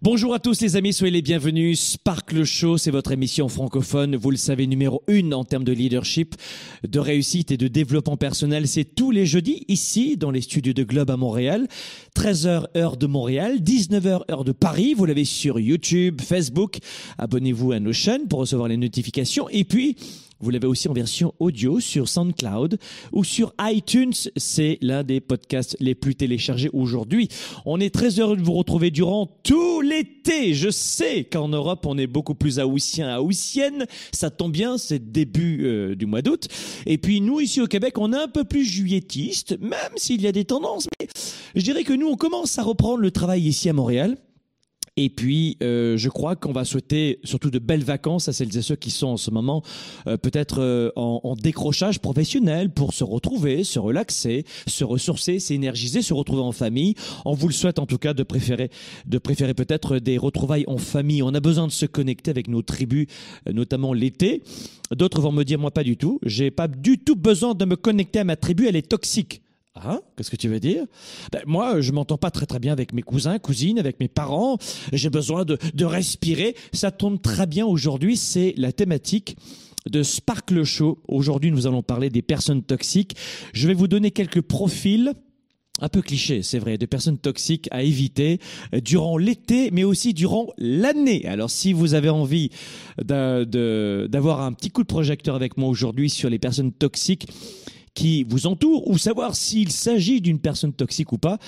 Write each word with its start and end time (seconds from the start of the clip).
Bonjour 0.00 0.32
à 0.32 0.38
tous 0.38 0.60
les 0.60 0.76
amis, 0.76 0.92
soyez 0.92 1.10
les 1.10 1.22
bienvenus. 1.22 1.80
Sparkle 1.80 2.44
Show, 2.44 2.78
c'est 2.78 2.92
votre 2.92 3.10
émission 3.10 3.48
francophone, 3.48 4.14
vous 4.14 4.30
le 4.30 4.36
savez, 4.36 4.68
numéro 4.68 5.02
une 5.08 5.34
en 5.34 5.42
termes 5.42 5.64
de 5.64 5.72
leadership, 5.72 6.36
de 6.86 7.00
réussite 7.00 7.50
et 7.50 7.56
de 7.56 7.66
développement 7.66 8.16
personnel. 8.16 8.68
C'est 8.68 8.84
tous 8.84 9.10
les 9.10 9.26
jeudis 9.26 9.64
ici 9.66 10.16
dans 10.16 10.30
les 10.30 10.40
studios 10.40 10.72
de 10.72 10.84
Globe 10.84 11.10
à 11.10 11.16
Montréal. 11.16 11.66
13h 12.14 12.66
heure 12.76 12.96
de 12.96 13.08
Montréal, 13.08 13.58
19h 13.58 14.20
heure 14.30 14.44
de 14.44 14.52
Paris. 14.52 14.94
Vous 14.94 15.04
l'avez 15.04 15.24
sur 15.24 15.58
YouTube, 15.58 16.20
Facebook. 16.20 16.78
Abonnez-vous 17.18 17.72
à 17.72 17.80
nos 17.80 17.92
chaînes 17.92 18.28
pour 18.28 18.38
recevoir 18.38 18.68
les 18.68 18.76
notifications. 18.76 19.48
Et 19.48 19.64
puis, 19.64 19.96
vous 20.40 20.50
l'avez 20.50 20.68
aussi 20.68 20.88
en 20.88 20.92
version 20.92 21.34
audio 21.40 21.80
sur 21.80 22.08
SoundCloud 22.08 22.78
ou 23.12 23.24
sur 23.24 23.52
iTunes. 23.60 24.12
C'est 24.36 24.78
l'un 24.80 25.02
des 25.02 25.20
podcasts 25.20 25.76
les 25.80 25.96
plus 25.96 26.14
téléchargés 26.14 26.70
aujourd'hui. 26.72 27.28
On 27.66 27.80
est 27.80 27.92
très 27.92 28.20
heureux 28.20 28.36
de 28.36 28.42
vous 28.42 28.52
retrouver 28.52 28.92
durant 28.92 29.26
tout 29.42 29.80
l'été. 29.80 30.54
Je 30.54 30.70
sais 30.70 31.24
qu'en 31.24 31.48
Europe, 31.48 31.86
on 31.86 31.98
est 31.98 32.06
beaucoup 32.06 32.36
plus 32.36 32.60
haussien, 32.60 33.18
haussienne. 33.18 33.86
Ça 34.12 34.30
tombe 34.30 34.52
bien, 34.52 34.78
c'est 34.78 35.10
début 35.10 35.64
euh, 35.64 35.94
du 35.96 36.06
mois 36.06 36.22
d'août. 36.22 36.46
Et 36.86 36.98
puis 36.98 37.20
nous, 37.20 37.40
ici 37.40 37.60
au 37.60 37.66
Québec, 37.66 37.98
on 37.98 38.12
est 38.12 38.22
un 38.22 38.28
peu 38.28 38.44
plus 38.44 38.64
juilletiste, 38.64 39.58
même 39.60 39.72
s'il 39.96 40.22
y 40.22 40.28
a 40.28 40.32
des 40.32 40.44
tendances. 40.44 40.86
Mais 41.00 41.08
je 41.56 41.62
dirais 41.62 41.82
que 41.82 41.92
nous, 41.92 42.06
on 42.06 42.16
commence 42.16 42.58
à 42.58 42.62
reprendre 42.62 42.98
le 42.98 43.10
travail 43.10 43.42
ici 43.42 43.68
à 43.68 43.72
Montréal. 43.72 44.16
Et 45.00 45.10
puis, 45.10 45.56
euh, 45.62 45.96
je 45.96 46.08
crois 46.08 46.34
qu'on 46.34 46.50
va 46.50 46.64
souhaiter 46.64 47.20
surtout 47.22 47.52
de 47.52 47.60
belles 47.60 47.84
vacances 47.84 48.28
à 48.28 48.32
celles 48.32 48.56
et 48.56 48.62
ceux 48.62 48.74
qui 48.74 48.90
sont 48.90 49.06
en 49.06 49.16
ce 49.16 49.30
moment 49.30 49.62
euh, 50.08 50.16
peut-être 50.16 50.60
euh, 50.60 50.90
en, 50.96 51.20
en, 51.22 51.36
décrochage 51.36 52.00
professionnel 52.00 52.70
pour 52.70 52.92
se 52.92 53.04
retrouver, 53.04 53.62
se 53.62 53.78
relaxer, 53.78 54.44
se 54.66 54.82
ressourcer, 54.82 55.38
s'énergiser, 55.38 56.02
se 56.02 56.12
retrouver 56.12 56.42
en 56.42 56.50
famille. 56.50 56.96
On 57.24 57.34
vous 57.34 57.46
le 57.46 57.54
souhaite 57.54 57.78
en 57.78 57.86
tout 57.86 57.98
cas 57.98 58.12
de 58.12 58.24
préférer, 58.24 58.70
de 59.06 59.18
préférer 59.18 59.54
peut-être 59.54 60.00
des 60.00 60.18
retrouvailles 60.18 60.64
en 60.66 60.78
famille. 60.78 61.22
On 61.22 61.32
a 61.32 61.38
besoin 61.38 61.68
de 61.68 61.72
se 61.72 61.86
connecter 61.86 62.32
avec 62.32 62.48
nos 62.48 62.62
tribus, 62.62 63.06
notamment 63.48 63.92
l'été. 63.92 64.42
D'autres 64.90 65.20
vont 65.20 65.30
me 65.30 65.44
dire 65.44 65.60
moi 65.60 65.70
pas 65.70 65.84
du 65.84 65.96
tout. 65.96 66.18
J'ai 66.24 66.50
pas 66.50 66.66
du 66.66 66.98
tout 66.98 67.14
besoin 67.14 67.54
de 67.54 67.64
me 67.64 67.76
connecter 67.76 68.18
à 68.18 68.24
ma 68.24 68.34
tribu. 68.34 68.66
Elle 68.66 68.74
est 68.74 68.88
toxique. 68.88 69.42
Ah, 69.84 70.00
qu'est-ce 70.16 70.30
que 70.30 70.36
tu 70.36 70.48
veux 70.48 70.60
dire? 70.60 70.84
Ben, 71.32 71.42
Moi, 71.46 71.80
je 71.80 71.92
m'entends 71.92 72.18
pas 72.18 72.30
très 72.30 72.46
très 72.46 72.58
bien 72.58 72.72
avec 72.72 72.92
mes 72.92 73.02
cousins, 73.02 73.38
cousines, 73.38 73.78
avec 73.78 74.00
mes 74.00 74.08
parents. 74.08 74.58
J'ai 74.92 75.10
besoin 75.10 75.44
de, 75.44 75.58
de 75.74 75.84
respirer. 75.84 76.56
Ça 76.72 76.90
tombe 76.90 77.20
très 77.20 77.46
bien 77.46 77.66
aujourd'hui. 77.66 78.16
C'est 78.16 78.54
la 78.56 78.72
thématique 78.72 79.36
de 79.88 80.02
Sparkle 80.02 80.64
Show. 80.64 80.98
Aujourd'hui, 81.08 81.50
nous 81.50 81.66
allons 81.66 81.82
parler 81.82 82.10
des 82.10 82.22
personnes 82.22 82.62
toxiques. 82.62 83.14
Je 83.52 83.68
vais 83.68 83.74
vous 83.74 83.88
donner 83.88 84.10
quelques 84.10 84.42
profils 84.42 85.12
un 85.80 85.88
peu 85.88 86.02
cliché, 86.02 86.42
c'est 86.42 86.58
vrai, 86.58 86.76
de 86.76 86.86
personnes 86.86 87.18
toxiques 87.18 87.68
à 87.70 87.84
éviter 87.84 88.40
durant 88.82 89.16
l'été, 89.16 89.70
mais 89.70 89.84
aussi 89.84 90.12
durant 90.12 90.48
l'année. 90.58 91.24
Alors, 91.26 91.50
si 91.50 91.72
vous 91.72 91.94
avez 91.94 92.08
envie 92.08 92.50
d'avoir 93.04 94.40
un 94.40 94.52
petit 94.52 94.70
coup 94.70 94.82
de 94.82 94.88
projecteur 94.88 95.36
avec 95.36 95.56
moi 95.56 95.68
aujourd'hui 95.68 96.10
sur 96.10 96.30
les 96.30 96.40
personnes 96.40 96.72
toxiques, 96.72 97.28
qui 97.98 98.22
vous 98.22 98.46
entoure 98.46 98.86
ou 98.86 98.96
savoir 98.96 99.34
s'il 99.34 99.72
s'agit 99.72 100.20
d'une 100.20 100.38
personne 100.38 100.72
toxique 100.72 101.10
ou 101.10 101.18
pas, 101.18 101.38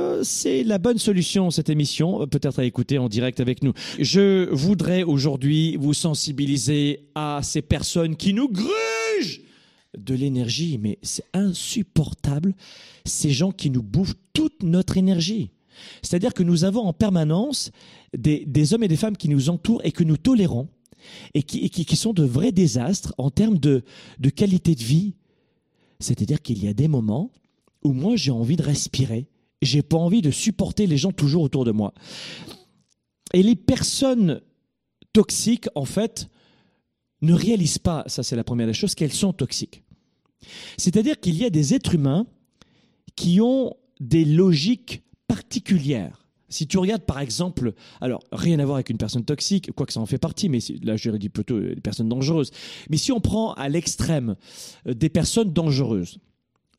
euh, 0.00 0.24
c'est 0.24 0.64
la 0.64 0.78
bonne 0.78 0.98
solution, 0.98 1.52
cette 1.52 1.70
émission, 1.70 2.22
euh, 2.22 2.26
peut-être 2.26 2.58
à 2.58 2.64
écouter 2.64 2.98
en 2.98 3.08
direct 3.08 3.38
avec 3.38 3.62
nous. 3.62 3.72
Je 4.00 4.50
voudrais 4.50 5.04
aujourd'hui 5.04 5.76
vous 5.76 5.94
sensibiliser 5.94 7.06
à 7.14 7.38
ces 7.44 7.62
personnes 7.62 8.16
qui 8.16 8.34
nous 8.34 8.48
grugent 8.48 9.42
de 9.96 10.14
l'énergie, 10.14 10.76
mais 10.82 10.98
c'est 11.02 11.24
insupportable, 11.32 12.56
ces 13.04 13.30
gens 13.30 13.52
qui 13.52 13.70
nous 13.70 13.84
bouffent 13.84 14.16
toute 14.32 14.64
notre 14.64 14.96
énergie. 14.96 15.52
C'est-à-dire 16.02 16.34
que 16.34 16.42
nous 16.42 16.64
avons 16.64 16.80
en 16.80 16.92
permanence 16.92 17.70
des, 18.12 18.74
hommes 18.74 18.82
et 18.82 18.88
des 18.88 18.96
femmes 18.96 19.16
qui 19.16 19.28
nous 19.28 19.50
entourent 19.50 19.82
et 19.84 19.92
que 19.92 20.02
nous 20.02 20.16
tolérons 20.16 20.66
et 21.34 21.44
qui, 21.44 21.96
sont 21.96 22.12
de 22.12 22.24
vrais 22.24 22.50
désastres 22.50 23.14
en 23.18 23.30
termes 23.30 23.58
de 23.58 23.84
qualité 24.34 24.74
de 24.74 24.82
vie, 24.82 25.14
c'est-à-dire 26.00 26.42
qu'il 26.42 26.62
y 26.62 26.68
a 26.68 26.74
des 26.74 26.88
moments 26.88 27.30
où 27.82 27.92
moi 27.92 28.16
j'ai 28.16 28.30
envie 28.30 28.56
de 28.56 28.62
respirer. 28.62 29.28
J'ai 29.62 29.82
pas 29.82 29.96
envie 29.96 30.22
de 30.22 30.30
supporter 30.30 30.86
les 30.86 30.96
gens 30.96 31.12
toujours 31.12 31.42
autour 31.42 31.64
de 31.64 31.70
moi. 31.70 31.94
Et 33.32 33.42
les 33.42 33.56
personnes 33.56 34.40
toxiques, 35.12 35.68
en 35.74 35.84
fait, 35.84 36.28
ne 37.22 37.32
réalisent 37.32 37.78
pas, 37.78 38.04
ça 38.06 38.22
c'est 38.22 38.36
la 38.36 38.44
première 38.44 38.66
des 38.66 38.74
choses, 38.74 38.94
qu'elles 38.94 39.12
sont 39.12 39.32
toxiques. 39.32 39.82
C'est-à-dire 40.76 41.18
qu'il 41.18 41.36
y 41.36 41.44
a 41.44 41.50
des 41.50 41.74
êtres 41.74 41.94
humains 41.94 42.26
qui 43.14 43.40
ont 43.40 43.74
des 43.98 44.24
logiques 44.24 45.02
particulières. 45.26 46.25
Si 46.56 46.66
tu 46.66 46.78
regardes 46.78 47.02
par 47.02 47.20
exemple, 47.20 47.74
alors 48.00 48.24
rien 48.32 48.58
à 48.60 48.64
voir 48.64 48.76
avec 48.76 48.88
une 48.88 48.96
personne 48.96 49.26
toxique, 49.26 49.72
quoi 49.72 49.84
que 49.84 49.92
ça 49.92 50.00
en 50.00 50.06
fait 50.06 50.16
partie, 50.16 50.48
mais 50.48 50.60
là 50.82 50.96
je 50.96 51.10
dit 51.10 51.28
plutôt 51.28 51.60
des 51.60 51.82
personnes 51.82 52.08
dangereuses. 52.08 52.50
Mais 52.88 52.96
si 52.96 53.12
on 53.12 53.20
prend 53.20 53.52
à 53.52 53.68
l'extrême 53.68 54.36
euh, 54.86 54.94
des 54.94 55.10
personnes 55.10 55.52
dangereuses, 55.52 56.18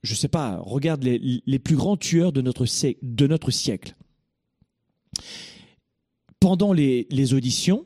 je 0.02 0.16
sais 0.16 0.30
pas, 0.30 0.58
regarde 0.64 1.04
les, 1.04 1.60
plus 1.60 1.76
grands 1.76 1.96
tueurs 1.96 2.32
de 2.32 2.42
notre, 2.42 2.66
de 3.04 3.28
notre 3.28 3.52
siècle. 3.52 3.96
Pendant 6.40 6.74
les, 6.74 7.06
les 7.12 7.36
auditions, 7.36 7.86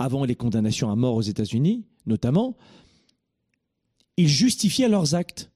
avant 0.00 0.24
les 0.24 0.34
condamnations 0.34 0.90
à 0.90 0.96
mort 0.96 1.14
aux 1.14 1.22
États-Unis, 1.22 1.84
notamment, 2.06 2.56
ils 4.16 4.28
justifiaient 4.28 4.88
leurs 4.88 5.14
actes. 5.14 5.52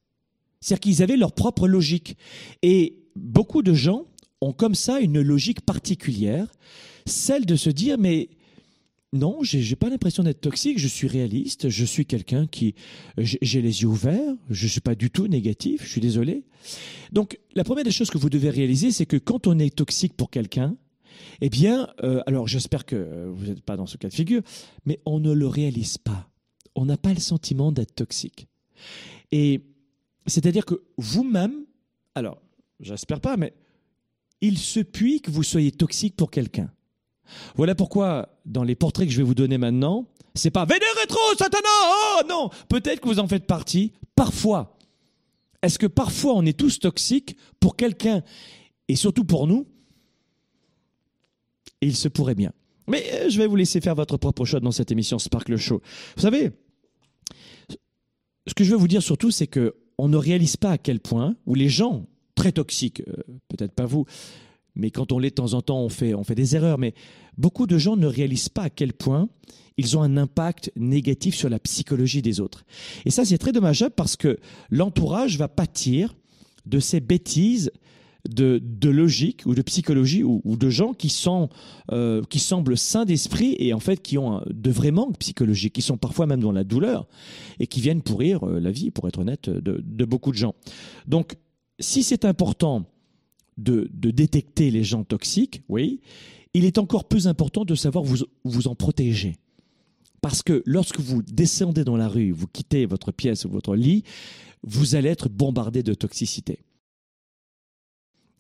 C'est-à-dire 0.61 0.81
qu'ils 0.81 1.03
avaient 1.03 1.17
leur 1.17 1.33
propre 1.33 1.67
logique. 1.67 2.17
Et 2.63 3.03
beaucoup 3.17 3.63
de 3.63 3.75
gens 3.75 4.07
ont 4.41 4.53
comme 4.53 4.75
ça 4.75 5.01
une 5.01 5.21
logique 5.21 5.61
particulière, 5.61 6.47
celle 7.07 7.47
de 7.47 7.57
se 7.57 7.71
dire 7.71 7.99
mais 7.99 8.29
non, 9.13 9.39
j'ai 9.43 9.75
pas 9.75 9.91
l'impression 9.91 10.23
d'être 10.23 10.41
toxique, 10.41 10.79
je 10.79 10.87
suis 10.87 11.09
réaliste, 11.09 11.69
je 11.69 11.85
suis 11.85 12.07
quelqu'un 12.07 12.47
qui 12.47 12.77
j'ai 13.19 13.61
les 13.61 13.83
yeux 13.83 13.89
ouverts, 13.89 14.35
je 14.49 14.69
suis 14.69 14.81
pas 14.81 14.95
du 14.95 15.11
tout 15.11 15.27
négatif, 15.27 15.83
je 15.85 15.89
suis 15.89 16.01
désolé. 16.01 16.45
Donc 17.11 17.39
la 17.55 17.65
première 17.65 17.85
des 17.85 17.91
choses 17.91 18.11
que 18.11 18.19
vous 18.19 18.31
devez 18.31 18.51
réaliser, 18.51 18.93
c'est 18.93 19.07
que 19.07 19.17
quand 19.17 19.49
on 19.49 19.59
est 19.59 19.75
toxique 19.75 20.15
pour 20.17 20.31
quelqu'un, 20.31 20.77
eh 21.41 21.51
bien, 21.51 21.89
euh, 22.05 22.23
alors 22.27 22.47
j'espère 22.47 22.87
que 22.87 23.29
vous 23.35 23.47
n'êtes 23.47 23.63
pas 23.63 23.77
dans 23.77 23.87
ce 23.87 23.97
cas 23.97 24.09
de 24.09 24.15
figure, 24.15 24.43
mais 24.85 25.01
on 25.05 25.19
ne 25.19 25.33
le 25.33 25.49
réalise 25.49 25.99
pas. 25.99 26.31
On 26.77 26.85
n'a 26.85 26.97
pas 26.97 27.13
le 27.13 27.21
sentiment 27.21 27.73
d'être 27.73 27.95
toxique. 27.97 28.47
Et 29.33 29.63
c'est-à-dire 30.27 30.65
que 30.65 30.83
vous-même, 30.99 31.65
alors 32.15 32.41
j'espère 32.79 33.21
pas, 33.21 33.37
mais 33.37 33.55
il 34.41 34.59
se 34.59 34.81
puit 34.81 35.21
que 35.21 35.31
vous 35.31 35.43
soyez 35.43 35.73
toxique 35.73 36.17
pour 36.17 36.31
quelqu'un. 36.31 36.71
Voilà 37.55 37.75
pourquoi, 37.75 38.29
dans 38.45 38.65
les 38.65 38.75
portraits 38.75 39.07
que 39.07 39.13
je 39.13 39.19
vais 39.19 39.25
vous 39.25 39.35
donner 39.35 39.59
maintenant, 39.59 40.07
c'est 40.35 40.51
pas 40.51 40.65
Vénère 40.65 40.95
rétro, 41.01 41.19
Satana 41.39 41.69
Oh 41.85 42.23
non 42.29 42.51
Peut-être 42.69 43.01
que 43.01 43.09
vous 43.09 43.19
en 43.19 43.29
faites 43.29 43.47
partie, 43.47 43.93
parfois. 44.15 44.79
Est-ce 45.63 45.79
que 45.79 45.87
parfois 45.87 46.35
on 46.35 46.45
est 46.47 46.59
tous 46.59 46.79
toxiques 46.79 47.37
pour 47.59 47.77
quelqu'un? 47.77 48.23
Et 48.89 48.97
surtout 48.97 49.25
pour 49.25 49.47
nous 49.47 49.67
Il 51.81 51.97
se 51.97 52.09
pourrait 52.09 52.35
bien. 52.35 52.53
Mais 52.89 53.05
euh, 53.13 53.29
je 53.29 53.39
vais 53.39 53.47
vous 53.47 53.57
laisser 53.57 53.81
faire 53.81 53.95
votre 53.95 54.17
propre 54.17 54.45
choix 54.45 54.61
dans 54.61 54.73
cette 54.73 54.91
émission 54.91 55.19
Sparkle 55.19 55.57
Show. 55.57 55.81
Vous 56.17 56.23
savez, 56.23 56.51
ce 58.47 58.55
que 58.55 58.65
je 58.65 58.71
veux 58.71 58.77
vous 58.77 58.89
dire 58.89 59.03
surtout, 59.03 59.31
c'est 59.31 59.47
que 59.47 59.77
on 59.99 60.09
ne 60.09 60.17
réalise 60.17 60.57
pas 60.57 60.73
à 60.73 60.79
quel 60.79 60.99
point, 60.99 61.37
ou 61.45 61.55
les 61.55 61.69
gens 61.69 62.07
très 62.41 62.53
toxiques, 62.53 63.03
euh, 63.07 63.23
peut-être 63.49 63.75
pas 63.75 63.85
vous, 63.85 64.07
mais 64.75 64.91
quand 64.91 65.13
on 65.13 65.19
l'est 65.19 65.29
de 65.29 65.35
temps 65.35 65.53
en 65.53 65.61
temps, 65.61 65.83
on 65.83 65.91
fait, 65.91 66.15
on 66.15 66.25
fait 66.25 66.35
des 66.35 66.57
erreurs. 66.57 66.79
Mais 66.79 66.95
beaucoup 67.37 67.67
de 67.67 67.77
gens 67.77 67.97
ne 67.97 68.07
réalisent 68.07 68.49
pas 68.49 68.63
à 68.63 68.71
quel 68.71 68.95
point 68.95 69.29
ils 69.77 69.99
ont 69.99 70.03
un 70.03 70.17
impact 70.17 70.73
négatif 70.75 71.35
sur 71.35 71.51
la 71.51 71.59
psychologie 71.59 72.23
des 72.23 72.41
autres. 72.41 72.65
Et 73.05 73.11
ça, 73.11 73.27
c'est 73.27 73.37
très 73.37 73.53
dommageable 73.53 73.95
parce 73.95 74.17
que 74.17 74.39
l'entourage 74.71 75.37
va 75.37 75.49
pâtir 75.49 76.15
de 76.65 76.81
ces 76.81 77.01
bêtises 77.01 77.71
de, 78.27 78.61
logique 78.89 79.43
ou 79.45 79.55
de 79.55 79.61
psychologie 79.63 80.23
ou, 80.23 80.41
de 80.45 80.71
gens 80.71 80.95
qui, 80.95 81.11
sont, 81.11 81.51
euh, 81.93 82.23
qui 82.31 82.39
semblent 82.39 82.77
sains 82.77 83.05
d'esprit 83.05 83.57
et 83.59 83.75
en 83.75 83.81
fait 83.81 84.01
qui 84.01 84.17
ont 84.17 84.43
de 84.47 84.71
vrais 84.71 84.93
manques 84.93 85.19
psychologiques, 85.19 85.75
qui 85.75 85.83
sont 85.83 85.99
parfois 85.99 86.27
même 86.27 86.41
dans 86.41 86.53
la 86.53 86.65
douleur 86.65 87.07
et 87.59 87.67
qui 87.67 87.81
viennent 87.81 88.03
pourrir 88.03 88.45
euh, 88.45 88.61
la 88.61 88.71
vie, 88.71 88.91
pour 88.91 89.09
être 89.09 89.19
honnête, 89.19 89.51
de, 89.51 89.83
de 89.85 90.05
beaucoup 90.07 90.33
de 90.33 90.37
gens. 90.37 90.55
Donc, 91.07 91.37
si 91.81 92.03
c'est 92.03 92.25
important 92.25 92.85
de, 93.59 93.91
détecter 93.93 94.71
les 94.71 94.85
gens 94.85 95.05
toxiques, 95.05 95.63
oui, 95.69 96.01
il 96.55 96.65
est 96.65 96.79
encore 96.79 97.05
plus 97.05 97.29
important 97.29 97.65
de 97.65 97.75
savoir 97.75 98.05
vous, 98.05 98.19
vous 98.45 98.69
en 98.69 98.75
protéger. 98.75 99.37
Parce 100.21 100.43
que 100.43 100.63
lorsque 100.67 101.01
vous 101.01 101.23
descendez 101.23 101.85
dans 101.85 101.97
la 101.97 102.09
rue, 102.09 102.31
vous 102.33 102.47
quittez 102.47 102.87
votre 102.87 103.13
pièce 103.13 103.45
ou 103.45 103.51
votre 103.51 103.75
lit, 103.75 104.05
vous 104.63 104.95
allez 104.95 105.09
être 105.09 105.29
bombardé 105.29 105.83
de 105.83 105.95
toxicité. 105.95 106.61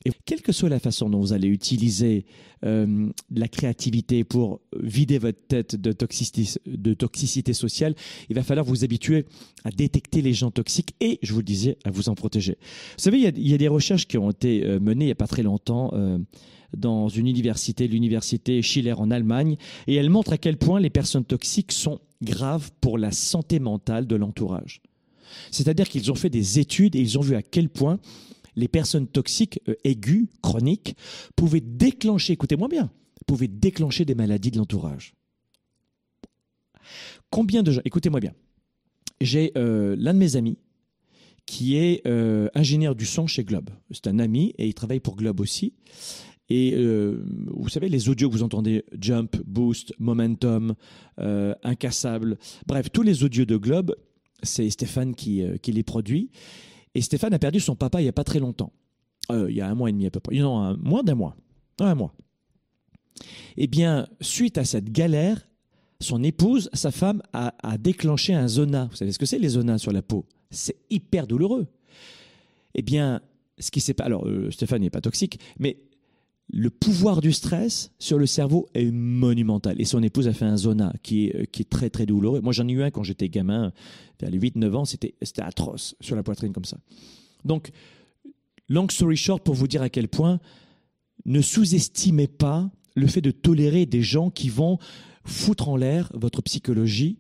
Et 0.07 0.13
quelle 0.25 0.41
que 0.41 0.53
soit 0.53 0.71
la 0.71 0.79
façon 0.79 1.11
dont 1.11 1.21
vous 1.21 1.35
allez 1.35 1.49
utiliser 1.49 2.25
euh, 2.65 3.11
la 3.31 3.49
créativité 3.49 4.25
pour 4.25 4.61
vider 4.79 5.19
votre 5.19 5.47
tête 5.47 5.77
de 5.77 5.93
toxicité, 5.93 7.53
sociale, 7.53 7.95
il 8.31 8.37
va 8.37 8.43
falloir 8.43 8.65
vous 8.65 8.83
habituer 8.83 9.27
à 9.65 9.71
détecter 9.71 10.23
les 10.23 10.33
gens 10.33 10.51
toxiques 10.51 10.95
et, 11.01 11.19
je 11.23 11.33
vous 11.33 11.41
le 11.41 11.45
disais, 11.45 11.77
à 11.85 11.91
vous 11.91 12.09
en 12.09 12.15
protéger. 12.15 12.57
Vous 12.97 13.03
savez, 13.03 13.19
il 13.19 13.49
y 13.49 13.55
a, 13.55 13.59
des 13.59 13.69
recherches 13.69 14.07
qui 14.07 14.17
ont 14.17 14.31
été 14.31 14.65
euh, 14.65 14.81
menées 14.81 15.05
il 15.05 15.09
n'y 15.09 15.13
a 15.13 15.17
pas 15.17 15.27
très 15.27 15.43
longtemps. 15.43 15.91
Euh, 15.93 16.19
dans 16.77 17.09
une 17.09 17.27
université, 17.27 17.89
l'université 17.89 18.63
Schiller 18.63 18.93
en 18.93 19.11
Allemagne, 19.11 19.57
et 19.89 19.97
elles 19.97 20.09
montrent 20.09 20.35
à 20.35 20.39
quel 20.39 20.57
point 20.57 20.79
les 20.79 20.89
personnes 20.89 21.25
toxiques 21.25 21.73
sont 21.73 22.01
graves 22.23 22.71
pour 22.81 22.97
la 22.97 23.11
santé 23.11 23.59
mentale 23.59 24.07
de 24.07 24.15
l'entourage. 24.15 24.81
C'est-à-dire 25.51 25.89
qu'ils 25.89 26.11
ont 26.13 26.15
fait 26.15 26.31
des 26.31 26.59
études 26.59 26.95
et 26.95 27.01
ils 27.01 27.19
ont 27.19 27.23
vu 27.23 27.35
à 27.35 27.43
quel 27.43 27.69
point 27.69 27.99
les 28.61 28.69
personnes 28.69 29.09
toxiques 29.09 29.61
euh, 29.69 29.75
aiguës, 29.83 30.29
chroniques, 30.43 30.95
pouvaient 31.35 31.63
déclencher, 31.63 32.35
écoutez-moi 32.35 32.69
bien, 32.69 32.91
pouvaient 33.27 33.49
déclencher 33.49 34.05
des 34.05 34.15
maladies 34.15 34.51
de 34.51 34.59
l'entourage. 34.59 35.15
Combien 37.31 37.63
de 37.63 37.73
gens, 37.73 37.81
écoutez-moi 37.85 38.21
bien, 38.21 38.35
j'ai 39.21 39.53
euh, 39.57 39.97
l'un 39.99 40.15
de 40.15 40.19
mes 40.19 40.37
amis 40.37 40.59
qui 41.47 41.77
est 41.77 42.07
euh, 42.07 42.49
ingénieur 42.55 42.95
du 42.95 43.07
son 43.07 43.27
chez 43.27 43.45
Globe. 43.45 43.71
C'est 43.91 44.07
un 44.07 44.19
ami 44.19 44.55
et 44.59 44.69
il 44.69 44.75
travaille 44.75 45.01
pour 45.01 45.17
Globe 45.17 45.41
aussi. 45.41 45.75
Et 46.53 46.75
vous 47.47 47.69
savez, 47.69 47.89
les 47.89 48.09
audios 48.09 48.29
que 48.29 48.35
vous 48.35 48.43
entendez, 48.43 48.85
Jump, 48.99 49.37
Boost, 49.47 49.95
Momentum, 50.01 50.75
Incassable, 51.17 52.39
bref, 52.67 52.91
tous 52.93 53.03
les 53.03 53.23
audios 53.23 53.45
de 53.45 53.57
Globe, 53.57 53.95
c'est 54.43 54.69
Stéphane 54.69 55.15
qui, 55.15 55.45
qui 55.63 55.71
les 55.71 55.85
produit. 55.85 56.33
Et 56.95 57.03
Stéphane 57.03 57.35
a 57.35 57.39
perdu 57.39 57.61
son 57.61 57.77
papa 57.77 58.01
il 58.01 58.05
n'y 58.05 58.09
a 58.09 58.13
pas 58.13 58.25
très 58.25 58.39
longtemps. 58.39 58.73
Euh, 59.31 59.51
il 59.51 59.57
y 59.57 59.61
a 59.61 59.69
un 59.69 59.75
mois 59.75 59.91
et 59.91 59.93
demi 59.93 60.07
à 60.07 60.11
peu 60.11 60.21
près. 60.21 60.37
Non, 60.37 60.77
moins 60.79 61.03
d'un 61.03 61.15
mois. 61.15 61.37
Un 61.79 61.95
mois. 61.95 62.15
Eh 63.57 63.67
bien, 63.67 64.09
suite 64.21 64.59
à 64.59 64.65
cette 64.65 64.91
galère, 64.91 65.47
son 66.01 66.23
épouse, 66.23 66.71
sa 66.73 66.91
femme, 66.91 67.23
a, 67.33 67.53
déclenché 67.79 68.35
un 68.35 68.49
zona. 68.49 68.87
Vous 68.91 68.97
savez 68.97 69.13
ce 69.13 69.19
que 69.19 69.27
c'est 69.27 69.39
les 69.39 69.51
zonas 69.51 69.79
sur 69.79 69.93
la 69.93 70.03
peau? 70.03 70.27
C'est 70.51 70.77
hyper 70.89 71.27
douloureux. 71.27 71.67
Eh 72.75 72.83
bien, 72.83 73.21
ce 73.59 73.71
qui 73.71 73.81
s'est 73.81 73.95
pas. 73.95 74.05
Alors, 74.05 74.27
euh, 74.27 74.51
Stéphane 74.51 74.81
n'est 74.81 74.91
pas 74.91 75.01
toxique, 75.01 75.39
mais 75.59 75.79
le 76.53 76.71
pouvoir 76.71 77.21
du 77.21 77.33
stress 77.33 77.93
sur 77.99 78.19
le 78.19 78.27
cerveau 78.27 78.69
est 78.75 78.91
monumental. 78.91 79.81
Et 79.81 79.85
son 79.85 80.03
épouse 80.03 80.27
a 80.27 80.33
fait 80.33 80.45
un 80.45 80.57
zona 80.57 80.93
qui 81.03 81.27
est, 81.27 81.37
euh, 81.37 81.65
très 81.69 81.91
très 81.91 82.07
douloureux. 82.07 82.41
Moi 82.41 82.53
j'en 82.53 82.67
ai 82.69 82.73
eu 82.73 82.83
un 82.83 82.91
quand 82.91 83.03
j'étais 83.03 83.29
gamin, 83.29 83.73
vers 84.21 84.31
les 84.31 84.39
8-9 84.39 84.75
ans, 84.75 84.85
c'était 84.85 85.15
atroce 85.39 85.95
sur 86.01 86.17
la 86.17 86.23
poitrine 86.23 86.53
comme 86.53 86.65
ça. 86.65 86.79
Donc, 87.45 87.71
long 88.69 88.89
story 88.89 89.17
short, 89.17 89.43
pour 89.43 89.55
vous 89.55 89.67
dire 89.67 89.83
à 89.83 89.89
quel 89.89 90.09
point, 90.09 90.41
ne 91.25 91.41
sous-estimez 91.41 92.27
pas 92.27 92.71
le 92.97 93.07
fait 93.07 93.21
de 93.21 93.31
tolérer 93.31 93.87
des 93.87 94.03
gens 94.03 94.31
qui 94.31 94.49
vont 94.49 94.79
foutre 95.25 95.69
en 95.69 95.77
l'air 95.77 96.11
votre 96.15 96.43
psychologie, 96.43 97.19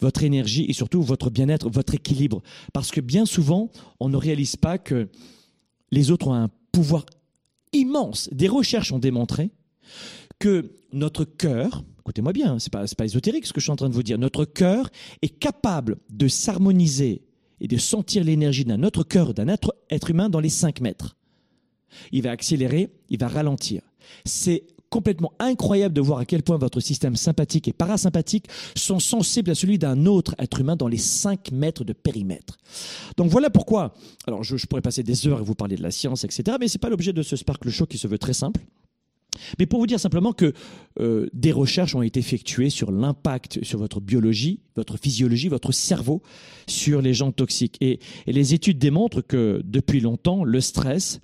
votre 0.00 0.22
énergie 0.22 0.64
et 0.68 0.72
surtout 0.72 1.02
votre 1.02 1.30
bien-être, 1.30 1.68
votre 1.68 1.94
équilibre. 1.94 2.42
Parce 2.72 2.90
que 2.90 3.00
bien 3.00 3.26
souvent, 3.26 3.70
on 4.00 4.08
ne 4.08 4.16
réalise 4.16 4.56
pas 4.56 4.78
que 4.78 5.08
les 5.90 6.10
autres 6.10 6.28
ont 6.28 6.34
un 6.34 6.50
pouvoir 6.72 7.04
immense. 7.72 8.28
Des 8.32 8.48
recherches 8.48 8.92
ont 8.92 8.98
démontré 8.98 9.50
que 10.38 10.72
notre 10.92 11.24
cœur, 11.24 11.84
écoutez-moi 12.00 12.32
bien, 12.32 12.58
c'est 12.58 12.72
pas, 12.72 12.84
pas 12.86 13.04
ésotérique 13.04 13.46
ce 13.46 13.52
que 13.52 13.60
je 13.60 13.64
suis 13.64 13.72
en 13.72 13.76
train 13.76 13.88
de 13.88 13.94
vous 13.94 14.02
dire, 14.02 14.18
notre 14.18 14.44
cœur 14.44 14.90
est 15.22 15.38
capable 15.38 15.98
de 16.10 16.28
s'harmoniser 16.28 17.22
et 17.60 17.68
de 17.68 17.76
sentir 17.76 18.24
l'énergie 18.24 18.64
d'un 18.64 18.82
autre 18.82 19.04
cœur, 19.04 19.34
d'un 19.34 19.48
être, 19.48 19.74
être 19.88 20.10
humain 20.10 20.28
dans 20.28 20.40
les 20.40 20.48
5 20.48 20.80
mètres. 20.80 21.16
Il 22.10 22.22
va 22.22 22.30
accélérer, 22.30 22.90
il 23.08 23.18
va 23.18 23.28
ralentir. 23.28 23.82
C'est 24.24 24.64
complètement 24.92 25.32
incroyable 25.38 25.94
de 25.94 26.02
voir 26.02 26.18
à 26.18 26.26
quel 26.26 26.42
point 26.42 26.58
votre 26.58 26.78
système 26.78 27.16
sympathique 27.16 27.66
et 27.66 27.72
parasympathique 27.72 28.46
sont 28.76 28.98
sensibles 28.98 29.50
à 29.50 29.54
celui 29.54 29.78
d'un 29.78 30.04
autre 30.04 30.34
être 30.38 30.60
humain 30.60 30.76
dans 30.76 30.86
les 30.86 30.98
5 30.98 31.50
mètres 31.50 31.82
de 31.82 31.94
périmètre. 31.94 32.58
Donc 33.16 33.30
voilà 33.30 33.48
pourquoi, 33.48 33.94
alors 34.26 34.44
je, 34.44 34.66
pourrais 34.66 34.82
passer 34.82 35.02
des 35.02 35.26
heures 35.26 35.40
et 35.40 35.42
vous 35.42 35.54
parler 35.54 35.76
de 35.76 35.82
la 35.82 35.90
science, 35.90 36.24
etc., 36.24 36.58
mais 36.60 36.68
ce 36.68 36.76
n'est 36.76 36.80
pas 36.80 36.90
l'objet 36.90 37.14
de 37.14 37.22
ce 37.22 37.36
Sparkle 37.36 37.70
Show 37.70 37.86
qui 37.86 37.96
se 37.96 38.06
veut 38.06 38.18
très 38.18 38.34
simple. 38.34 38.60
Mais 39.58 39.64
pour 39.64 39.80
vous 39.80 39.86
dire 39.86 39.98
simplement 39.98 40.34
que 40.34 40.52
euh, 41.00 41.26
des 41.32 41.52
recherches 41.52 41.94
ont 41.94 42.02
été 42.02 42.20
effectuées 42.20 42.68
sur 42.68 42.92
l'impact 42.92 43.64
sur 43.64 43.78
votre 43.78 43.98
biologie, 43.98 44.60
votre 44.76 44.98
physiologie, 44.98 45.48
votre 45.48 45.72
cerveau 45.72 46.20
sur 46.66 47.00
les 47.00 47.14
gens 47.14 47.32
toxiques. 47.32 47.78
et 47.80 47.98
les 48.26 48.52
études 48.52 48.78
démontrent 48.78 49.22
que 49.22 49.62
depuis 49.64 50.00
longtemps, 50.00 50.44
le 50.44 50.60
stress, 50.60 51.22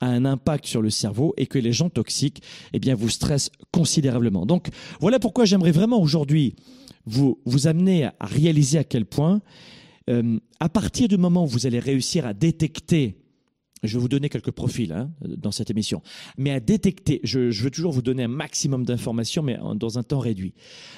a 0.00 0.06
un 0.06 0.24
impact 0.24 0.66
sur 0.66 0.82
le 0.82 0.90
cerveau 0.90 1.34
et 1.36 1.46
que 1.46 1.58
les 1.58 1.72
gens 1.72 1.90
toxiques 1.90 2.42
eh 2.72 2.78
bien, 2.78 2.94
vous 2.94 3.08
stressent 3.08 3.50
considérablement. 3.72 4.46
Donc 4.46 4.68
voilà 5.00 5.18
pourquoi 5.18 5.44
j'aimerais 5.44 5.72
vraiment 5.72 6.00
aujourd'hui 6.00 6.54
vous, 7.06 7.40
vous 7.44 7.66
amener 7.66 8.04
à 8.04 8.14
réaliser 8.20 8.78
à 8.78 8.84
quel 8.84 9.06
point, 9.06 9.40
euh, 10.10 10.38
à 10.60 10.68
partir 10.68 11.08
du 11.08 11.16
moment 11.16 11.44
où 11.44 11.48
vous 11.48 11.66
allez 11.66 11.78
réussir 11.78 12.26
à 12.26 12.34
détecter, 12.34 13.18
je 13.82 13.96
vais 13.96 14.00
vous 14.00 14.08
donner 14.08 14.28
quelques 14.28 14.50
profils 14.50 14.92
hein, 14.92 15.10
dans 15.20 15.52
cette 15.52 15.70
émission, 15.70 16.02
mais 16.36 16.50
à 16.50 16.60
détecter, 16.60 17.20
je, 17.22 17.50
veux 17.62 17.70
toujours 17.70 17.92
vous 17.92 18.02
donner 18.02 18.24
un 18.24 18.28
maximum 18.28 18.84
d'informations, 18.84 19.42
mais 19.42 19.58
dans 19.74 19.98
un 19.98 20.02
temps 20.02 20.18
réduit. 20.18 20.54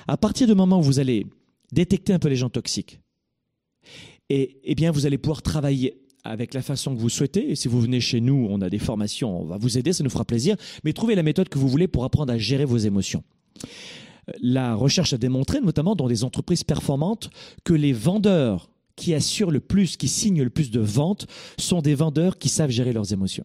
À 0.06 0.16
partir 0.16 0.46
du 0.46 0.54
moment 0.54 0.78
où 0.78 0.82
vous 0.82 0.98
allez 0.98 1.26
détecter 1.72 2.12
un 2.12 2.18
peu 2.18 2.28
les 2.28 2.36
gens 2.36 2.50
toxiques, 2.50 3.00
et, 4.30 4.60
eh 4.64 4.74
bien, 4.74 4.90
vous 4.90 5.06
allez 5.06 5.18
pouvoir 5.18 5.42
travailler 5.42 6.02
avec 6.24 6.54
la 6.54 6.62
façon 6.62 6.94
que 6.94 7.00
vous 7.00 7.08
souhaitez. 7.08 7.50
Et 7.50 7.56
si 7.56 7.68
vous 7.68 7.80
venez 7.80 8.00
chez 8.00 8.20
nous, 8.20 8.46
on 8.50 8.60
a 8.60 8.70
des 8.70 8.78
formations, 8.78 9.42
on 9.42 9.44
va 9.44 9.56
vous 9.58 9.78
aider, 9.78 9.92
ça 9.92 10.04
nous 10.04 10.10
fera 10.10 10.24
plaisir. 10.24 10.56
Mais 10.84 10.92
trouvez 10.92 11.14
la 11.14 11.22
méthode 11.22 11.48
que 11.48 11.58
vous 11.58 11.68
voulez 11.68 11.88
pour 11.88 12.04
apprendre 12.04 12.32
à 12.32 12.38
gérer 12.38 12.64
vos 12.64 12.76
émotions. 12.76 13.22
La 14.42 14.74
recherche 14.74 15.12
a 15.12 15.18
démontré, 15.18 15.60
notamment 15.60 15.96
dans 15.96 16.08
des 16.08 16.24
entreprises 16.24 16.64
performantes, 16.64 17.30
que 17.64 17.72
les 17.72 17.92
vendeurs 17.92 18.70
qui 18.96 19.14
assurent 19.14 19.50
le 19.50 19.60
plus, 19.60 19.96
qui 19.96 20.08
signent 20.08 20.42
le 20.42 20.50
plus 20.50 20.70
de 20.70 20.80
ventes, 20.80 21.26
sont 21.58 21.80
des 21.80 21.94
vendeurs 21.94 22.38
qui 22.38 22.48
savent 22.48 22.70
gérer 22.70 22.92
leurs 22.92 23.12
émotions. 23.12 23.44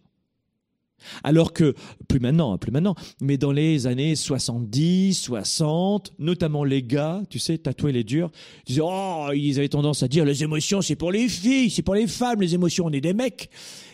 Alors 1.22 1.52
que, 1.52 1.74
plus 2.08 2.20
maintenant, 2.20 2.52
hein, 2.52 2.58
plus 2.58 2.72
maintenant, 2.72 2.94
mais 3.20 3.36
dans 3.36 3.52
les 3.52 3.86
années 3.86 4.14
70, 4.14 5.14
60, 5.14 6.12
notamment 6.18 6.64
les 6.64 6.82
gars, 6.82 7.22
tu 7.30 7.38
sais, 7.38 7.58
tatoués 7.58 7.92
les 7.92 8.04
durs, 8.04 8.30
ils 8.66 8.70
disaient, 8.70 8.82
oh, 8.84 9.28
ils 9.34 9.58
avaient 9.58 9.68
tendance 9.68 10.02
à 10.02 10.08
dire, 10.08 10.24
les 10.24 10.42
émotions, 10.42 10.82
c'est 10.82 10.96
pour 10.96 11.12
les 11.12 11.28
filles, 11.28 11.70
c'est 11.70 11.82
pour 11.82 11.94
les 11.94 12.06
femmes, 12.06 12.40
les 12.40 12.54
émotions, 12.54 12.86
on 12.86 12.92
est 12.92 13.00
des 13.00 13.14
mecs. 13.14 13.50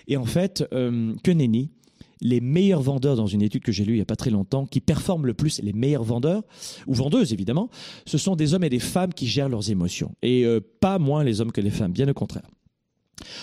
Et 0.08 0.16
en 0.16 0.24
fait, 0.24 0.64
euh, 0.72 1.14
que 1.22 1.30
nenni, 1.30 1.70
les 2.20 2.40
meilleurs 2.40 2.82
vendeurs 2.82 3.16
dans 3.16 3.26
une 3.26 3.42
étude 3.42 3.62
que 3.62 3.72
j'ai 3.72 3.84
lue 3.84 3.94
il 3.94 3.96
n'y 3.96 4.02
a 4.02 4.06
pas 4.06 4.16
très 4.16 4.30
longtemps, 4.30 4.66
qui 4.66 4.80
performent 4.80 5.26
le 5.26 5.34
plus, 5.34 5.60
les 5.62 5.72
meilleurs 5.72 6.04
vendeurs, 6.04 6.42
ou 6.86 6.94
vendeuses 6.94 7.32
évidemment, 7.32 7.70
ce 8.06 8.18
sont 8.18 8.36
des 8.36 8.54
hommes 8.54 8.64
et 8.64 8.68
des 8.68 8.78
femmes 8.78 9.12
qui 9.14 9.26
gèrent 9.26 9.48
leurs 9.48 9.70
émotions. 9.70 10.14
Et 10.22 10.44
euh, 10.44 10.60
pas 10.80 10.98
moins 10.98 11.24
les 11.24 11.40
hommes 11.40 11.52
que 11.52 11.60
les 11.60 11.70
femmes, 11.70 11.92
bien 11.92 12.08
au 12.08 12.14
contraire. 12.14 12.46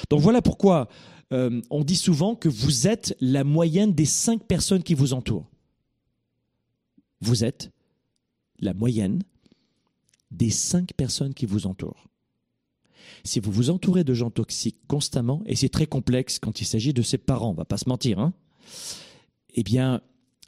Donc 0.10 0.22
voilà 0.22 0.42
pourquoi 0.42 0.88
euh, 1.34 1.62
on 1.70 1.84
dit 1.84 1.96
souvent 1.96 2.36
que 2.36 2.50
vous 2.50 2.88
êtes 2.88 3.16
la 3.20 3.44
moyenne 3.44 3.94
des 3.94 4.06
cinq 4.06 4.44
personnes 4.44 4.84
qui 4.84 4.94
vous 4.94 5.14
entourent. 5.14 5.50
Vous 7.22 7.44
êtes 7.44 7.72
la 8.60 8.74
moyenne 8.74 9.24
des 10.32 10.50
cinq 10.50 10.94
personnes 10.94 11.34
qui 11.34 11.46
vous 11.46 11.68
entourent. 11.68 12.08
Si 13.24 13.40
vous 13.40 13.52
vous 13.52 13.70
entourez 13.70 14.04
de 14.04 14.14
gens 14.14 14.30
toxiques 14.30 14.80
constamment, 14.88 15.42
et 15.46 15.56
c'est 15.56 15.70
très 15.70 15.88
complexe 15.88 16.40
quand 16.40 16.62
il 16.62 16.66
s'agit 16.66 16.94
de 16.94 17.02
ses 17.02 17.18
parents, 17.18 17.52
on 17.52 17.54
va 17.54 17.66
pas 17.66 17.78
se 17.78 17.90
mentir, 17.90 18.20
hein, 18.20 18.34
eh 19.54 19.64
bien, 19.64 20.02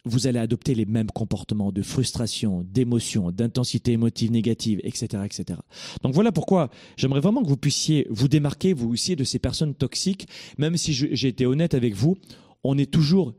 vous 0.05 0.27
allez 0.27 0.39
adopter 0.39 0.75
les 0.75 0.85
mêmes 0.85 1.11
comportements 1.11 1.71
de 1.71 1.81
frustration, 1.81 2.65
d'émotion, 2.67 3.31
d'intensité 3.31 3.91
émotive 3.91 4.31
négative, 4.31 4.79
etc., 4.83 5.23
etc. 5.25 5.59
Donc 6.03 6.13
voilà 6.13 6.31
pourquoi 6.31 6.69
j'aimerais 6.97 7.19
vraiment 7.19 7.43
que 7.43 7.47
vous 7.47 7.57
puissiez 7.57 8.07
vous 8.09 8.27
démarquer, 8.27 8.73
vous 8.73 8.89
aussi, 8.89 9.15
de 9.15 9.23
ces 9.23 9.39
personnes 9.39 9.75
toxiques, 9.75 10.27
même 10.57 10.77
si 10.77 10.93
j'ai 10.93 11.27
été 11.27 11.45
honnête 11.45 11.73
avec 11.73 11.93
vous, 11.93 12.17
on 12.63 12.77
est 12.77 12.91
toujours 12.91 13.33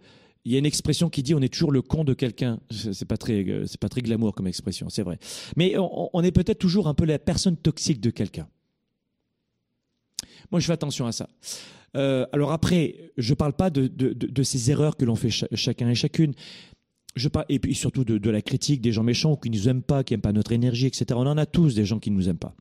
Il 0.45 0.53
y 0.53 0.57
a 0.57 0.59
une 0.59 0.67
expression 0.67 1.11
qui 1.11 1.23
dit 1.23 1.35
on 1.35 1.43
est 1.43 1.53
toujours 1.53 1.73
le 1.73 1.83
con 1.83 2.05
de 2.05 2.15
quelqu'un. 2.15 2.61
C'est 2.71 3.05
pas 3.05 3.19
très, 3.19 3.45
c'est 3.67 3.81
pas 3.81 3.91
très 3.91 4.01
glamour 4.01 4.35
comme 4.35 4.47
expression, 4.47 4.89
c'est 4.89 5.03
vrai. 5.03 5.19
Mais 5.57 5.75
on, 5.79 6.23
est 6.23 6.33
peut-être 6.33 6.59
toujours 6.59 6.89
un 6.89 6.95
peu 6.95 7.05
la 7.05 7.19
personne 7.19 7.57
toxique 7.57 8.01
de 8.01 8.11
quelqu'un. 8.11 8.49
Moi, 10.51 10.61
je 10.61 10.67
fais 10.67 10.73
attention 10.73 11.07
à 11.07 11.13
ça. 11.13 11.29
Euh, 11.97 12.27
alors 12.33 12.53
après, 12.53 13.13
je 13.17 13.35
parle 13.35 13.53
pas 13.53 13.71
de, 13.71 13.87
de, 13.89 14.43
ces 14.43 14.71
erreurs 14.71 14.97
que 14.97 15.05
l'on 15.05 15.17
fait 15.17 15.31
chacun 15.31 15.89
et 15.89 15.95
chacune. 15.95 16.35
Je 17.17 17.29
parle, 17.29 17.47
et 17.49 17.59
puis 17.59 17.75
surtout 17.75 18.05
de, 18.05 18.31
la 18.31 18.43
critique 18.43 18.81
des 18.81 18.93
gens 18.93 19.03
méchants 19.03 19.37
qui 19.37 19.51
ne 19.51 19.57
nous 19.57 19.69
aiment 19.69 19.83
pas, 19.83 20.05
qui 20.05 20.13
n'aiment 20.13 20.21
pas 20.21 20.33
notre 20.33 20.53
énergie, 20.53 20.87
etc. 20.87 21.07
On 21.15 21.27
en 21.27 21.39
a 21.39 21.47
tous 21.47 21.75
des 21.75 21.85
gens 21.85 21.99
qui 21.99 22.11
ne 22.11 22.17
nous 22.17 22.29
aiment 22.29 22.39
pas. 22.39 22.55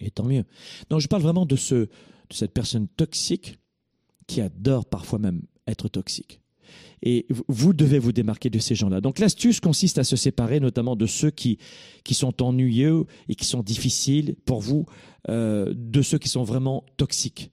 Et 0.00 0.10
tant 0.10 0.24
mieux. 0.24 0.44
Non, 0.90 0.98
je 0.98 1.08
parle 1.08 1.22
vraiment 1.22 1.46
de, 1.46 1.56
ce, 1.56 1.74
de 1.74 1.88
cette 2.30 2.52
personne 2.52 2.88
toxique 2.88 3.58
qui 4.26 4.40
adore 4.40 4.86
parfois 4.86 5.18
même 5.18 5.42
être 5.66 5.88
toxique. 5.88 6.40
Et 7.02 7.26
vous 7.48 7.72
devez 7.72 7.98
vous 7.98 8.12
démarquer 8.12 8.50
de 8.50 8.58
ces 8.58 8.74
gens-là. 8.74 9.00
Donc 9.00 9.18
l'astuce 9.18 9.60
consiste 9.60 9.98
à 9.98 10.04
se 10.04 10.16
séparer 10.16 10.60
notamment 10.60 10.96
de 10.96 11.06
ceux 11.06 11.30
qui, 11.30 11.58
qui 12.04 12.14
sont 12.14 12.42
ennuyeux 12.42 13.04
et 13.28 13.34
qui 13.34 13.44
sont 13.44 13.62
difficiles 13.62 14.34
pour 14.44 14.60
vous, 14.60 14.86
euh, 15.28 15.72
de 15.76 16.02
ceux 16.02 16.18
qui 16.18 16.28
sont 16.28 16.42
vraiment 16.42 16.84
toxiques. 16.96 17.52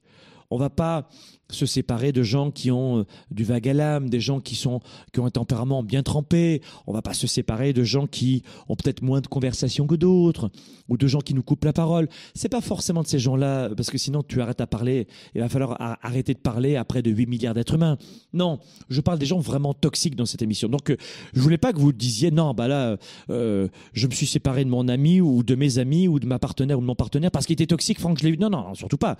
On 0.53 0.57
va 0.57 0.69
pas 0.69 1.07
se 1.49 1.65
séparer 1.65 2.11
de 2.11 2.21
gens 2.21 2.51
qui 2.51 2.69
ont 2.69 2.99
euh, 2.99 3.05
du 3.31 3.43
vague 3.43 3.67
à 3.67 3.73
l'âme, 3.73 4.07
des 4.07 4.19
gens 4.19 4.39
qui 4.39 4.53
sont 4.55 4.81
qui 5.11 5.19
ont 5.19 5.25
un 5.25 5.31
tempérament 5.31 5.81
bien 5.81 6.03
trempé. 6.03 6.61
On 6.85 6.93
va 6.93 7.01
pas 7.01 7.15
se 7.15 7.25
séparer 7.25 7.73
de 7.73 7.83
gens 7.83 8.05
qui 8.05 8.43
ont 8.69 8.75
peut-être 8.75 9.01
moins 9.01 9.19
de 9.19 9.25
conversation 9.25 9.87
que 9.87 9.95
d'autres 9.95 10.51
ou 10.89 10.97
de 10.97 11.07
gens 11.07 11.21
qui 11.21 11.33
nous 11.33 11.41
coupent 11.41 11.65
la 11.65 11.73
parole. 11.73 12.07
C'est 12.35 12.49
pas 12.49 12.61
forcément 12.61 13.01
de 13.01 13.07
ces 13.07 13.17
gens-là 13.17 13.69
parce 13.75 13.89
que 13.89 13.97
sinon 13.97 14.21
tu 14.21 14.41
arrêtes 14.41 14.61
à 14.61 14.67
parler. 14.67 15.07
Il 15.33 15.41
va 15.41 15.49
falloir 15.49 15.75
arrêter 16.03 16.35
de 16.35 16.39
parler 16.39 16.75
après 16.75 17.01
de 17.01 17.09
8 17.09 17.25
milliards 17.25 17.55
d'êtres 17.55 17.73
humains. 17.73 17.97
Non, 18.33 18.59
je 18.89 19.01
parle 19.01 19.17
des 19.17 19.25
gens 19.25 19.39
vraiment 19.39 19.73
toxiques 19.73 20.15
dans 20.15 20.27
cette 20.27 20.43
émission. 20.43 20.69
Donc 20.69 20.91
euh, 20.91 20.97
je 21.33 21.41
voulais 21.41 21.57
pas 21.57 21.73
que 21.73 21.79
vous 21.79 21.93
disiez 21.93 22.29
non, 22.29 22.53
bah 22.53 22.67
là 22.67 22.97
euh, 23.31 23.67
je 23.93 24.05
me 24.05 24.11
suis 24.11 24.27
séparé 24.27 24.65
de 24.65 24.69
mon 24.69 24.87
ami 24.87 25.19
ou 25.19 25.41
de 25.41 25.55
mes 25.55 25.79
amis 25.79 26.07
ou 26.07 26.19
de 26.19 26.27
ma 26.27 26.37
partenaire 26.37 26.77
ou 26.77 26.81
de 26.81 26.87
mon 26.87 26.95
partenaire 26.95 27.31
parce 27.31 27.47
qu'il 27.47 27.53
était 27.53 27.65
toxique, 27.65 27.99
Franck, 27.99 28.19
je 28.19 28.25
l'ai 28.25 28.31
vu. 28.31 28.37
Non, 28.37 28.51
non, 28.51 28.75
surtout 28.75 28.97
pas. 28.97 29.17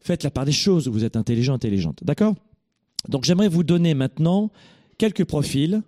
Faites 0.00 0.22
la 0.22 0.30
part 0.30 0.44
des 0.44 0.52
choses, 0.52 0.88
vous 0.88 1.04
êtes 1.04 1.16
intelligent, 1.16 1.54
intelligente. 1.54 2.00
D'accord? 2.02 2.34
Donc 3.08 3.24
j'aimerais 3.24 3.48
vous 3.48 3.64
donner 3.64 3.94
maintenant 3.94 4.50
quelques 4.98 5.24
profils 5.24 5.82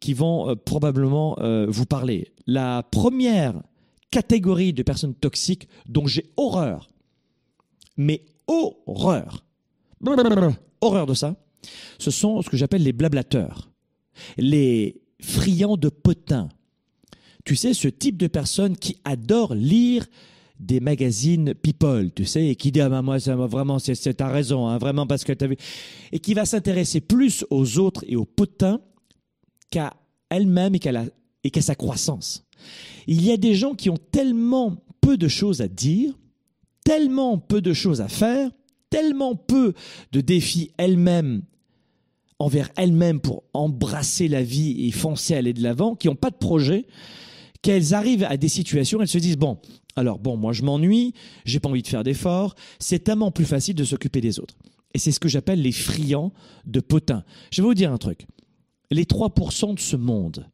qui 0.00 0.14
vont 0.14 0.50
euh, 0.50 0.54
probablement 0.54 1.38
euh, 1.40 1.66
vous 1.68 1.86
parler. 1.86 2.32
La 2.46 2.82
première 2.82 3.62
catégorie 4.10 4.72
de 4.72 4.82
personnes 4.82 5.14
toxiques 5.14 5.68
dont 5.88 6.06
j'ai 6.06 6.30
horreur, 6.36 6.88
mais 7.96 8.24
horreur, 8.46 9.44
horreur 10.80 11.06
de 11.06 11.14
ça, 11.14 11.36
ce 11.98 12.10
sont 12.10 12.42
ce 12.42 12.50
que 12.50 12.56
j'appelle 12.56 12.82
les 12.82 12.92
blablateurs, 12.92 13.70
les 14.36 15.00
friands 15.20 15.76
de 15.76 15.88
potins. 15.88 16.48
Tu 17.44 17.56
sais, 17.56 17.74
ce 17.74 17.88
type 17.88 18.16
de 18.16 18.26
personnes 18.26 18.76
qui 18.76 18.98
adorent 19.04 19.54
lire 19.54 20.06
des 20.60 20.80
magazines 20.80 21.54
People, 21.54 22.10
tu 22.14 22.24
sais, 22.24 22.46
et 22.46 22.56
qui 22.56 22.70
dit 22.72 22.80
ah 22.80 22.88
ben 22.88 23.02
moi 23.02 23.18
vraiment 23.18 23.78
c'est 23.78 24.14
ta 24.14 24.28
raison, 24.28 24.68
hein, 24.68 24.78
vraiment 24.78 25.06
parce 25.06 25.24
que 25.24 25.32
tu 25.32 25.44
as 25.44 25.48
vu, 25.48 25.56
et 26.12 26.18
qui 26.18 26.34
va 26.34 26.44
s'intéresser 26.44 27.00
plus 27.00 27.44
aux 27.50 27.78
autres 27.78 28.04
et 28.06 28.16
aux 28.16 28.24
potins 28.24 28.80
qu'à 29.70 29.94
elle-même 30.30 30.74
et 30.74 30.78
qu'à 30.78 30.92
et 31.42 31.50
qu'à 31.50 31.60
sa 31.60 31.74
croissance. 31.74 32.44
Il 33.06 33.24
y 33.24 33.32
a 33.32 33.36
des 33.36 33.54
gens 33.54 33.74
qui 33.74 33.90
ont 33.90 33.98
tellement 33.98 34.76
peu 35.00 35.16
de 35.16 35.28
choses 35.28 35.60
à 35.60 35.68
dire, 35.68 36.14
tellement 36.84 37.38
peu 37.38 37.60
de 37.60 37.72
choses 37.72 38.00
à 38.00 38.08
faire, 38.08 38.50
tellement 38.90 39.34
peu 39.34 39.74
de 40.12 40.20
défis 40.20 40.70
elles-mêmes 40.78 41.42
envers 42.38 42.70
elles-mêmes 42.76 43.20
pour 43.20 43.44
embrasser 43.52 44.28
la 44.28 44.42
vie 44.42 44.86
et 44.86 44.90
foncer 44.90 45.34
aller 45.34 45.52
de 45.52 45.62
l'avant, 45.62 45.94
qui 45.94 46.08
n'ont 46.08 46.14
pas 46.14 46.30
de 46.30 46.36
projet, 46.36 46.86
qu'elles 47.62 47.94
arrivent 47.94 48.24
à 48.24 48.36
des 48.36 48.48
situations, 48.48 49.00
elles 49.00 49.08
se 49.08 49.18
disent 49.18 49.38
bon, 49.38 49.58
alors 49.96 50.18
bon, 50.18 50.36
moi 50.36 50.52
je 50.52 50.62
m'ennuie, 50.62 51.14
j'ai 51.44 51.60
pas 51.60 51.68
envie 51.68 51.82
de 51.82 51.88
faire 51.88 52.04
d'efforts, 52.04 52.54
c'est 52.78 53.04
tellement 53.04 53.30
plus 53.30 53.44
facile 53.44 53.74
de 53.74 53.84
s'occuper 53.84 54.20
des 54.20 54.40
autres. 54.40 54.54
Et 54.94 54.98
c'est 54.98 55.12
ce 55.12 55.20
que 55.20 55.28
j'appelle 55.28 55.60
les 55.60 55.72
friands 55.72 56.32
de 56.66 56.80
potins. 56.80 57.24
Je 57.50 57.62
vais 57.62 57.68
vous 57.68 57.74
dire 57.74 57.92
un 57.92 57.98
truc. 57.98 58.26
Les 58.90 59.04
3% 59.04 59.74
de 59.74 59.80
ce 59.80 59.96
monde, 59.96 60.48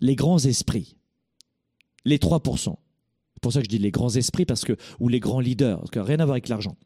les 0.00 0.16
grands 0.16 0.38
esprits, 0.38 0.96
les 2.04 2.18
3%, 2.18 2.76
c'est 3.34 3.42
pour 3.42 3.52
ça 3.52 3.60
que 3.60 3.66
je 3.66 3.70
dis 3.70 3.78
les 3.78 3.90
grands 3.90 4.10
esprits 4.10 4.46
parce 4.46 4.64
que, 4.64 4.76
ou 4.98 5.08
les 5.08 5.20
grands 5.20 5.40
leaders, 5.40 5.84
que 5.90 6.00
rien 6.00 6.18
à 6.20 6.24
voir 6.24 6.34
avec 6.34 6.48
l'argent. 6.48 6.76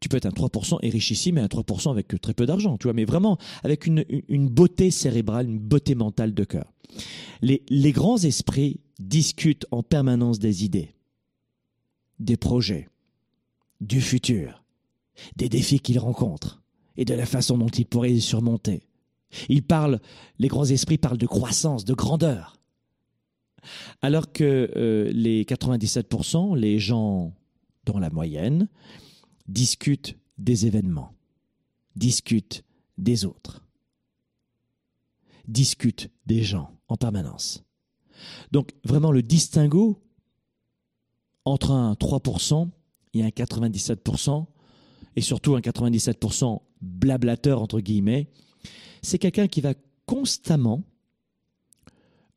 Tu 0.00 0.08
peux 0.08 0.16
être 0.18 0.26
un 0.26 0.30
3% 0.30 0.78
et 0.82 0.90
richissime 0.90 1.36
mais 1.36 1.40
un 1.40 1.46
3% 1.46 1.90
avec 1.90 2.20
très 2.20 2.34
peu 2.34 2.46
d'argent, 2.46 2.76
tu 2.76 2.84
vois, 2.84 2.92
mais 2.92 3.04
vraiment 3.04 3.38
avec 3.64 3.86
une 3.86 4.48
beauté 4.48 4.90
cérébrale, 4.90 5.48
une 5.48 5.58
beauté 5.58 5.94
mentale 5.94 6.34
de 6.34 6.44
cœur. 6.44 6.72
Les, 7.42 7.92
grands 7.92 8.18
esprits 8.18 8.80
discutent 8.98 9.66
en 9.70 9.82
permanence 9.82 10.38
des 10.38 10.64
idées, 10.64 10.94
des 12.18 12.36
projets, 12.36 12.88
du 13.80 14.00
futur, 14.00 14.64
des 15.36 15.48
défis 15.48 15.80
qu'ils 15.80 15.98
rencontrent 15.98 16.62
et 16.96 17.04
de 17.04 17.14
la 17.14 17.26
façon 17.26 17.58
dont 17.58 17.68
ils 17.68 17.86
pourraient 17.86 18.08
les 18.08 18.20
surmonter. 18.20 18.82
Ils 19.48 19.62
parlent, 19.62 20.00
les 20.38 20.48
grands 20.48 20.64
esprits 20.64 20.98
parlent 20.98 21.18
de 21.18 21.26
croissance, 21.26 21.84
de 21.84 21.94
grandeur. 21.94 22.56
Alors 24.00 24.32
que 24.32 24.70
euh, 24.76 25.10
les 25.12 25.44
97%, 25.44 26.56
les 26.56 26.78
gens 26.78 27.34
dans 27.84 27.98
la 27.98 28.10
moyenne, 28.10 28.68
discutent 29.48 30.16
des 30.38 30.66
événements, 30.66 31.12
discutent 31.96 32.64
des 32.98 33.24
autres, 33.24 33.66
discutent 35.48 36.10
des 36.26 36.42
gens 36.42 36.75
en 36.88 36.96
permanence. 36.96 37.64
Donc 38.52 38.72
vraiment 38.84 39.12
le 39.12 39.22
distinguo 39.22 40.02
entre 41.44 41.70
un 41.70 41.92
3% 41.94 42.68
et 43.14 43.22
un 43.22 43.28
97%, 43.28 44.46
et 45.14 45.20
surtout 45.20 45.54
un 45.54 45.60
97% 45.60 46.60
blablateur, 46.82 47.62
entre 47.62 47.80
guillemets, 47.80 48.28
c'est 49.02 49.18
quelqu'un 49.18 49.46
qui 49.46 49.60
va 49.60 49.74
constamment 50.04 50.82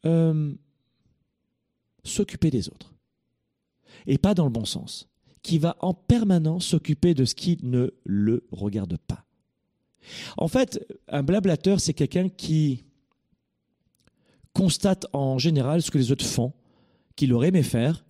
euh, 0.05 0.53
s'occuper 2.03 2.51
des 2.51 2.69
autres. 2.69 2.93
Et 4.07 4.17
pas 4.17 4.33
dans 4.33 4.45
le 4.45 4.51
bon 4.51 4.65
sens. 4.65 5.07
Qui 5.41 5.57
va 5.57 5.77
en 5.79 5.93
permanence 5.93 6.65
s'occuper 6.65 7.13
de 7.13 7.25
ce 7.25 7.35
qui 7.35 7.57
ne 7.63 7.91
le 8.05 8.45
regarde 8.51 8.97
pas. 8.97 9.25
En 10.37 10.47
fait, 10.47 10.85
un 11.07 11.23
blablateur, 11.23 11.79
c'est 11.79 11.93
quelqu'un 11.93 12.29
qui 12.29 12.85
constate 14.53 15.05
en 15.13 15.37
général 15.37 15.81
ce 15.81 15.91
que 15.91 15.97
les 15.97 16.11
autres 16.11 16.25
font, 16.25 16.53
qu'il 17.15 17.33
aurait 17.33 17.49
aimé 17.49 17.63
faire, 17.63 18.05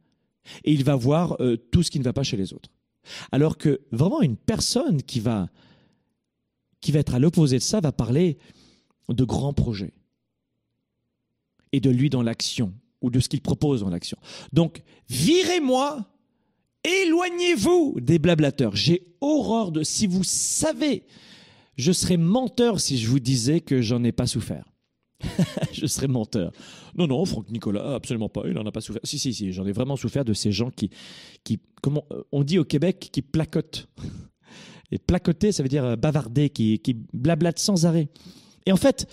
et 0.64 0.72
il 0.72 0.84
va 0.84 0.96
voir 0.96 1.36
euh, 1.42 1.58
tout 1.58 1.84
ce 1.84 1.92
qui 1.92 2.00
ne 2.00 2.04
va 2.04 2.14
pas 2.14 2.24
chez 2.24 2.38
les 2.38 2.54
autres. 2.54 2.70
Alors 3.32 3.58
que 3.58 3.82
vraiment 3.92 4.22
une 4.22 4.38
personne 4.38 5.02
qui 5.02 5.20
va, 5.20 5.50
qui 6.82 6.92
va 6.92 7.00
être 7.00 7.16
à 7.16 7.20
l'opposé 7.20 7.58
de 7.58 7.64
ça 7.64 7.80
va 7.80 7.92
parler 7.92 8.38
de 9.10 9.24
grands 9.24 9.54
projets 9.54 9.94
et 11.72 11.80
de 11.80 11.90
lui 11.90 12.10
dans 12.10 12.22
l'action 12.22 12.74
ou 13.02 13.10
de 13.10 13.20
ce 13.20 13.30
qu'il 13.30 13.42
propose 13.42 13.82
dans 13.82 13.90
l'action. 13.90 14.18
Donc, 14.54 14.84
virez-moi, 15.10 16.06
éloignez-vous 16.84 17.98
des 18.02 18.20
blablateurs. 18.20 18.76
J'ai 18.76 19.08
horreur 19.22 19.72
de... 19.72 19.84
Si 19.84 20.08
vous 20.08 20.24
savez, 20.24 21.04
je 21.78 21.92
serais 21.92 22.18
menteur 22.18 22.80
si 22.80 22.98
je 22.98 23.08
vous 23.08 23.20
disais 23.20 23.62
que 23.62 23.82
j'en 23.82 24.04
ai 24.04 24.12
pas 24.12 24.28
souffert. 24.28 24.66
je 25.74 25.86
serais 25.86 26.08
menteur. 26.08 26.52
Non, 26.96 27.08
non, 27.08 27.24
Franck 27.26 27.50
Nicolas, 27.50 27.96
absolument 27.96 28.30
pas. 28.30 28.44
Il 28.46 28.54
n'en 28.54 28.66
a 28.66 28.72
pas 28.72 28.82
souffert. 28.82 29.02
Si, 29.04 29.20
si, 29.20 29.34
si, 29.34 29.52
j'en 29.52 29.66
ai 29.66 29.72
vraiment 29.72 29.96
souffert 29.96 30.26
de 30.26 30.34
ces 30.34 30.52
gens 30.52 30.70
qui, 30.70 30.90
qui, 31.44 31.60
comment 31.82 32.06
euh, 32.12 32.24
on 32.32 32.44
dit 32.44 32.60
au 32.60 32.66
Québec, 32.66 33.10
qui 33.12 33.22
placotent. 33.22 33.88
Et 34.92 34.98
placoter, 34.98 35.52
ça 35.52 35.62
veut 35.62 35.70
dire 35.70 35.84
euh, 35.84 35.96
bavarder, 35.96 36.50
qui, 36.50 36.80
qui 36.80 36.94
blablatent 37.14 37.60
sans 37.60 37.86
arrêt. 37.86 38.08
Et 38.66 38.72
en 38.72 38.78
fait, 38.78 39.08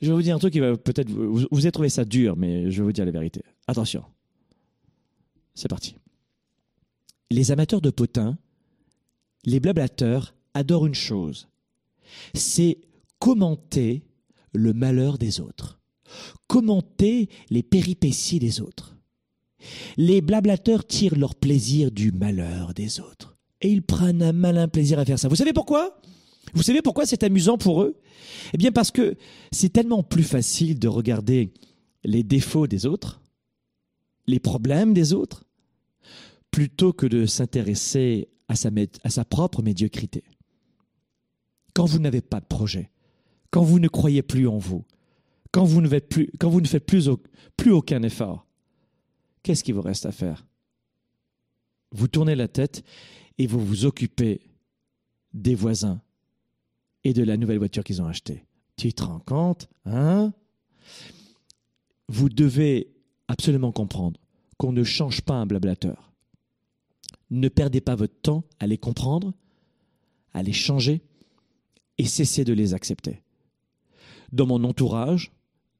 je 0.00 0.08
vais 0.08 0.14
vous 0.14 0.22
dire 0.22 0.34
un 0.34 0.38
truc 0.38 0.52
qui 0.52 0.60
va 0.60 0.76
peut-être. 0.76 1.10
Vous, 1.10 1.46
vous 1.50 1.60
avez 1.60 1.72
trouvé 1.72 1.88
ça 1.88 2.04
dur, 2.04 2.36
mais 2.36 2.70
je 2.70 2.78
vais 2.78 2.84
vous 2.84 2.92
dire 2.92 3.04
la 3.04 3.12
vérité. 3.12 3.42
Attention. 3.66 4.04
C'est 5.54 5.68
parti. 5.68 5.96
Les 7.30 7.52
amateurs 7.52 7.80
de 7.80 7.90
potins, 7.90 8.36
les 9.44 9.60
blablateurs, 9.60 10.34
adorent 10.54 10.86
une 10.86 10.94
chose 10.94 11.48
c'est 12.34 12.78
commenter 13.18 14.04
le 14.54 14.72
malheur 14.72 15.18
des 15.18 15.40
autres, 15.40 15.80
commenter 16.46 17.28
les 17.50 17.62
péripéties 17.62 18.38
des 18.38 18.60
autres? 18.60 18.96
Les 19.96 20.20
blablateurs 20.20 20.86
tirent 20.86 21.16
leur 21.16 21.34
plaisir 21.34 21.90
du 21.90 22.12
malheur 22.12 22.74
des 22.74 23.00
autres. 23.00 23.36
Et 23.60 23.70
ils 23.70 23.82
prennent 23.82 24.22
un 24.22 24.32
malin 24.32 24.68
plaisir 24.68 24.98
à 24.98 25.04
faire 25.04 25.18
ça. 25.18 25.28
Vous 25.28 25.36
savez 25.36 25.54
pourquoi? 25.54 26.00
Vous 26.52 26.62
savez 26.62 26.82
pourquoi 26.82 27.06
c'est 27.06 27.22
amusant 27.22 27.56
pour 27.56 27.82
eux? 27.82 27.96
Eh 28.52 28.58
bien 28.58 28.72
parce 28.72 28.90
que 28.90 29.16
c'est 29.52 29.72
tellement 29.72 30.02
plus 30.02 30.22
facile 30.22 30.78
de 30.78 30.88
regarder 30.88 31.52
les 32.04 32.22
défauts 32.22 32.66
des 32.66 32.84
autres, 32.84 33.22
les 34.26 34.38
problèmes 34.38 34.92
des 34.92 35.14
autres, 35.14 35.44
plutôt 36.50 36.92
que 36.92 37.06
de 37.06 37.24
s'intéresser 37.24 38.28
à 38.48 38.56
sa, 38.56 38.70
à 39.02 39.10
sa 39.10 39.24
propre 39.24 39.62
médiocrité. 39.62 40.24
quand 41.74 41.84
vous 41.84 41.98
n'avez 41.98 42.20
pas 42.20 42.40
de 42.40 42.46
projet, 42.46 42.90
quand 43.54 43.62
vous 43.62 43.78
ne 43.78 43.86
croyez 43.86 44.24
plus 44.24 44.48
en 44.48 44.58
vous, 44.58 44.84
quand 45.52 45.64
vous 45.64 45.80
ne 45.80 45.86
faites 45.86 46.08
plus, 46.08 46.28
plus 47.56 47.70
aucun 47.70 48.02
effort, 48.02 48.48
qu'est-ce 49.44 49.62
qui 49.62 49.70
vous 49.70 49.80
reste 49.80 50.06
à 50.06 50.10
faire? 50.10 50.44
Vous 51.92 52.08
tournez 52.08 52.34
la 52.34 52.48
tête 52.48 52.82
et 53.38 53.46
vous 53.46 53.64
vous 53.64 53.84
occupez 53.84 54.40
des 55.34 55.54
voisins 55.54 56.02
et 57.04 57.12
de 57.12 57.22
la 57.22 57.36
nouvelle 57.36 57.58
voiture 57.58 57.84
qu'ils 57.84 58.02
ont 58.02 58.08
achetée. 58.08 58.44
Tu 58.76 58.92
te 58.92 59.04
rends 59.04 59.20
compte, 59.20 59.68
hein? 59.84 60.32
Vous 62.08 62.28
devez 62.28 62.92
absolument 63.28 63.70
comprendre 63.70 64.18
qu'on 64.58 64.72
ne 64.72 64.82
change 64.82 65.20
pas 65.20 65.34
un 65.34 65.46
blablateur. 65.46 66.12
Ne 67.30 67.46
perdez 67.46 67.80
pas 67.80 67.94
votre 67.94 68.20
temps 68.20 68.42
à 68.58 68.66
les 68.66 68.78
comprendre, 68.78 69.32
à 70.32 70.42
les 70.42 70.52
changer 70.52 71.02
et 71.98 72.04
cessez 72.04 72.44
de 72.44 72.52
les 72.52 72.74
accepter. 72.74 73.23
Dans 74.34 74.46
mon 74.46 74.64
entourage, 74.64 75.30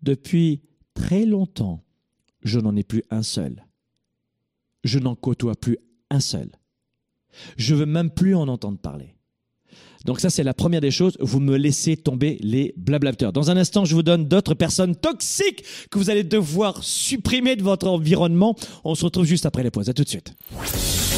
depuis 0.01 0.61
très 0.95 1.27
longtemps, 1.27 1.83
je 2.45 2.61
n'en 2.61 2.77
ai 2.77 2.85
plus 2.85 3.03
un 3.11 3.25
seul. 3.25 3.67
Je 4.85 5.01
n'en 5.01 5.17
côtoie 5.17 5.57
plus 5.57 5.77
un 6.09 6.21
seul. 6.21 6.53
Je 7.57 7.75
veux 7.75 7.85
même 7.85 8.11
plus 8.11 8.37
en 8.37 8.47
entendre 8.47 8.79
parler. 8.79 9.17
Donc 10.05 10.21
ça, 10.21 10.31
c'est 10.31 10.45
la 10.45 10.55
première 10.55 10.81
des 10.81 10.93
choses. 10.93 11.17
Vous 11.19 11.41
me 11.41 11.57
laissez 11.57 11.97
tomber 11.97 12.39
les 12.43 12.75
blablateurs. 12.77 13.33
Dans 13.33 13.51
un 13.51 13.57
instant, 13.57 13.85
je 13.85 13.97
vous 13.97 14.05
donne 14.05 14.29
d'autres 14.29 14.55
personnes 14.55 14.95
toxiques 14.95 15.65
que 15.91 15.99
vous 15.99 16.11
allez 16.11 16.23
devoir 16.23 16.85
supprimer 16.85 17.57
de 17.57 17.65
votre 17.65 17.89
environnement. 17.89 18.55
On 18.85 18.95
se 18.95 19.05
retrouve 19.05 19.25
juste 19.25 19.47
après 19.47 19.65
les 19.65 19.73
pauses. 19.73 19.89
À 19.89 19.95
tout 19.95 20.05
de 20.05 20.09
suite. 20.09 20.33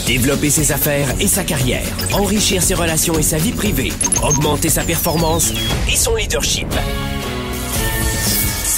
Développer 0.06 0.48
ses 0.48 0.72
affaires 0.72 1.20
et 1.20 1.26
sa 1.26 1.44
carrière, 1.44 1.84
enrichir 2.14 2.62
ses 2.62 2.74
relations 2.74 3.18
et 3.18 3.22
sa 3.22 3.36
vie 3.36 3.50
privée, 3.50 3.90
augmenter 4.22 4.70
sa 4.70 4.84
performance 4.84 5.52
et 5.92 5.96
son 5.96 6.14
leadership. 6.14 6.68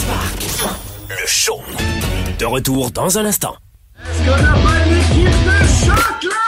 Spark, 0.08 0.78
le 1.10 1.26
show. 1.26 1.60
De 2.38 2.46
retour 2.46 2.90
dans 2.90 3.18
un 3.18 3.26
instant. 3.26 3.56
Est-ce 4.02 4.18
qu'on 4.20 4.42
n'a 4.42 4.52
pas 4.54 4.86
une 4.86 4.96
équipe 4.96 5.44
de 5.44 5.66
choc 5.84 6.24
là 6.24 6.47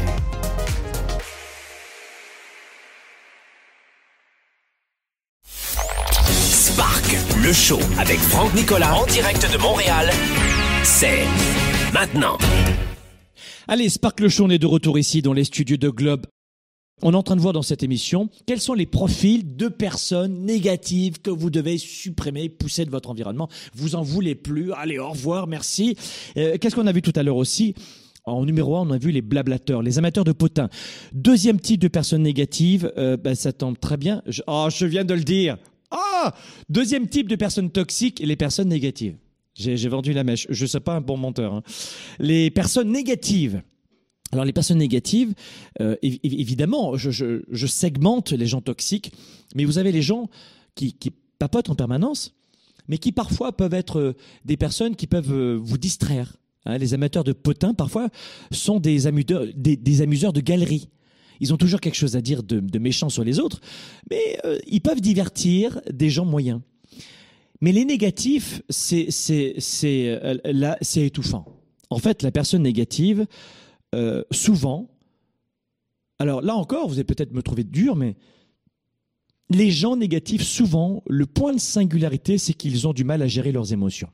Le 7.51 7.55
show 7.55 7.79
avec 7.99 8.17
Franck 8.17 8.53
Nicolas 8.53 8.95
en 8.95 9.05
direct 9.07 9.41
de 9.51 9.57
Montréal. 9.57 10.09
C'est 10.85 11.25
maintenant. 11.93 12.37
Allez, 13.67 13.89
Spark 13.89 14.21
le 14.21 14.29
show, 14.29 14.45
on 14.45 14.49
est 14.49 14.57
de 14.57 14.65
retour 14.65 14.97
ici 14.97 15.21
dans 15.21 15.33
les 15.33 15.43
studios 15.43 15.75
de 15.75 15.89
Globe. 15.89 16.27
On 17.01 17.11
est 17.11 17.15
en 17.17 17.23
train 17.23 17.35
de 17.35 17.41
voir 17.41 17.51
dans 17.51 17.61
cette 17.61 17.83
émission 17.83 18.29
quels 18.45 18.61
sont 18.61 18.73
les 18.73 18.85
profils 18.85 19.57
de 19.57 19.67
personnes 19.67 20.45
négatives 20.45 21.19
que 21.19 21.29
vous 21.29 21.49
devez 21.49 21.77
supprimer, 21.77 22.47
pousser 22.47 22.85
de 22.85 22.89
votre 22.89 23.09
environnement. 23.09 23.49
Vous 23.75 23.95
en 23.95 24.01
voulez 24.01 24.35
plus. 24.35 24.71
Allez, 24.71 24.97
au 24.97 25.09
revoir, 25.09 25.45
merci. 25.47 25.97
Euh, 26.37 26.57
Qu'est-ce 26.57 26.75
qu'on 26.75 26.87
a 26.87 26.93
vu 26.93 27.01
tout 27.01 27.13
à 27.17 27.23
l'heure 27.23 27.35
aussi? 27.35 27.75
En 28.23 28.45
numéro 28.45 28.77
un, 28.77 28.87
on 28.87 28.91
a 28.91 28.97
vu 28.97 29.11
les 29.11 29.21
blablateurs, 29.21 29.81
les 29.81 29.97
amateurs 29.97 30.23
de 30.23 30.31
potins. 30.31 30.69
Deuxième 31.11 31.59
type 31.59 31.81
de 31.81 31.89
personnes 31.89 32.21
négatives, 32.21 32.93
euh, 32.97 33.17
ben, 33.17 33.35
ça 33.35 33.51
tombe 33.51 33.77
très 33.77 33.97
bien. 33.97 34.21
Je, 34.27 34.41
oh, 34.47 34.69
je 34.73 34.85
viens 34.85 35.03
de 35.03 35.13
le 35.13 35.23
dire. 35.23 35.57
Ah 35.91 36.33
Deuxième 36.69 37.07
type 37.07 37.27
de 37.27 37.35
personnes 37.35 37.69
toxiques, 37.69 38.19
les 38.23 38.35
personnes 38.35 38.69
négatives. 38.69 39.17
J'ai 39.53 39.89
vendu 39.89 40.13
la 40.13 40.23
mèche. 40.23 40.47
Je 40.49 40.63
ne 40.63 40.67
suis 40.67 40.79
pas 40.79 40.95
un 40.95 41.01
bon 41.01 41.17
menteur. 41.17 41.53
hein. 41.53 41.63
Les 42.19 42.49
personnes 42.49 42.91
négatives. 42.91 43.61
Alors 44.31 44.45
les 44.45 44.53
personnes 44.53 44.77
négatives, 44.77 45.33
euh, 45.81 45.97
évi- 46.01 46.21
évidemment, 46.23 46.95
je, 46.95 47.41
segmente 47.67 48.31
les 48.31 48.47
gens 48.47 48.61
toxiques, 48.61 49.11
mais 49.55 49.65
vous 49.65 49.77
avez 49.77 49.91
les 49.91 50.01
gens 50.01 50.29
qui, 50.75 50.95
papotent 51.37 51.69
en 51.69 51.75
permanence, 51.75 52.33
mais 52.87 52.97
qui 52.97 53.11
parfois 53.11 53.51
peuvent 53.51 53.73
être 53.73 53.99
euh, 53.99 54.13
des 54.45 54.55
personnes 54.55 54.95
qui 54.95 55.05
peuvent 55.07 55.33
euh, 55.33 55.59
vous 55.61 55.77
distraire. 55.77 56.37
hein. 56.65 56.77
les 56.77 56.93
amateurs 56.93 57.25
de 57.25 57.33
potins, 57.33 57.73
parfois, 57.73 58.07
sont 58.51 58.79
des 58.79 59.07
des, 59.55 59.75
des 59.75 60.01
amuseurs 60.01 60.31
de 60.31 60.39
galeries. 60.39 60.87
Ils 61.41 61.53
ont 61.53 61.57
toujours 61.57 61.81
quelque 61.81 61.95
chose 61.95 62.15
à 62.15 62.21
dire 62.21 62.43
de, 62.43 62.77
méchant 62.77 63.09
sur 63.09 63.23
les 63.23 63.39
autres, 63.39 63.59
mais 64.09 64.39
euh, 64.45 64.59
ils 64.67 64.79
peuvent 64.79 65.01
divertir 65.01 65.81
des 65.91 66.09
gens 66.11 66.23
moyens. 66.23 66.61
Mais 67.61 67.71
les 67.71 67.83
négatifs, 67.83 68.61
c'est 68.69 69.09
euh, 69.83 70.75
étouffant. 70.95 71.45
En 71.89 71.97
fait, 71.97 72.21
la 72.21 72.31
personne 72.31 72.61
négative, 72.61 73.25
euh, 73.95 74.23
souvent, 74.31 74.91
alors 76.19 76.41
là 76.41 76.55
encore, 76.55 76.87
vous 76.87 76.93
allez 76.93 77.03
peut-être 77.03 77.33
me 77.33 77.41
trouver 77.41 77.63
dur, 77.63 77.95
mais 77.95 78.15
les 79.49 79.71
gens 79.71 79.95
négatifs, 79.95 80.43
souvent, 80.43 81.03
le 81.07 81.25
point 81.25 81.53
de 81.53 81.59
singularité, 81.59 82.37
c'est 82.37 82.53
qu'ils 82.53 82.87
ont 82.87 82.93
du 82.93 83.03
mal 83.03 83.23
à 83.23 83.27
gérer 83.27 83.51
leurs 83.51 83.73
émotions. 83.73 84.09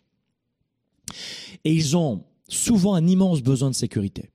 Et 1.65 1.73
ils 1.73 1.97
ont 1.97 2.23
souvent 2.47 2.95
un 2.95 3.05
immense 3.05 3.41
besoin 3.41 3.69
de 3.69 3.75
sécurité. 3.75 4.31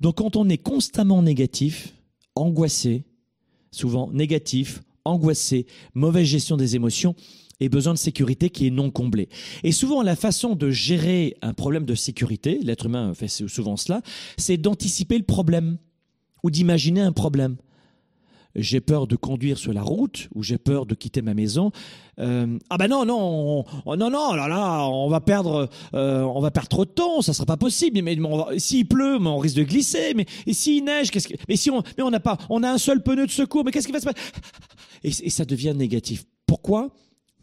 Donc 0.00 0.16
quand 0.16 0.36
on 0.36 0.48
est 0.48 0.58
constamment 0.58 1.22
négatif, 1.22 1.94
angoissé, 2.34 3.04
souvent 3.70 4.10
négatif, 4.12 4.82
angoissé, 5.04 5.66
mauvaise 5.94 6.26
gestion 6.26 6.56
des 6.56 6.76
émotions, 6.76 7.14
et 7.60 7.68
besoin 7.68 7.92
de 7.92 7.98
sécurité 7.98 8.50
qui 8.50 8.66
est 8.66 8.70
non 8.70 8.90
comblé. 8.90 9.28
Et 9.62 9.72
souvent, 9.72 10.02
la 10.02 10.16
façon 10.16 10.56
de 10.56 10.70
gérer 10.70 11.36
un 11.42 11.52
problème 11.52 11.84
de 11.84 11.94
sécurité, 11.94 12.58
l'être 12.62 12.86
humain 12.86 13.12
fait 13.14 13.28
souvent 13.28 13.76
cela, 13.76 14.00
c'est 14.38 14.56
d'anticiper 14.56 15.18
le 15.18 15.24
problème 15.24 15.76
ou 16.42 16.50
d'imaginer 16.50 17.02
un 17.02 17.12
problème 17.12 17.56
j'ai 18.54 18.80
peur 18.80 19.06
de 19.06 19.16
conduire 19.16 19.58
sur 19.58 19.72
la 19.72 19.82
route 19.82 20.28
ou 20.34 20.42
j'ai 20.42 20.58
peur 20.58 20.86
de 20.86 20.94
quitter 20.94 21.22
ma 21.22 21.34
maison. 21.34 21.70
Euh, 22.18 22.58
ah 22.68 22.76
ben 22.76 22.88
non 22.88 23.04
non 23.04 23.64
non 23.86 24.10
non 24.10 24.34
là 24.34 24.46
là 24.48 24.86
on 24.86 25.08
va 25.08 25.20
perdre 25.20 25.70
euh, 25.94 26.22
on 26.22 26.40
va 26.40 26.50
perdre 26.50 26.68
trop 26.68 26.84
de 26.84 26.90
temps 26.90 27.22
ça 27.22 27.32
sera 27.32 27.46
pas 27.46 27.56
possible. 27.56 28.00
Mais, 28.02 28.18
s'il 28.58 28.86
pleut 28.86 29.18
mais 29.18 29.28
on 29.28 29.38
risque 29.38 29.56
de 29.56 29.62
glisser. 29.62 30.14
Mais 30.14 30.26
s'il 30.52 30.84
neige 30.84 31.10
qu'est-ce 31.10 31.28
que 31.28 31.34
mais 31.48 31.56
si 31.56 31.70
on 31.70 31.82
mais 31.96 32.02
on 32.02 32.10
n'a 32.10 32.20
pas 32.20 32.38
on 32.48 32.62
a 32.62 32.70
un 32.70 32.78
seul 32.78 33.02
pneu 33.02 33.26
de 33.26 33.30
secours 33.30 33.64
mais 33.64 33.70
qu'est-ce 33.70 33.86
qui 33.86 33.92
va 33.92 34.00
se 34.00 34.06
passer? 34.06 34.18
Et 35.02 35.30
ça 35.30 35.44
devient 35.44 35.74
négatif. 35.74 36.24
Pourquoi? 36.46 36.90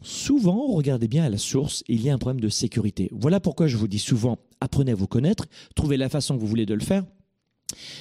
Souvent 0.00 0.66
regardez 0.68 1.08
bien 1.08 1.24
à 1.24 1.30
la 1.30 1.38
source 1.38 1.82
il 1.88 2.02
y 2.02 2.10
a 2.10 2.14
un 2.14 2.18
problème 2.18 2.40
de 2.40 2.48
sécurité. 2.48 3.08
Voilà 3.12 3.40
pourquoi 3.40 3.66
je 3.66 3.76
vous 3.76 3.88
dis 3.88 3.98
souvent 3.98 4.38
apprenez 4.60 4.92
à 4.92 4.94
vous 4.94 5.08
connaître 5.08 5.46
trouvez 5.74 5.96
la 5.96 6.08
façon 6.08 6.36
que 6.36 6.40
vous 6.40 6.46
voulez 6.46 6.66
de 6.66 6.74
le 6.74 6.80
faire. 6.80 7.04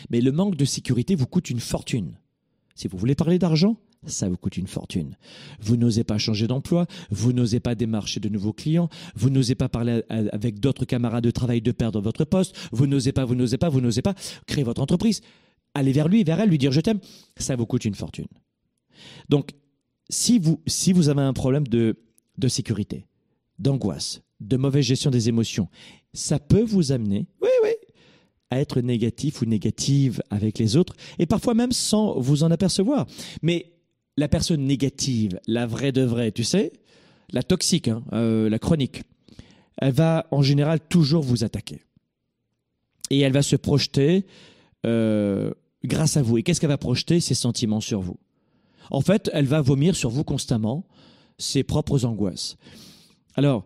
Mais 0.10 0.22
le 0.22 0.32
manque 0.32 0.56
de 0.56 0.66
sécurité 0.66 1.16
vous 1.16 1.28
coûte 1.28 1.50
une 1.50 1.60
fortune 1.60 2.14
si 2.78 2.88
vous 2.88 2.98
voulez 2.98 3.16
parler 3.16 3.40
d'argent, 3.40 3.76
ça 4.06 4.30
vous 4.30 4.38
coûte 4.38 4.56
une 4.56 4.68
fortune. 4.68 5.18
Vous 5.60 5.78
n'osez 5.78 6.04
pas 6.04 6.20
changer 6.20 6.46
d'emploi, 6.46 6.86
vous 7.10 7.34
n'osez 7.34 7.60
pas 7.60 7.74
démarcher 7.74 8.20
de 8.20 8.30
nouveaux 8.30 8.54
clients, 8.54 8.88
vous 9.16 9.32
n'osez 9.32 9.56
pas 9.56 9.68
parler 9.68 10.04
avec 10.10 10.60
d'autres 10.60 10.86
camarades 10.86 11.24
de 11.24 11.32
travail 11.32 11.60
de 11.60 11.72
perdre 11.72 12.00
votre 12.00 12.24
poste, 12.24 12.56
vous 12.72 12.86
n'osez 12.86 13.12
pas, 13.12 13.26
vous 13.26 13.34
n'osez 13.34 13.58
pas, 13.58 13.70
vous 13.70 13.82
n'osez 13.82 14.04
pas 14.04 14.14
créer 14.46 14.64
votre 14.64 14.80
entreprise. 14.80 15.22
Allez 15.74 15.92
vers 15.92 16.08
lui, 16.08 16.24
vers 16.24 16.40
elle, 16.40 16.50
lui 16.50 16.60
dire 16.60 16.72
je 16.72 16.82
t'aime, 16.82 17.00
ça 17.36 17.56
vous 17.56 17.66
coûte 17.66 17.84
une 17.84 17.96
fortune. 17.96 18.28
Donc, 19.28 19.52
si 20.10 20.38
vous, 20.38 20.62
si 20.68 20.94
vous 20.94 21.10
avez 21.10 21.22
un 21.22 21.34
problème 21.34 21.68
de, 21.68 21.98
de 22.38 22.48
sécurité, 22.48 23.08
d'angoisse, 23.58 24.22
de 24.40 24.56
mauvaise 24.56 24.86
gestion 24.86 25.10
des 25.10 25.30
émotions, 25.30 25.68
ça 26.14 26.38
peut 26.38 26.64
vous 26.64 26.92
amener, 26.92 27.28
oui, 27.42 27.50
oui, 27.64 27.72
à 28.50 28.60
être 28.60 28.82
négatif 28.82 29.42
ou 29.42 29.46
négative 29.46 30.22
avec 30.30 30.58
les 30.58 30.78
autres, 30.78 30.96
et 31.20 31.26
parfois 31.26 31.54
même 31.54 31.72
sans 31.72 32.20
vous 32.20 32.44
en 32.44 32.52
apercevoir. 32.52 33.06
Mais 33.42 33.74
la 34.16 34.28
personne 34.28 34.66
négative, 34.66 35.40
la 35.48 35.66
vraie 35.66 35.92
de 35.92 36.02
vraie, 36.02 36.32
tu 36.32 36.44
sais, 36.44 36.74
la 37.32 37.44
toxique, 37.44 37.88
hein, 37.88 38.04
euh, 38.14 38.50
la 38.50 38.60
chronique, 38.60 39.04
elle 39.78 39.94
va 39.94 40.28
en 40.32 40.42
général 40.42 40.80
toujours 40.80 41.24
vous 41.24 41.44
attaquer. 41.44 41.82
Et 43.10 43.20
elle 43.20 43.34
va 43.34 43.42
se 43.42 43.56
projeter 43.56 44.26
euh, 44.86 45.52
grâce 45.84 46.18
à 46.18 46.22
vous. 46.22 46.38
Et 46.38 46.44
qu'est-ce 46.44 46.60
qu'elle 46.60 46.70
va 46.70 46.78
projeter? 46.78 47.20
Ses 47.20 47.36
sentiments 47.36 47.82
sur 47.82 48.02
vous. 48.02 48.18
En 48.90 49.02
fait, 49.02 49.30
elle 49.34 49.46
va 49.46 49.62
vomir 49.62 49.96
sur 49.96 50.10
vous 50.10 50.24
constamment 50.24 50.86
ses 51.38 51.64
propres 51.64 52.06
angoisses. 52.06 52.58
Alors, 53.36 53.66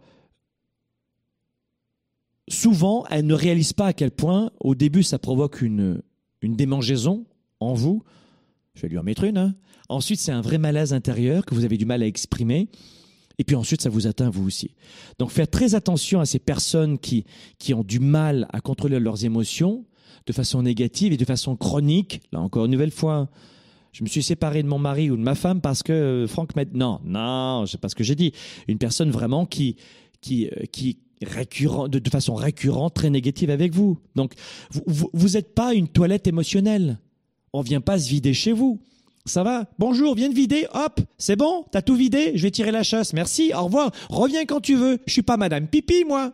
souvent, 2.52 3.06
elle 3.10 3.26
ne 3.26 3.34
réalise 3.34 3.74
pas 3.74 3.88
à 3.88 3.94
quel 3.94 4.12
point, 4.12 4.52
au 4.60 4.76
début, 4.76 5.04
ça 5.04 5.20
provoque 5.20 5.62
une, 5.62 6.02
une 6.42 6.56
démangeaison 6.56 7.26
en 7.60 7.74
vous. 7.74 8.04
Je 8.76 8.82
vais 8.84 8.90
lui 8.90 8.98
en 8.98 9.04
mettre 9.04 9.24
une. 9.24 9.38
Hein. 9.38 9.56
Ensuite, 9.90 10.20
c'est 10.20 10.32
un 10.32 10.42
vrai 10.42 10.58
malaise 10.58 10.94
intérieur 10.94 11.46
que 11.46 11.56
vous 11.56 11.66
avez 11.66 11.78
du 11.78 11.86
mal 11.86 12.02
à 12.02 12.08
exprimer. 12.08 12.70
Et 13.38 13.44
puis 13.44 13.56
ensuite, 13.56 13.82
ça 13.82 13.90
vous 13.90 14.08
atteint 14.08 14.30
vous 14.30 14.46
aussi. 14.46 14.76
Donc, 15.20 15.32
faites 15.32 15.52
très 15.52 15.76
attention 15.76 16.20
à 16.20 16.26
ces 16.26 16.40
personnes 16.40 17.00
qui, 17.00 17.26
qui 17.58 17.74
ont 17.74 17.84
du 17.84 18.00
mal 18.00 18.48
à 18.54 18.62
contrôler 18.62 19.00
leurs 19.00 19.26
émotions 19.26 19.86
de 20.28 20.34
façon 20.34 20.62
négative 20.62 21.14
et 21.14 21.18
de 21.18 21.26
façon 21.26 21.56
chronique. 21.56 22.22
Là 22.32 22.40
encore, 22.40 22.66
une 22.66 22.72
nouvelle 22.72 22.92
fois, 22.92 23.30
je 23.92 24.04
me 24.04 24.10
suis 24.10 24.24
séparé 24.24 24.64
de 24.64 24.68
mon 24.68 24.80
mari 24.80 25.10
ou 25.10 25.18
de 25.18 25.22
ma 25.22 25.36
femme 25.36 25.62
parce 25.62 25.84
que 25.84 26.26
Franck 26.28 26.56
m'a... 26.56 26.66
Non, 26.74 27.00
non, 27.04 27.66
c'est 27.66 27.80
pas 27.80 27.90
ce 27.90 27.96
que 27.96 28.04
j'ai 28.04 28.16
dit. 28.16 28.32
Une 28.68 28.78
personne 28.78 29.10
vraiment 29.10 29.46
qui, 29.46 29.76
qui, 30.22 30.48
euh, 30.48 30.66
qui, 30.72 31.00
récurrent, 31.22 31.88
de, 31.88 32.10
façon 32.10 32.36
récurrente, 32.36 32.94
très 32.94 33.10
négative 33.10 33.50
avec 33.50 33.74
vous. 33.74 33.98
Donc, 34.16 34.34
vous 34.86 35.30
n'êtes 35.30 35.54
pas 35.54 35.74
une 35.74 35.88
toilette 35.88 36.28
émotionnelle. 36.28 37.00
On 37.54 37.62
vient 37.62 37.82
pas 37.82 38.00
se 38.00 38.10
vider 38.10 38.34
chez 38.34 38.54
vous. 38.54 38.80
Ça 39.26 39.44
va 39.44 39.70
Bonjour, 39.78 40.16
viens 40.16 40.30
de 40.30 40.34
vider. 40.34 40.66
Hop, 40.74 41.00
c'est 41.18 41.36
bon 41.36 41.66
T'as 41.72 41.82
tout 41.82 41.96
vidé 41.96 42.32
Je 42.36 42.44
vais 42.44 42.52
tirer 42.52 42.72
la 42.72 42.84
chasse. 42.84 43.14
Merci, 43.14 43.52
au 43.54 43.66
revoir. 43.66 43.92
Reviens 44.10 44.46
quand 44.46 44.62
tu 44.62 44.76
veux. 44.76 45.00
Je 45.06 45.14
suis 45.14 45.22
pas 45.22 45.38
Madame 45.38 45.68
Pipi, 45.68 46.06
moi. 46.06 46.34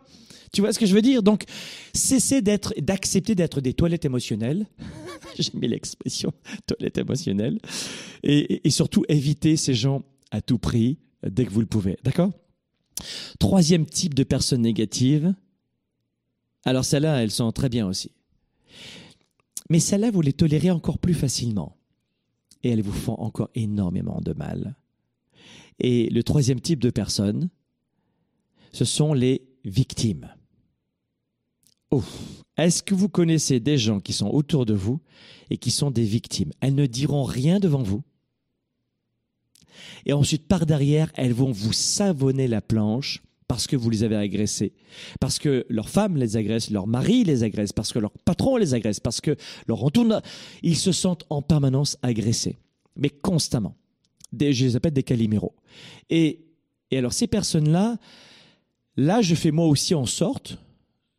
Tu 0.52 0.62
vois 0.62 0.72
ce 0.72 0.78
que 0.78 0.86
je 0.86 0.94
veux 0.94 1.02
dire? 1.02 1.22
Donc, 1.22 1.44
cessez 1.92 2.40
d'être, 2.40 2.72
d'accepter 2.78 3.34
d'être 3.34 3.60
des 3.60 3.74
toilettes 3.74 4.06
émotionnelles. 4.06 4.66
J'aime 5.38 5.60
bien 5.60 5.68
l'expression 5.68 6.32
toilette 6.66 6.96
émotionnelle. 6.96 7.58
Et, 8.22 8.66
et 8.66 8.70
surtout, 8.70 9.04
évitez 9.08 9.56
ces 9.56 9.74
gens 9.74 10.02
à 10.30 10.40
tout 10.40 10.58
prix 10.58 10.98
dès 11.26 11.44
que 11.44 11.50
vous 11.50 11.60
le 11.60 11.66
pouvez. 11.66 11.98
D'accord? 12.04 12.30
Troisième 13.38 13.86
type 13.86 14.14
de 14.14 14.24
personnes 14.24 14.62
négatives. 14.62 15.34
Alors 16.64 16.84
celles-là, 16.84 17.22
elles 17.22 17.30
sont 17.30 17.52
très 17.52 17.68
bien 17.68 17.86
aussi. 17.86 18.12
Mais 19.70 19.80
celles-là, 19.80 20.10
vous 20.10 20.20
les 20.20 20.32
tolérez 20.32 20.70
encore 20.70 20.98
plus 20.98 21.14
facilement. 21.14 21.76
Et 22.62 22.70
elles 22.70 22.82
vous 22.82 22.92
font 22.92 23.14
encore 23.14 23.50
énormément 23.54 24.20
de 24.20 24.32
mal. 24.32 24.76
Et 25.78 26.10
le 26.10 26.22
troisième 26.22 26.60
type 26.60 26.80
de 26.80 26.90
personnes, 26.90 27.50
ce 28.72 28.84
sont 28.84 29.14
les 29.14 29.46
victimes. 29.64 30.28
Oh, 31.90 32.02
est-ce 32.56 32.82
que 32.82 32.94
vous 32.94 33.08
connaissez 33.08 33.60
des 33.60 33.78
gens 33.78 34.00
qui 34.00 34.12
sont 34.12 34.28
autour 34.28 34.66
de 34.66 34.74
vous 34.74 35.00
et 35.50 35.56
qui 35.56 35.70
sont 35.70 35.90
des 35.90 36.04
victimes? 36.04 36.52
Elles 36.60 36.74
ne 36.74 36.86
diront 36.86 37.22
rien 37.22 37.60
devant 37.60 37.82
vous. 37.82 38.02
Et 40.06 40.12
ensuite, 40.12 40.46
par 40.46 40.66
derrière, 40.66 41.10
elles 41.14 41.32
vont 41.32 41.52
vous 41.52 41.72
savonner 41.72 42.48
la 42.48 42.60
planche 42.60 43.22
parce 43.48 43.66
que 43.66 43.76
vous 43.76 43.88
les 43.88 44.04
avez 44.04 44.16
agressés, 44.16 44.74
parce 45.20 45.38
que 45.38 45.64
leur 45.70 45.88
femme 45.88 46.18
les 46.18 46.36
agresse, 46.36 46.70
leur 46.70 46.86
mari 46.86 47.24
les 47.24 47.42
agresse, 47.42 47.72
parce 47.72 47.94
que 47.94 47.98
leur 47.98 48.12
patron 48.12 48.58
les 48.58 48.74
agresse, 48.74 49.00
parce 49.00 49.22
que 49.22 49.36
leur 49.66 49.82
entourage, 49.82 50.22
ils 50.62 50.76
se 50.76 50.92
sentent 50.92 51.24
en 51.30 51.40
permanence 51.40 51.96
agressés, 52.02 52.58
mais 52.94 53.08
constamment. 53.08 53.74
Des, 54.32 54.52
je 54.52 54.66
les 54.66 54.76
appelle 54.76 54.92
des 54.92 55.02
caliméros. 55.02 55.54
Et, 56.10 56.44
et 56.90 56.98
alors 56.98 57.14
ces 57.14 57.26
personnes-là, 57.26 57.96
là, 58.98 59.22
je 59.22 59.34
fais 59.34 59.50
moi 59.50 59.66
aussi 59.66 59.94
en 59.94 60.04
sorte, 60.04 60.58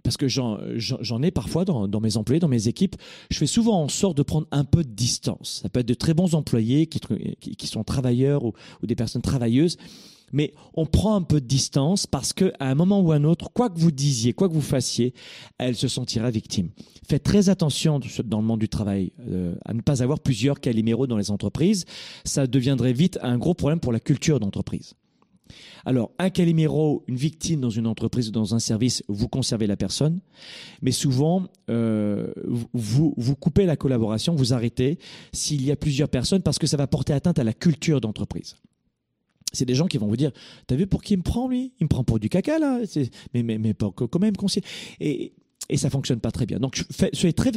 parce 0.09 0.17
que 0.17 0.27
j'en 0.27 1.21
ai 1.21 1.29
parfois 1.29 1.65
dans, 1.65 2.01
mes 2.01 2.17
employés, 2.17 2.39
dans 2.39 2.47
mes 2.47 2.67
équipes, 2.67 2.95
je 3.29 3.37
fais 3.37 3.45
souvent 3.45 3.83
en 3.83 3.89
sorte 3.89 4.17
de 4.17 4.23
prendre 4.23 4.47
un 4.49 4.63
peu 4.63 4.83
de 4.83 4.89
distance. 4.89 5.59
Ça 5.61 5.69
peut 5.69 5.81
être 5.81 5.87
de 5.87 5.93
très 5.93 6.15
bons 6.15 6.33
employés 6.33 6.87
qui, 6.87 7.67
sont 7.67 7.83
travailleurs 7.83 8.43
ou, 8.43 8.53
des 8.81 8.95
personnes 8.95 9.21
travailleuses, 9.21 9.77
mais 10.33 10.51
on 10.73 10.87
prend 10.87 11.13
un 11.13 11.21
peu 11.21 11.39
de 11.39 11.45
distance 11.45 12.07
parce 12.07 12.33
qu'à 12.33 12.49
un 12.59 12.73
moment 12.73 13.01
ou 13.01 13.11
un 13.11 13.23
autre, 13.23 13.51
quoi 13.53 13.69
que 13.69 13.77
vous 13.77 13.91
disiez, 13.91 14.33
quoi 14.33 14.49
que 14.49 14.55
vous 14.55 14.61
fassiez, 14.61 15.13
elle 15.59 15.75
se 15.75 15.87
sentira 15.87 16.31
victime. 16.31 16.71
Faites 17.07 17.21
très 17.21 17.49
attention 17.49 17.99
dans 18.25 18.41
le 18.41 18.47
monde 18.47 18.61
du 18.61 18.69
travail 18.69 19.11
euh, 19.29 19.53
à 19.63 19.75
ne 19.75 19.81
pas 19.81 20.01
avoir 20.01 20.21
plusieurs 20.21 20.59
caliméros 20.59 21.05
dans 21.05 21.17
les 21.17 21.29
entreprises. 21.29 21.85
Ça 22.23 22.47
deviendrait 22.47 22.93
vite 22.93 23.19
un 23.21 23.37
gros 23.37 23.53
problème 23.53 23.79
pour 23.79 23.93
la 23.93 23.99
culture 23.99 24.39
d'entreprise. 24.39 24.95
Alors, 25.85 26.11
un 26.19 26.29
Calimero, 26.29 27.03
une 27.07 27.15
victime 27.15 27.61
dans 27.61 27.69
une 27.69 27.87
entreprise 27.87 28.29
ou 28.29 28.31
dans 28.31 28.55
un 28.55 28.59
service, 28.59 29.03
vous 29.07 29.27
conservez 29.27 29.67
la 29.67 29.77
personne, 29.77 30.19
mais 30.81 30.91
souvent, 30.91 31.47
euh, 31.69 32.31
vous, 32.73 33.13
vous 33.17 33.35
coupez 33.35 33.65
la 33.65 33.75
collaboration, 33.75 34.35
vous 34.35 34.53
arrêtez 34.53 34.99
s'il 35.33 35.63
y 35.63 35.71
a 35.71 35.75
plusieurs 35.75 36.09
personnes 36.09 36.41
parce 36.41 36.59
que 36.59 36.67
ça 36.67 36.77
va 36.77 36.87
porter 36.87 37.13
atteinte 37.13 37.39
à 37.39 37.43
la 37.43 37.53
culture 37.53 38.01
d'entreprise. 38.01 38.55
C'est 39.51 39.65
des 39.65 39.75
gens 39.75 39.87
qui 39.87 39.97
vont 39.97 40.07
vous 40.07 40.17
dire, 40.17 40.31
t'as 40.67 40.75
vu 40.75 40.85
pour 40.85 41.01
qui 41.01 41.13
il 41.13 41.17
me 41.17 41.23
prend 41.23 41.47
lui? 41.47 41.73
Il 41.79 41.85
me 41.85 41.89
prend 41.89 42.03
pour 42.03 42.19
du 42.19 42.29
caca 42.29 42.59
là 42.59 42.79
Mais, 43.33 43.41
mais, 43.41 43.57
mais 43.57 43.73
quand 43.73 44.19
même, 44.19 44.35
et, 44.99 45.33
et 45.69 45.77
ça 45.77 45.89
fonctionne 45.89 46.19
pas 46.19 46.31
très 46.31 46.45
bien. 46.45 46.59
Donc, 46.59 46.83
soyez 47.13 47.33
très, 47.33 47.51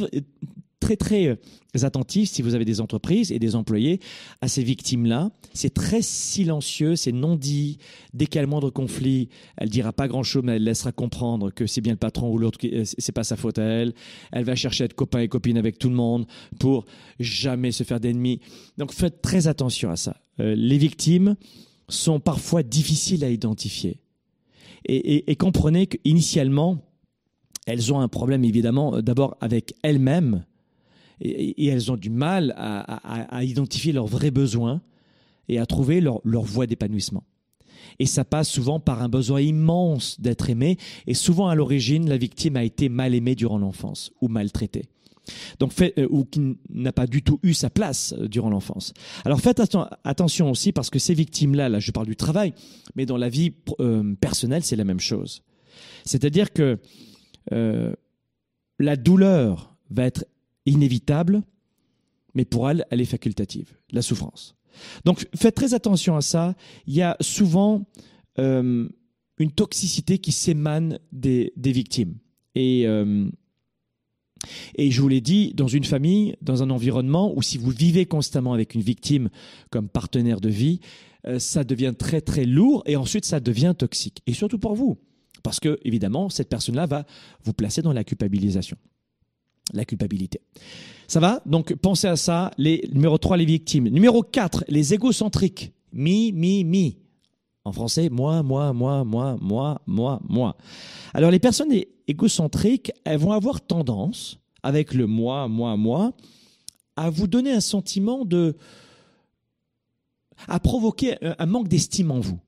très 0.83 0.97
très 0.97 1.27
euh, 1.27 1.35
attentif 1.81 2.29
si 2.29 2.41
vous 2.41 2.55
avez 2.55 2.65
des 2.65 2.81
entreprises 2.81 3.31
et 3.31 3.39
des 3.39 3.55
employés 3.55 3.99
à 4.41 4.47
ces 4.47 4.63
victimes-là. 4.63 5.31
C'est 5.53 5.73
très 5.73 6.01
silencieux, 6.01 6.95
c'est 6.95 7.11
non 7.11 7.35
dit. 7.35 7.77
Dès 8.13 8.25
qu'il 8.25 8.35
y 8.35 8.39
a 8.39 8.41
le 8.41 8.49
moindre 8.49 8.69
conflit, 8.69 9.29
elle 9.57 9.69
dira 9.69 9.93
pas 9.93 10.07
grand-chose, 10.07 10.43
mais 10.43 10.57
elle 10.57 10.63
laissera 10.63 10.91
comprendre 10.91 11.51
que 11.51 11.65
c'est 11.65 11.81
bien 11.81 11.93
le 11.93 11.97
patron 11.97 12.29
ou 12.31 12.37
l'autre, 12.37 12.59
euh, 12.65 12.83
c'est 12.85 13.11
pas 13.13 13.23
sa 13.23 13.37
faute 13.37 13.59
à 13.59 13.63
elle. 13.63 13.93
Elle 14.31 14.43
va 14.43 14.55
chercher 14.55 14.83
à 14.83 14.85
être 14.85 14.93
copain 14.93 15.19
et 15.19 15.29
copine 15.29 15.57
avec 15.57 15.79
tout 15.79 15.89
le 15.89 15.95
monde 15.95 16.25
pour 16.59 16.85
jamais 17.19 17.71
se 17.71 17.83
faire 17.83 17.99
d'ennemis. 17.99 18.41
Donc 18.77 18.91
faites 18.91 19.21
très 19.21 19.47
attention 19.47 19.89
à 19.89 19.95
ça. 19.95 20.17
Euh, 20.41 20.55
les 20.55 20.77
victimes 20.77 21.35
sont 21.87 22.19
parfois 22.19 22.61
difficiles 22.63 23.23
à 23.23 23.29
identifier. 23.29 23.99
Et, 24.85 25.35
comprenez 25.37 25.87
qu'initialement, 25.87 26.77
elles 27.65 27.93
ont 27.93 28.01
un 28.01 28.09
problème 28.09 28.43
évidemment 28.43 29.01
d'abord 29.01 29.37
avec 29.39 29.75
elles-mêmes 29.81 30.43
et, 31.21 31.67
elles 31.67 31.91
ont 31.91 31.97
du 31.97 32.09
mal 32.09 32.53
à, 32.57 33.43
identifier 33.43 33.93
leurs 33.93 34.07
vrais 34.07 34.31
besoins 34.31 34.81
et 35.49 35.59
à 35.59 35.65
trouver 35.65 36.01
leur, 36.01 36.21
voie 36.23 36.67
d'épanouissement. 36.67 37.23
Et 37.99 38.05
ça 38.05 38.23
passe 38.23 38.49
souvent 38.49 38.79
par 38.79 39.03
un 39.03 39.09
besoin 39.09 39.41
immense 39.41 40.19
d'être 40.19 40.49
aimé. 40.49 40.77
Et 41.05 41.13
souvent, 41.13 41.47
à 41.47 41.55
l'origine, 41.55 42.09
la 42.09 42.17
victime 42.17 42.55
a 42.55 42.63
été 42.63 42.89
mal 42.89 43.13
aimée 43.13 43.35
durant 43.35 43.57
l'enfance 43.57 44.11
ou 44.21 44.27
maltraitée. 44.29 44.85
Donc, 45.59 45.73
euh, 45.81 46.07
ou 46.09 46.25
qui 46.25 46.57
n'a 46.69 46.91
pas 46.91 47.07
du 47.07 47.21
tout 47.21 47.39
eu 47.43 47.53
sa 47.53 47.69
place 47.69 48.13
euh, 48.17 48.27
durant 48.27 48.49
l'enfance. 48.49 48.93
Alors 49.23 49.39
faites 49.39 49.61
attention 50.03 50.51
aussi 50.51 50.73
parce 50.73 50.89
que 50.89 50.99
ces 50.99 51.13
victimes-là, 51.13 51.69
là 51.69 51.79
je 51.79 51.91
parle 51.91 52.07
du 52.07 52.17
travail, 52.17 52.53
mais 52.95 53.05
dans 53.05 53.15
la 53.15 53.29
vie 53.29 53.53
euh, 53.79 54.15
personnelle, 54.19 54.63
c'est 54.63 54.75
la 54.75 54.83
même 54.83 54.99
chose. 54.99 55.41
C'est-à-dire 56.03 56.51
que 56.51 56.77
la 58.79 58.95
douleur 58.95 59.75
va 59.89 60.05
être 60.05 60.25
inévitable, 60.65 61.43
mais 62.33 62.45
pour 62.45 62.69
elle, 62.69 62.85
elle 62.89 63.01
est 63.01 63.05
facultative, 63.05 63.77
la 63.91 64.01
souffrance. 64.01 64.55
Donc 65.05 65.27
faites 65.35 65.55
très 65.55 65.73
attention 65.73 66.15
à 66.15 66.21
ça. 66.21 66.55
Il 66.87 66.95
y 66.95 67.01
a 67.01 67.15
souvent 67.21 67.85
euh, 68.39 68.87
une 69.37 69.51
toxicité 69.51 70.17
qui 70.17 70.31
s'émane 70.31 70.99
des, 71.11 71.53
victimes. 71.57 72.15
Et, 72.55 72.87
euh, 72.87 73.27
et 74.75 74.91
je 74.91 75.01
vous 75.01 75.07
l'ai 75.07 75.21
dit, 75.21 75.53
dans 75.53 75.67
une 75.67 75.83
famille, 75.83 76.35
dans 76.41 76.63
un 76.63 76.69
environnement 76.69 77.35
où 77.35 77.41
si 77.41 77.57
vous 77.57 77.71
vivez 77.71 78.05
constamment 78.05 78.53
avec 78.53 78.75
une 78.75 78.81
victime 78.81 79.29
comme 79.69 79.89
partenaire 79.89 80.41
de 80.41 80.49
vie, 80.49 80.79
euh, 81.25 81.39
ça 81.39 81.63
devient 81.63 81.93
très 81.97 82.21
très 82.21 82.45
lourd 82.45 82.83
et 82.85 82.95
ensuite 82.95 83.25
ça 83.25 83.39
devient 83.39 83.73
toxique. 83.77 84.21
Et 84.27 84.33
surtout 84.33 84.59
pour 84.59 84.75
vous. 84.75 84.97
Parce 85.41 85.59
que, 85.59 85.77
évidemment, 85.83 86.29
cette 86.29 86.47
personne-là 86.47 86.85
va 86.85 87.05
vous 87.43 87.53
placer 87.53 87.81
dans 87.81 87.91
la 87.91 88.05
culpabilisation 88.05 88.77
la 89.71 89.85
culpabilité. 89.85 90.41
Ça 91.07 91.19
va? 91.19 91.41
Donc 91.45 91.73
pensez 91.75 92.07
à 92.07 92.15
ça. 92.15 92.51
Les, 92.57 92.87
numéro 92.91 93.17
3, 93.17 93.37
les 93.37 93.45
victimes. 93.45 93.87
Numéro 93.89 94.23
4, 94.23 94.65
les 94.67 94.93
égocentriques. 94.93 95.71
Mi, 95.91 96.31
mi, 96.31 96.63
mi. 96.63 96.97
En 97.65 97.71
français, 97.71 98.09
moi, 98.09 98.43
moi, 98.43 98.73
moi, 98.73 99.03
moi, 99.03 99.37
moi, 99.39 99.81
moi, 99.87 100.19
moi. 100.27 100.57
Alors 101.13 101.31
les 101.31 101.39
personnes 101.39 101.73
égocentriques, 102.07 102.91
elles 103.05 103.19
vont 103.19 103.31
avoir 103.31 103.61
tendance, 103.61 104.39
avec 104.63 104.93
le 104.93 105.07
moi, 105.07 105.47
moi, 105.47 105.77
moi, 105.77 106.13
à 106.95 107.09
vous 107.09 107.27
donner 107.27 107.51
un 107.51 107.61
sentiment 107.61 108.25
de... 108.25 108.57
à 110.47 110.59
provoquer 110.59 111.15
un 111.21 111.45
manque 111.45 111.69
d'estime 111.69 112.11
en 112.11 112.19
vous. 112.19 112.39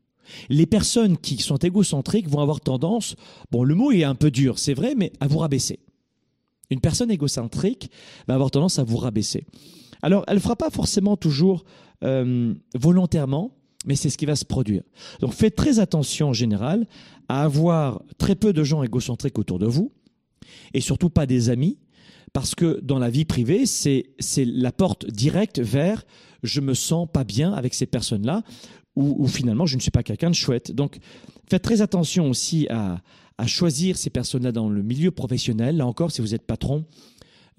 Les 0.49 0.65
personnes 0.65 1.17
qui 1.17 1.37
sont 1.37 1.57
égocentriques 1.57 2.27
vont 2.27 2.41
avoir 2.41 2.59
tendance, 2.59 3.15
bon 3.51 3.63
le 3.63 3.75
mot 3.75 3.91
est 3.91 4.03
un 4.03 4.15
peu 4.15 4.31
dur, 4.31 4.59
c'est 4.59 4.73
vrai, 4.73 4.95
mais 4.95 5.13
à 5.19 5.27
vous 5.27 5.37
rabaisser. 5.37 5.79
Une 6.69 6.79
personne 6.79 7.11
égocentrique 7.11 7.91
va 8.27 8.35
avoir 8.35 8.51
tendance 8.51 8.79
à 8.79 8.83
vous 8.83 8.97
rabaisser. 8.97 9.45
Alors, 10.01 10.23
elle 10.27 10.35
ne 10.35 10.41
fera 10.41 10.55
pas 10.55 10.69
forcément 10.69 11.17
toujours 11.17 11.63
euh, 12.03 12.53
volontairement, 12.73 13.57
mais 13.85 13.95
c'est 13.95 14.09
ce 14.09 14.17
qui 14.17 14.25
va 14.25 14.35
se 14.35 14.45
produire. 14.45 14.83
Donc, 15.19 15.33
faites 15.33 15.55
très 15.55 15.79
attention 15.79 16.29
en 16.29 16.33
général 16.33 16.87
à 17.29 17.43
avoir 17.43 18.01
très 18.17 18.35
peu 18.35 18.53
de 18.53 18.63
gens 18.63 18.83
égocentriques 18.83 19.37
autour 19.39 19.59
de 19.59 19.67
vous, 19.67 19.91
et 20.73 20.81
surtout 20.81 21.09
pas 21.09 21.25
des 21.25 21.49
amis, 21.49 21.77
parce 22.33 22.53
que 22.53 22.79
dans 22.81 22.99
la 22.99 23.09
vie 23.09 23.25
privée, 23.25 23.65
c'est 23.65 24.05
la 24.37 24.71
porte 24.71 25.05
directe 25.07 25.59
vers 25.59 26.03
je 26.43 26.61
me 26.61 26.73
sens 26.73 27.07
pas 27.11 27.23
bien 27.23 27.53
avec 27.53 27.73
ces 27.73 27.85
personnes-là, 27.85 28.43
ou, 28.95 29.15
ou 29.17 29.27
finalement 29.27 29.65
je 29.65 29.75
ne 29.75 29.81
suis 29.81 29.91
pas 29.91 30.03
quelqu'un 30.03 30.29
de 30.29 30.35
chouette. 30.35 30.71
Donc, 30.71 30.97
faites 31.49 31.63
très 31.63 31.81
attention 31.81 32.29
aussi 32.29 32.67
à, 32.69 33.01
à 33.37 33.47
choisir 33.47 33.97
ces 33.97 34.09
personnes-là 34.09 34.51
dans 34.51 34.69
le 34.69 34.81
milieu 34.81 35.11
professionnel. 35.11 35.77
Là 35.77 35.85
encore, 35.85 36.11
si 36.11 36.21
vous 36.21 36.33
êtes 36.33 36.45
patron, 36.45 36.85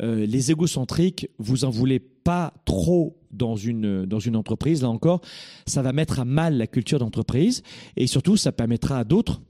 euh, 0.03 0.27
les 0.27 0.51
égocentriques, 0.51 1.29
vous 1.39 1.65
en 1.65 1.71
voulez 1.71 1.99
pas 1.99 2.53
trop 2.65 3.19
dans 3.31 3.57
une, 3.57 4.05
dans 4.05 4.19
une 4.19 4.37
entreprise. 4.37 4.83
Là 4.83 4.91
encore, 4.91 5.21
ça 5.67 5.83
va 5.83 5.93
mettre 5.93 6.21
à 6.21 6.25
mal 6.25 6.57
la 6.57 6.67
culture 6.67 6.99
d'entreprise 6.99 7.63
et 7.97 8.07
surtout, 8.07 8.37
ça 8.37 8.53
permettra 8.53 8.99
à 8.99 9.05
d'autres 9.05 9.41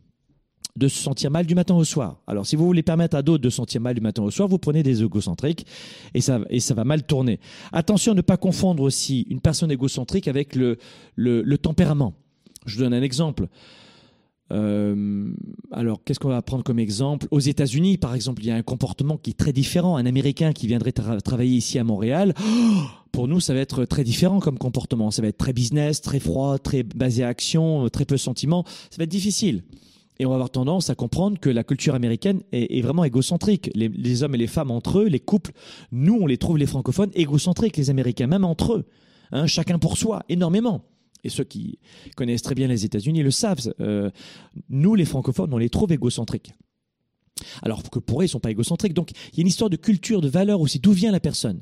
de 0.76 0.88
se 0.88 0.98
sentir 0.98 1.30
mal 1.30 1.46
du 1.46 1.54
matin 1.54 1.74
au 1.74 1.84
soir. 1.84 2.20
Alors, 2.26 2.46
si 2.46 2.54
vous 2.54 2.66
voulez 2.66 2.82
permettre 2.82 3.16
à 3.16 3.22
d'autres 3.22 3.42
de 3.42 3.48
se 3.48 3.56
sentir 3.56 3.80
mal 3.80 3.94
du 3.94 4.02
matin 4.02 4.22
au 4.22 4.30
soir, 4.30 4.46
vous 4.46 4.58
prenez 4.58 4.82
des 4.82 5.02
égocentriques 5.02 5.66
et 6.12 6.20
ça, 6.20 6.40
et 6.50 6.60
ça 6.60 6.74
va 6.74 6.84
mal 6.84 7.04
tourner. 7.04 7.40
Attention 7.72 8.12
à 8.12 8.14
ne 8.14 8.20
pas 8.20 8.36
confondre 8.36 8.82
aussi 8.82 9.22
une 9.30 9.40
personne 9.40 9.70
égocentrique 9.70 10.28
avec 10.28 10.54
le, 10.54 10.76
le, 11.14 11.42
le 11.42 11.58
tempérament. 11.58 12.14
Je 12.66 12.76
vous 12.76 12.82
donne 12.82 12.94
un 12.94 13.02
exemple. 13.02 13.48
Euh, 14.52 15.32
alors, 15.72 16.02
qu'est-ce 16.04 16.20
qu'on 16.20 16.28
va 16.28 16.42
prendre 16.42 16.62
comme 16.62 16.78
exemple? 16.78 17.26
Aux 17.30 17.40
États-Unis, 17.40 17.98
par 17.98 18.14
exemple, 18.14 18.42
il 18.42 18.48
y 18.48 18.50
a 18.50 18.54
un 18.54 18.62
comportement 18.62 19.16
qui 19.16 19.30
est 19.30 19.38
très 19.38 19.52
différent. 19.52 19.96
Un 19.96 20.06
Américain 20.06 20.52
qui 20.52 20.66
viendrait 20.66 20.92
travailler 20.92 21.56
ici 21.56 21.78
à 21.78 21.84
Montréal, 21.84 22.34
pour 23.12 23.28
nous, 23.28 23.40
ça 23.40 23.54
va 23.54 23.60
être 23.60 23.84
très 23.84 24.04
différent 24.04 24.40
comme 24.40 24.58
comportement. 24.58 25.10
Ça 25.10 25.22
va 25.22 25.28
être 25.28 25.38
très 25.38 25.52
business, 25.52 26.00
très 26.00 26.20
froid, 26.20 26.58
très 26.58 26.82
basé 26.82 27.24
à 27.24 27.28
action, 27.28 27.88
très 27.88 28.04
peu 28.04 28.16
sentiment. 28.16 28.64
Ça 28.90 28.98
va 28.98 29.04
être 29.04 29.10
difficile. 29.10 29.64
Et 30.18 30.24
on 30.24 30.30
va 30.30 30.36
avoir 30.36 30.50
tendance 30.50 30.88
à 30.88 30.94
comprendre 30.94 31.38
que 31.38 31.50
la 31.50 31.62
culture 31.62 31.94
américaine 31.94 32.40
est, 32.50 32.80
vraiment 32.80 33.04
égocentrique. 33.04 33.70
Les, 33.74 33.88
les, 33.88 34.22
hommes 34.22 34.34
et 34.34 34.38
les 34.38 34.46
femmes 34.46 34.70
entre 34.70 35.00
eux, 35.00 35.08
les 35.08 35.20
couples, 35.20 35.52
nous, 35.92 36.16
on 36.18 36.26
les 36.26 36.38
trouve, 36.38 36.56
les 36.56 36.64
francophones, 36.64 37.10
égocentriques, 37.14 37.76
les 37.76 37.90
Américains, 37.90 38.26
même 38.26 38.44
entre 38.44 38.74
eux. 38.74 38.86
Hein, 39.32 39.46
chacun 39.46 39.78
pour 39.78 39.98
soi, 39.98 40.22
énormément 40.30 40.84
et 41.26 41.28
ceux 41.28 41.44
qui 41.44 41.78
connaissent 42.14 42.42
très 42.42 42.54
bien 42.54 42.68
les 42.68 42.84
États-Unis 42.84 43.22
le 43.22 43.30
savent, 43.30 43.72
euh, 43.80 44.10
nous 44.68 44.94
les 44.94 45.04
francophones, 45.04 45.52
on 45.52 45.58
les 45.58 45.70
trouve 45.70 45.92
égocentriques. 45.92 46.52
Alors 47.62 47.82
que 47.82 47.98
pour 47.98 48.20
eux, 48.20 48.24
ils 48.24 48.28
ne 48.28 48.30
sont 48.30 48.40
pas 48.40 48.50
égocentriques. 48.50 48.94
Donc 48.94 49.10
il 49.10 49.38
y 49.38 49.40
a 49.40 49.42
une 49.42 49.48
histoire 49.48 49.68
de 49.68 49.76
culture, 49.76 50.20
de 50.20 50.28
valeur 50.28 50.60
aussi. 50.60 50.78
D'où 50.78 50.92
vient 50.92 51.12
la 51.12 51.20
personne? 51.20 51.60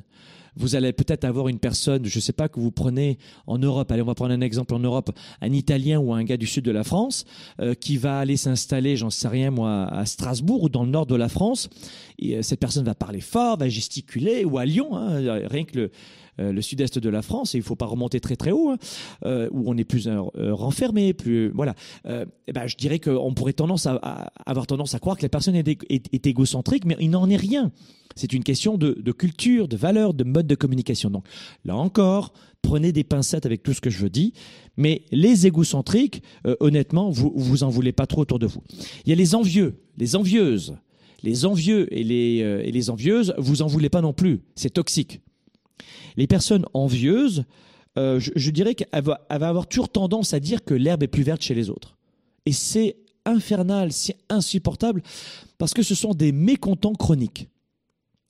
Vous 0.57 0.77
allez 0.77 0.93
peut-être 0.93 1.25
avoir 1.25 1.49
une 1.49 1.59
personne, 1.59 2.05
je 2.05 2.17
ne 2.17 2.21
sais 2.21 2.33
pas, 2.33 2.49
que 2.49 2.61
vous 2.61 2.71
prenez 2.71 3.19
en 3.49 3.59
Europe, 3.59 3.91
allez, 3.91 4.03
on 4.03 4.07
va 4.07 4.15
prendre 4.15 4.33
un 4.33 4.41
exemple 4.41 4.75
en 4.75 4.79
Europe, 4.79 5.11
un 5.41 5.53
Italien 5.53 5.99
ou 5.99 6.13
un 6.13 6.23
gars 6.23 6.37
du 6.37 6.47
sud 6.47 6.65
de 6.65 6.71
la 6.71 6.85
France, 6.85 7.25
euh, 7.61 7.75
qui 7.75 7.97
va 7.97 8.21
aller 8.21 8.37
s'installer, 8.37 8.97
j'en 8.97 9.11
sais 9.11 9.27
rien 9.27 9.51
moi, 9.51 9.87
à 9.87 10.07
Strasbourg 10.07 10.63
ou 10.63 10.69
dans 10.69 10.85
le 10.85 10.91
nord 10.91 11.07
de 11.07 11.17
la 11.17 11.29
France. 11.29 11.69
Et, 12.21 12.37
euh, 12.37 12.43
cette 12.43 12.61
personne 12.61 12.85
va 12.85 12.95
parler 12.95 13.21
fort, 13.21 13.57
va 13.57 13.69
gesticuler, 13.69 14.45
ou 14.45 14.59
à 14.59 14.65
Lyon, 14.65 14.97
hein, 14.97 15.41
rien 15.49 15.65
que 15.65 15.77
le, 15.77 15.91
le 16.39 16.63
sud-est 16.63 16.99
de 16.99 17.09
la 17.09 17.23
France, 17.23 17.55
et 17.55 17.59
il 17.59 17.63
faut 17.63 17.77
pas 17.77 17.87
remonter 17.87 18.21
très 18.21 18.37
très 18.37 18.51
haut, 18.51 18.71
hein, 18.71 18.79
euh, 19.25 19.49
où 19.53 19.65
on 19.67 19.77
est 19.77 19.85
plus 19.85 20.09
euh, 20.09 20.21
renfermé, 20.53 21.13
plus 21.13 21.51
voilà. 21.51 21.75
Eh 22.07 22.53
ben, 22.53 22.67
je 22.67 22.77
dirais 22.77 22.99
qu'on 22.99 23.35
pourrait 23.35 23.53
tendance 23.53 23.87
à, 23.87 23.95
avoir 24.47 24.67
tendance 24.67 24.95
à 24.95 24.99
croire 24.99 25.17
que 25.17 25.23
la 25.23 25.29
personne 25.29 25.55
est, 25.55 26.27
égocentrique, 26.27 26.85
mais 26.85 26.97
il 27.01 27.11
n'en 27.11 27.29
est 27.29 27.37
rien. 27.37 27.73
C'est 28.17 28.33
une 28.33 28.45
question 28.45 28.79
de, 28.79 29.13
culture, 29.13 29.69
de 29.69 29.77
valeur, 29.77 30.15
de 30.15 30.25
mode 30.25 30.47
de 30.47 30.55
communication. 30.55 31.11
Donc 31.11 31.27
là 31.65 31.77
encore, 31.77 32.33
prenez 32.63 32.93
des 32.93 33.05
pincettes 33.05 33.47
avec 33.47 33.63
tout 33.63 33.73
ce 33.73 33.81
que 33.81 33.91
je 33.91 34.07
dire, 34.07 34.31
mais 34.77 35.03
les 35.11 35.47
égocentriques, 35.47 36.23
honnêtement, 36.61 37.11
vous 37.11 37.33
vous 37.35 37.63
en 37.63 37.69
voulez 37.69 37.93
pas 37.93 38.07
trop 38.07 38.23
autour 38.23 38.39
de 38.39 38.47
vous. 38.47 38.63
Il 39.05 39.11
y 39.11 39.13
a 39.13 39.17
les 39.17 39.35
envieux, 39.35 39.81
les 39.97 40.17
envieuses. 40.17 40.77
Les 41.23 41.47
envieux 41.47 41.89
et 41.97 42.05
les, 42.05 42.39
et 42.65 42.71
les 42.71 42.91
envieuses, 42.91 43.35
vous 43.39 43.63
en 43.63 43.67
voulez 43.67 43.89
pas 43.89 44.03
non 44.03 44.13
plus. 44.13 44.43
C'est 44.57 44.75
toxique. 44.75 45.23
Les 46.17 46.27
personnes 46.27 46.67
envieuses, 46.75 47.45
euh, 47.99 48.21
je, 48.21 48.51
dirais 48.51 48.75
qu'elles 48.75 49.05
vont 49.05 49.17
avoir 49.29 49.67
toujours 49.67 49.89
tendance 49.89 50.35
à 50.35 50.41
dire 50.41 50.65
que 50.65 50.75
l'herbe 50.75 51.03
est 51.03 51.09
plus 51.09 51.23
verte 51.23 51.43
chez 51.43 51.55
les 51.55 51.71
autres. 51.71 51.97
Et 52.47 52.53
c'est 52.53 52.97
infernal, 53.25 53.93
c'est 53.93 54.17
insupportable, 54.29 55.03
parce 55.59 55.75
que 55.75 55.83
ce 55.83 55.95
sont 55.95 56.15
des 56.15 56.33
mécontents 56.33 56.95
chroniques. 56.95 57.49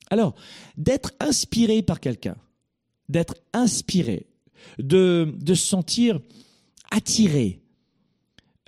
Alors, 0.09 0.35
d'être 0.77 1.11
inspiré 1.19 1.81
par 1.81 1.99
quelqu'un, 1.99 2.35
d'être 3.09 3.35
inspiré, 3.53 4.27
de, 4.77 5.33
se 5.47 5.55
sentir 5.55 6.19
attiré 6.91 7.61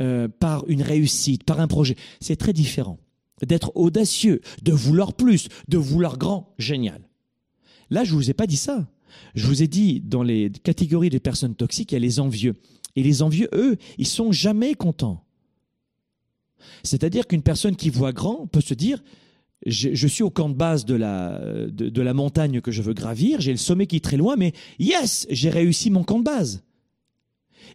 euh, 0.02 0.28
par 0.28 0.68
une 0.68 0.82
réussite, 0.82 1.44
par 1.44 1.60
un 1.60 1.68
projet, 1.68 1.96
c'est 2.20 2.36
très 2.36 2.54
différent. 2.54 3.00
D'être 3.46 3.72
audacieux, 3.76 4.42
de 4.64 4.72
vouloir 4.72 5.14
plus, 5.14 5.48
de 5.68 5.78
vouloir 5.78 6.18
grand, 6.18 6.54
génial. 6.58 7.07
Là, 7.90 8.04
je 8.04 8.12
ne 8.12 8.18
vous 8.18 8.30
ai 8.30 8.34
pas 8.34 8.48
dit 8.48 8.58
ça. 8.58 8.88
Je 9.36 9.48
vous 9.48 9.64
ai 9.64 9.68
dit, 9.68 10.02
dans 10.02 10.24
les 10.24 10.50
catégories 10.50 11.10
de 11.10 11.18
personnes 11.18 11.56
toxiques, 11.56 11.92
il 11.92 11.96
y 11.96 11.98
a 11.98 12.00
les 12.00 12.20
envieux. 12.20 12.56
Et 12.96 13.04
les 13.04 13.22
envieux, 13.22 13.50
eux, 13.54 13.78
ils 13.98 14.08
sont 14.08 14.32
jamais 14.32 14.74
contents. 14.74 15.24
C'est-à-dire 16.84 17.28
qu'une 17.28 17.44
personne 17.44 17.76
qui 17.76 17.90
voit 17.90 18.12
grand 18.12 18.48
peut 18.48 18.62
se 18.62 18.74
dire, 18.74 19.04
je, 19.66 20.08
suis 20.08 20.24
au 20.24 20.30
camp 20.30 20.50
de 20.50 20.54
base 20.56 20.86
de 20.86 20.96
la, 20.96 21.40
de, 21.68 22.02
la 22.02 22.14
montagne 22.14 22.62
que 22.62 22.72
je 22.72 22.82
veux 22.82 22.94
gravir, 22.94 23.42
j'ai 23.42 23.52
le 23.52 23.58
sommet 23.58 23.88
qui 23.88 23.98
est 23.98 24.04
très 24.04 24.18
loin, 24.18 24.36
mais 24.36 24.54
yes, 24.80 25.28
j'ai 25.30 25.50
réussi 25.50 25.90
mon 25.90 26.04
camp 26.04 26.20
de 26.20 26.24
base. 26.24 26.64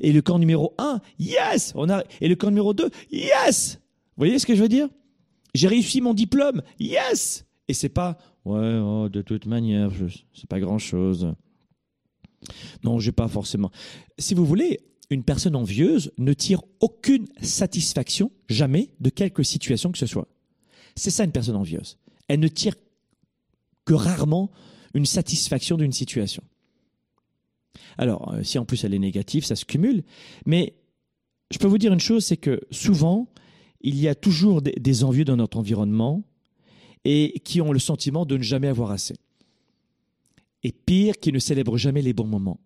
Et 0.01 0.12
le 0.12 0.22
camp 0.22 0.38
numéro 0.38 0.75
1, 0.79 1.01
yes, 1.18 1.72
on 1.75 1.90
a, 1.90 2.03
et 2.20 2.29
le 2.29 2.35
camp 2.35 2.48
numéro 2.48 2.72
2, 2.72 2.88
yes. 3.11 3.79
Vous 4.16 4.25
voyez 4.25 4.38
ce 4.38 4.46
que 4.46 4.55
je 4.55 4.62
veux 4.62 4.68
dire? 4.68 4.88
J'ai 5.55 5.68
réussi 5.68 6.01
mon 6.01 6.14
diplôme, 6.14 6.62
yes. 6.79 7.44
Et 7.68 7.75
c'est 7.75 7.88
pas, 7.88 8.16
Ouais, 8.44 8.81
oh, 8.83 9.09
de 9.09 9.22
toute 9.22 9.46
manière, 9.46 9.90
c'est 10.35 10.48
pas 10.48 10.61
grand-chose. 10.61 11.35
Non, 12.83 12.98
j'ai 12.98 13.12
pas 13.12 13.28
forcément. 13.28 13.70
Si 14.18 14.35
vous 14.35 14.44
voulez, 14.44 14.81
une 15.11 15.22
personne 15.22 15.55
envieuse 15.55 16.12
ne 16.18 16.33
tire 16.33 16.62
aucune 16.81 17.26
satisfaction, 17.40 18.33
jamais, 18.48 18.90
de 19.00 19.11
quelque 19.11 19.42
situation 19.42 19.92
que 19.92 19.98
ce 19.98 20.07
soit. 20.07 20.28
C'est 20.96 21.11
ça 21.11 21.24
une 21.24 21.33
personne 21.33 21.57
envieuse. 21.57 21.98
Elle 22.28 22.40
ne 22.40 22.48
tire 22.48 22.74
que 23.85 23.94
rarement 23.94 24.50
une 24.94 25.07
satisfaction 25.07 25.76
d'une 25.76 25.92
situation. 25.92 26.42
Alors, 27.98 28.33
euh, 28.33 28.42
si 28.42 28.59
en 28.59 28.64
plus 28.64 28.85
elle 28.85 28.94
est 28.94 28.98
négative, 28.98 29.44
ça 29.44 29.57
se 29.57 29.64
cumule. 29.64 30.02
Mais 30.46 30.74
je 31.50 31.59
peux 31.59 31.66
vous 31.66 31.78
dire 31.78 31.92
une 31.92 32.00
chose, 32.00 32.24
c'est 32.24 32.37
que 32.37 32.61
souvent, 32.70 33.28
il 33.81 33.98
y 33.98 34.09
a 34.09 34.14
toujours 34.14 34.62
des, 34.62 35.05
envieux 35.05 35.24
dans 35.24 35.37
notre 35.37 35.59
environnement 35.59 36.22
et 37.05 37.41
qui 37.45 37.61
ont 37.61 37.73
le 37.73 37.79
sentiment 37.79 38.25
de 38.25 38.37
ne 38.37 38.43
jamais 38.43 38.69
avoir 38.69 38.91
assez. 38.91 39.17
Et 40.62 40.73
pire, 40.73 41.19
qui 41.19 41.33
ne 41.33 41.38
célèbrent 41.38 41.77
jamais 41.77 42.03
les 42.03 42.12
bons 42.12 42.27
moments. 42.27 42.61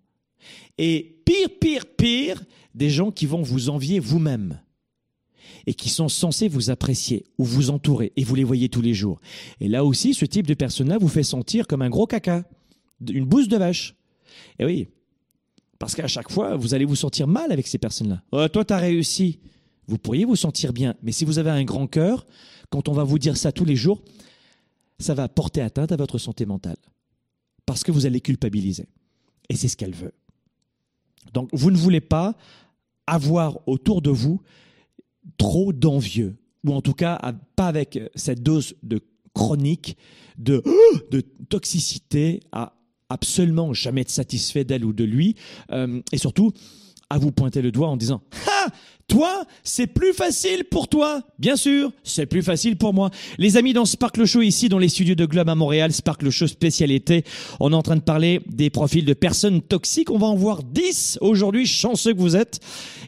Et 0.78 1.22
pire, 1.24 1.48
pire, 1.60 1.86
pire, 1.86 2.42
des 2.74 2.90
gens 2.90 3.10
qui 3.10 3.26
vont 3.26 3.42
vous 3.42 3.70
envier 3.70 3.98
vous-même 3.98 4.60
et 5.66 5.74
qui 5.74 5.88
sont 5.88 6.08
censés 6.08 6.48
vous 6.48 6.70
apprécier 6.70 7.24
ou 7.38 7.44
vous 7.44 7.70
entourer 7.70 8.12
et 8.16 8.24
vous 8.24 8.34
les 8.34 8.44
voyez 8.44 8.68
tous 8.68 8.82
les 8.82 8.94
jours. 8.94 9.20
Et 9.60 9.68
là 9.68 9.84
aussi, 9.84 10.14
ce 10.14 10.24
type 10.24 10.46
de 10.46 10.54
personne-là 10.54 10.98
vous 10.98 11.08
fait 11.08 11.22
sentir 11.22 11.66
comme 11.66 11.82
un 11.82 11.88
gros 11.88 12.06
caca, 12.06 12.44
une 13.08 13.24
bouse 13.24 13.48
de 13.48 13.56
vache. 13.56 13.94
Et 14.58 14.64
oui, 14.64 14.88
parce 15.78 15.94
qu'à 15.94 16.06
chaque 16.06 16.30
fois, 16.30 16.56
vous 16.56 16.74
allez 16.74 16.84
vous 16.84 16.96
sentir 16.96 17.26
mal 17.26 17.52
avec 17.52 17.66
ces 17.66 17.78
personnes-là. 17.78 18.22
Oh, 18.32 18.46
toi, 18.48 18.64
tu 18.64 18.72
as 18.72 18.78
réussi. 18.78 19.40
Vous 19.88 19.98
pourriez 19.98 20.24
vous 20.24 20.36
sentir 20.36 20.72
bien. 20.72 20.94
Mais 21.02 21.12
si 21.12 21.24
vous 21.24 21.38
avez 21.38 21.50
un 21.50 21.64
grand 21.64 21.86
cœur, 21.86 22.26
quand 22.70 22.88
on 22.88 22.92
va 22.92 23.04
vous 23.04 23.18
dire 23.18 23.36
ça 23.36 23.52
tous 23.52 23.64
les 23.64 23.76
jours, 23.76 24.02
ça 24.98 25.14
va 25.14 25.28
porter 25.28 25.60
atteinte 25.60 25.92
à 25.92 25.96
votre 25.96 26.18
santé 26.18 26.46
mentale. 26.46 26.76
Parce 27.64 27.82
que 27.82 27.92
vous 27.92 28.06
allez 28.06 28.20
culpabiliser. 28.20 28.88
Et 29.48 29.56
c'est 29.56 29.68
ce 29.68 29.76
qu'elle 29.76 29.94
veut. 29.94 30.14
Donc, 31.32 31.48
vous 31.52 31.70
ne 31.70 31.76
voulez 31.76 32.00
pas 32.00 32.36
avoir 33.06 33.58
autour 33.68 34.02
de 34.02 34.10
vous 34.10 34.40
trop 35.38 35.72
d'envieux. 35.72 36.36
Ou 36.64 36.72
en 36.72 36.80
tout 36.80 36.94
cas, 36.94 37.20
pas 37.56 37.66
avec 37.66 37.98
cette 38.14 38.42
dose 38.42 38.74
de 38.82 39.00
chronique, 39.34 39.96
de, 40.38 40.62
de 41.10 41.20
toxicité 41.20 42.40
à 42.52 42.76
absolument 43.08 43.72
jamais 43.72 44.02
être 44.02 44.10
satisfait 44.10 44.64
d'elle 44.64 44.84
ou 44.84 44.92
de 44.92 45.04
lui, 45.04 45.36
euh, 45.70 46.00
et 46.12 46.18
surtout 46.18 46.52
à 47.08 47.18
vous 47.18 47.30
pointer 47.30 47.62
le 47.62 47.70
doigt 47.70 47.88
en 47.88 47.96
disant 47.96 48.22
toi, 49.08 49.44
c'est 49.62 49.86
plus 49.86 50.12
facile 50.12 50.64
pour 50.64 50.88
toi. 50.88 51.22
Bien 51.38 51.54
sûr, 51.54 51.92
c'est 52.02 52.26
plus 52.26 52.42
facile 52.42 52.76
pour 52.76 52.92
moi. 52.92 53.10
Les 53.38 53.56
amis, 53.56 53.72
dans 53.72 53.84
Sparkle 53.84 54.24
Show 54.24 54.42
ici, 54.42 54.68
dans 54.68 54.78
les 54.78 54.88
studios 54.88 55.14
de 55.14 55.26
Globe 55.26 55.48
à 55.48 55.54
Montréal, 55.54 55.92
Sparkle 55.92 56.30
Show 56.30 56.48
spécialité, 56.48 57.24
on 57.60 57.72
est 57.72 57.76
en 57.76 57.82
train 57.82 57.96
de 57.96 58.00
parler 58.00 58.40
des 58.46 58.68
profils 58.68 59.04
de 59.04 59.14
personnes 59.14 59.62
toxiques. 59.62 60.10
On 60.10 60.18
va 60.18 60.26
en 60.26 60.34
voir 60.34 60.64
10 60.64 61.18
aujourd'hui, 61.20 61.66
chanceux 61.66 62.14
que 62.14 62.18
vous 62.18 62.34
êtes. 62.34 62.58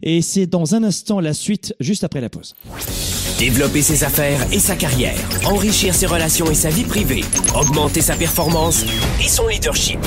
Et 0.02 0.22
c'est 0.22 0.46
dans 0.46 0.74
un 0.76 0.84
instant 0.84 1.18
la 1.18 1.34
suite, 1.34 1.74
juste 1.80 2.04
après 2.04 2.20
la 2.20 2.30
pause. 2.30 2.54
Développer 3.38 3.82
ses 3.82 4.04
affaires 4.04 4.40
et 4.52 4.58
sa 4.60 4.76
carrière, 4.76 5.18
enrichir 5.46 5.94
ses 5.94 6.06
relations 6.06 6.50
et 6.50 6.54
sa 6.54 6.70
vie 6.70 6.84
privée, 6.84 7.22
augmenter 7.54 8.00
sa 8.00 8.14
performance 8.14 8.84
et 9.20 9.28
son 9.28 9.48
leadership. 9.48 10.00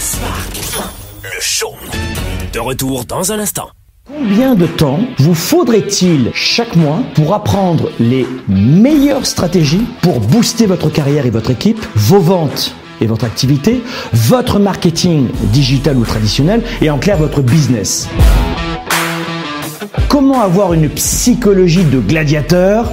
Spark, 0.00 0.56
le 1.22 1.40
show. 1.40 1.74
De 2.52 2.58
retour 2.58 3.06
dans 3.06 3.32
un 3.32 3.38
instant. 3.38 3.70
Combien 4.06 4.54
de 4.54 4.66
temps 4.66 5.00
vous 5.18 5.32
faudrait-il 5.34 6.30
chaque 6.34 6.76
mois 6.76 6.98
pour 7.14 7.32
apprendre 7.32 7.90
les 7.98 8.26
meilleures 8.46 9.24
stratégies 9.24 9.86
pour 10.02 10.20
booster 10.20 10.66
votre 10.66 10.90
carrière 10.90 11.24
et 11.24 11.30
votre 11.30 11.50
équipe, 11.50 11.82
vos 11.94 12.18
ventes 12.18 12.74
et 13.00 13.06
votre 13.06 13.24
activité, 13.24 13.82
votre 14.12 14.58
marketing 14.58 15.28
digital 15.44 15.96
ou 15.96 16.04
traditionnel 16.04 16.62
et 16.82 16.90
en 16.90 16.98
clair 16.98 17.16
votre 17.16 17.40
business? 17.40 18.06
Comment 20.10 20.42
avoir 20.42 20.74
une 20.74 20.90
psychologie 20.90 21.84
de 21.84 22.00
gladiateur 22.00 22.92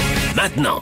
maintenant. 0.35 0.79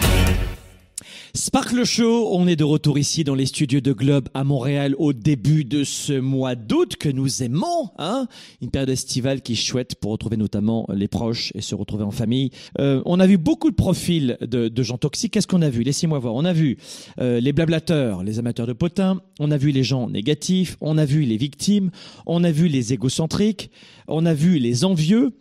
Sparkle 1.35 1.83
Show, 1.83 2.29
on 2.33 2.47
est 2.47 2.55
de 2.55 2.63
retour 2.63 2.97
ici 2.97 3.23
dans 3.23 3.35
les 3.35 3.45
studios 3.45 3.81
de 3.81 3.93
Globe 3.93 4.29
à 4.33 4.43
Montréal 4.43 4.95
au 4.97 5.13
début 5.13 5.63
de 5.63 5.83
ce 5.83 6.19
mois 6.19 6.55
d'août 6.55 6.95
que 6.97 7.07
nous 7.07 7.43
aimons, 7.43 7.91
hein 7.99 8.27
Une 8.61 8.71
période 8.71 8.89
estivale 8.89 9.41
qui 9.41 9.53
est 9.53 9.55
chouette 9.55 9.95
pour 10.01 10.11
retrouver 10.11 10.37
notamment 10.37 10.87
les 10.91 11.07
proches 11.07 11.51
et 11.53 11.61
se 11.61 11.75
retrouver 11.75 12.03
en 12.03 12.11
famille. 12.11 12.49
Euh, 12.79 13.03
on 13.05 13.19
a 13.19 13.27
vu 13.27 13.37
beaucoup 13.37 13.69
de 13.69 13.75
profils 13.75 14.37
de, 14.41 14.69
de 14.69 14.83
gens 14.83 14.97
toxiques. 14.97 15.33
Qu'est-ce 15.33 15.47
qu'on 15.47 15.61
a 15.61 15.69
vu? 15.69 15.83
Laissez-moi 15.83 16.17
voir. 16.17 16.33
On 16.33 16.45
a 16.45 16.53
vu 16.53 16.77
euh, 17.19 17.39
les 17.39 17.53
blablateurs, 17.53 18.23
les 18.23 18.39
amateurs 18.39 18.65
de 18.65 18.73
potins. 18.73 19.21
On 19.39 19.51
a 19.51 19.57
vu 19.57 19.69
les 19.69 19.83
gens 19.83 20.09
négatifs. 20.09 20.77
On 20.81 20.97
a 20.97 21.05
vu 21.05 21.21
les 21.21 21.37
victimes. 21.37 21.91
On 22.25 22.43
a 22.43 22.51
vu 22.51 22.67
les 22.67 22.91
égocentriques. 22.91 23.69
On 24.11 24.25
a 24.25 24.33
vu 24.33 24.57
les 24.57 24.85
envieux. 24.85 25.37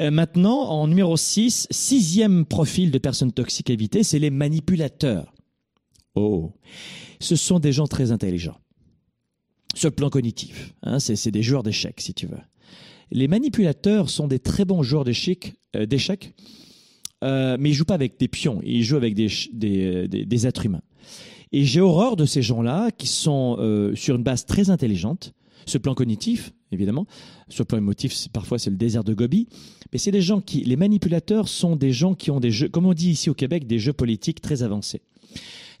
Euh, 0.00 0.12
maintenant, 0.12 0.60
en 0.68 0.86
numéro 0.86 1.16
6, 1.16 1.66
sixième 1.70 2.46
profil 2.46 2.92
de 2.92 2.98
personnes 2.98 3.32
toxiques 3.32 3.70
à 3.70 3.74
c'est 4.02 4.20
les 4.20 4.30
manipulateurs. 4.30 5.34
Oh, 6.14 6.52
ce 7.18 7.34
sont 7.34 7.58
des 7.58 7.72
gens 7.72 7.88
très 7.88 8.12
intelligents. 8.12 8.58
Sur 9.74 9.88
le 9.88 9.94
plan 9.94 10.08
cognitif, 10.08 10.72
hein, 10.82 11.00
c'est 11.00 11.30
des 11.30 11.42
joueurs 11.42 11.62
d'échecs, 11.64 12.00
si 12.00 12.14
tu 12.14 12.26
veux. 12.26 12.38
Les 13.10 13.26
manipulateurs 13.26 14.08
sont 14.08 14.28
des 14.28 14.38
très 14.38 14.64
bons 14.64 14.82
joueurs 14.82 15.04
d'échecs, 15.04 15.54
euh, 15.74 15.86
euh, 17.24 17.56
mais 17.58 17.70
ils 17.70 17.74
jouent 17.74 17.84
pas 17.84 17.94
avec 17.94 18.20
des 18.20 18.28
pions, 18.28 18.60
ils 18.62 18.84
jouent 18.84 18.96
avec 18.96 19.14
des, 19.14 20.46
êtres 20.46 20.66
humains. 20.66 20.82
Et 21.50 21.64
j'ai 21.64 21.80
horreur 21.80 22.16
de 22.16 22.24
ces 22.24 22.40
gens-là 22.42 22.90
qui 22.92 23.08
sont 23.08 23.56
sur 23.94 24.14
une 24.16 24.22
base 24.22 24.46
très 24.46 24.70
intelligente, 24.70 25.34
le 25.72 25.78
plan 25.80 25.94
cognitif, 25.94 26.52
évidemment. 26.72 27.06
Sur 27.48 27.62
le 27.62 27.66
plan 27.66 27.78
émotif, 27.78 28.28
parfois 28.32 28.58
c'est 28.58 28.70
le 28.70 28.76
désert 28.76 29.04
de 29.04 29.14
Gobi. 29.14 29.48
Mais 29.92 29.98
c'est 29.98 30.10
des 30.10 30.22
gens 30.22 30.40
qui, 30.40 30.64
les 30.64 30.76
manipulateurs 30.76 31.48
sont 31.48 31.76
des 31.76 31.92
gens 31.92 32.14
qui 32.14 32.30
ont 32.30 32.40
des 32.40 32.50
jeux, 32.50 32.68
comme 32.68 32.86
on 32.86 32.94
dit 32.94 33.10
ici 33.10 33.30
au 33.30 33.34
Québec, 33.34 33.66
des 33.66 33.78
jeux 33.78 33.92
politiques 33.92 34.40
très 34.40 34.62
avancés. 34.62 35.02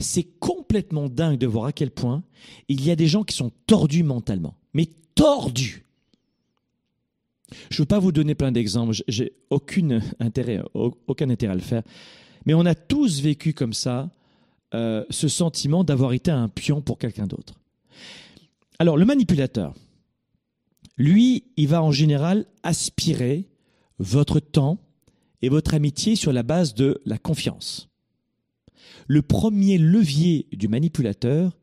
C'est 0.00 0.26
complètement 0.38 1.08
dingue 1.08 1.38
de 1.38 1.46
voir 1.46 1.66
à 1.66 1.72
quel 1.72 1.90
point 1.90 2.22
il 2.68 2.84
y 2.84 2.90
a 2.90 2.96
des 2.96 3.06
gens 3.06 3.24
qui 3.24 3.36
sont 3.36 3.50
tordus 3.66 4.02
mentalement. 4.02 4.54
Mais 4.74 4.88
tordus. 5.14 5.84
Je 7.70 7.76
ne 7.76 7.78
veux 7.82 7.86
pas 7.86 7.98
vous 7.98 8.12
donner 8.12 8.34
plein 8.34 8.52
d'exemples, 8.52 8.94
j'ai 9.08 9.32
aucun 9.50 10.00
intérêt, 10.18 10.62
aucun 10.74 11.28
intérêt 11.28 11.52
à 11.52 11.56
le 11.56 11.60
faire. 11.60 11.82
Mais 12.46 12.54
on 12.54 12.64
a 12.66 12.74
tous 12.74 13.20
vécu 13.20 13.52
comme 13.52 13.74
ça 13.74 14.10
euh, 14.74 15.04
ce 15.10 15.28
sentiment 15.28 15.84
d'avoir 15.84 16.12
été 16.12 16.30
un 16.30 16.48
pion 16.48 16.80
pour 16.80 16.98
quelqu'un 16.98 17.26
d'autre. 17.26 17.54
Alors 18.78 18.96
le 18.96 19.04
manipulateur, 19.04 19.74
lui, 20.96 21.44
il 21.56 21.68
va 21.68 21.82
en 21.82 21.90
général 21.90 22.46
aspirer 22.62 23.48
votre 23.98 24.40
temps 24.40 24.78
et 25.40 25.48
votre 25.48 25.74
amitié 25.74 26.16
sur 26.16 26.32
la 26.32 26.42
base 26.42 26.74
de 26.74 27.00
la 27.04 27.18
confiance. 27.18 27.88
Le 29.06 29.22
premier 29.22 29.78
levier 29.78 30.46
du 30.52 30.68
manipulateur, 30.68 31.56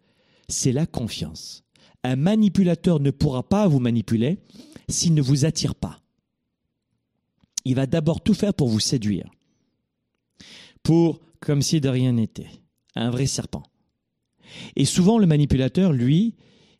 c'est 0.47 0.71
la 0.71 0.85
confiance. 0.85 1.63
Un 2.03 2.15
manipulateur 2.15 2.99
ne 2.99 3.11
pourra 3.11 3.47
pas 3.47 3.67
vous 3.67 3.79
manipuler 3.79 4.39
s'il 4.87 5.13
ne 5.13 5.21
vous 5.21 5.45
attire 5.45 5.75
pas. 5.75 5.99
Il 7.65 7.75
va 7.75 7.85
d'abord 7.85 8.21
tout 8.21 8.33
faire 8.33 8.53
pour 8.53 8.69
vous 8.69 8.79
séduire. 8.79 9.29
Pour, 10.81 11.19
comme 11.39 11.61
si 11.61 11.81
de 11.81 11.89
rien 11.89 12.13
n'était, 12.13 12.49
un 12.95 13.09
vrai 13.09 13.25
serpent. 13.25 13.63
Et 14.75 14.85
souvent, 14.85 15.19
le 15.19 15.27
manipulateur, 15.27 15.91
lui, 15.91 16.35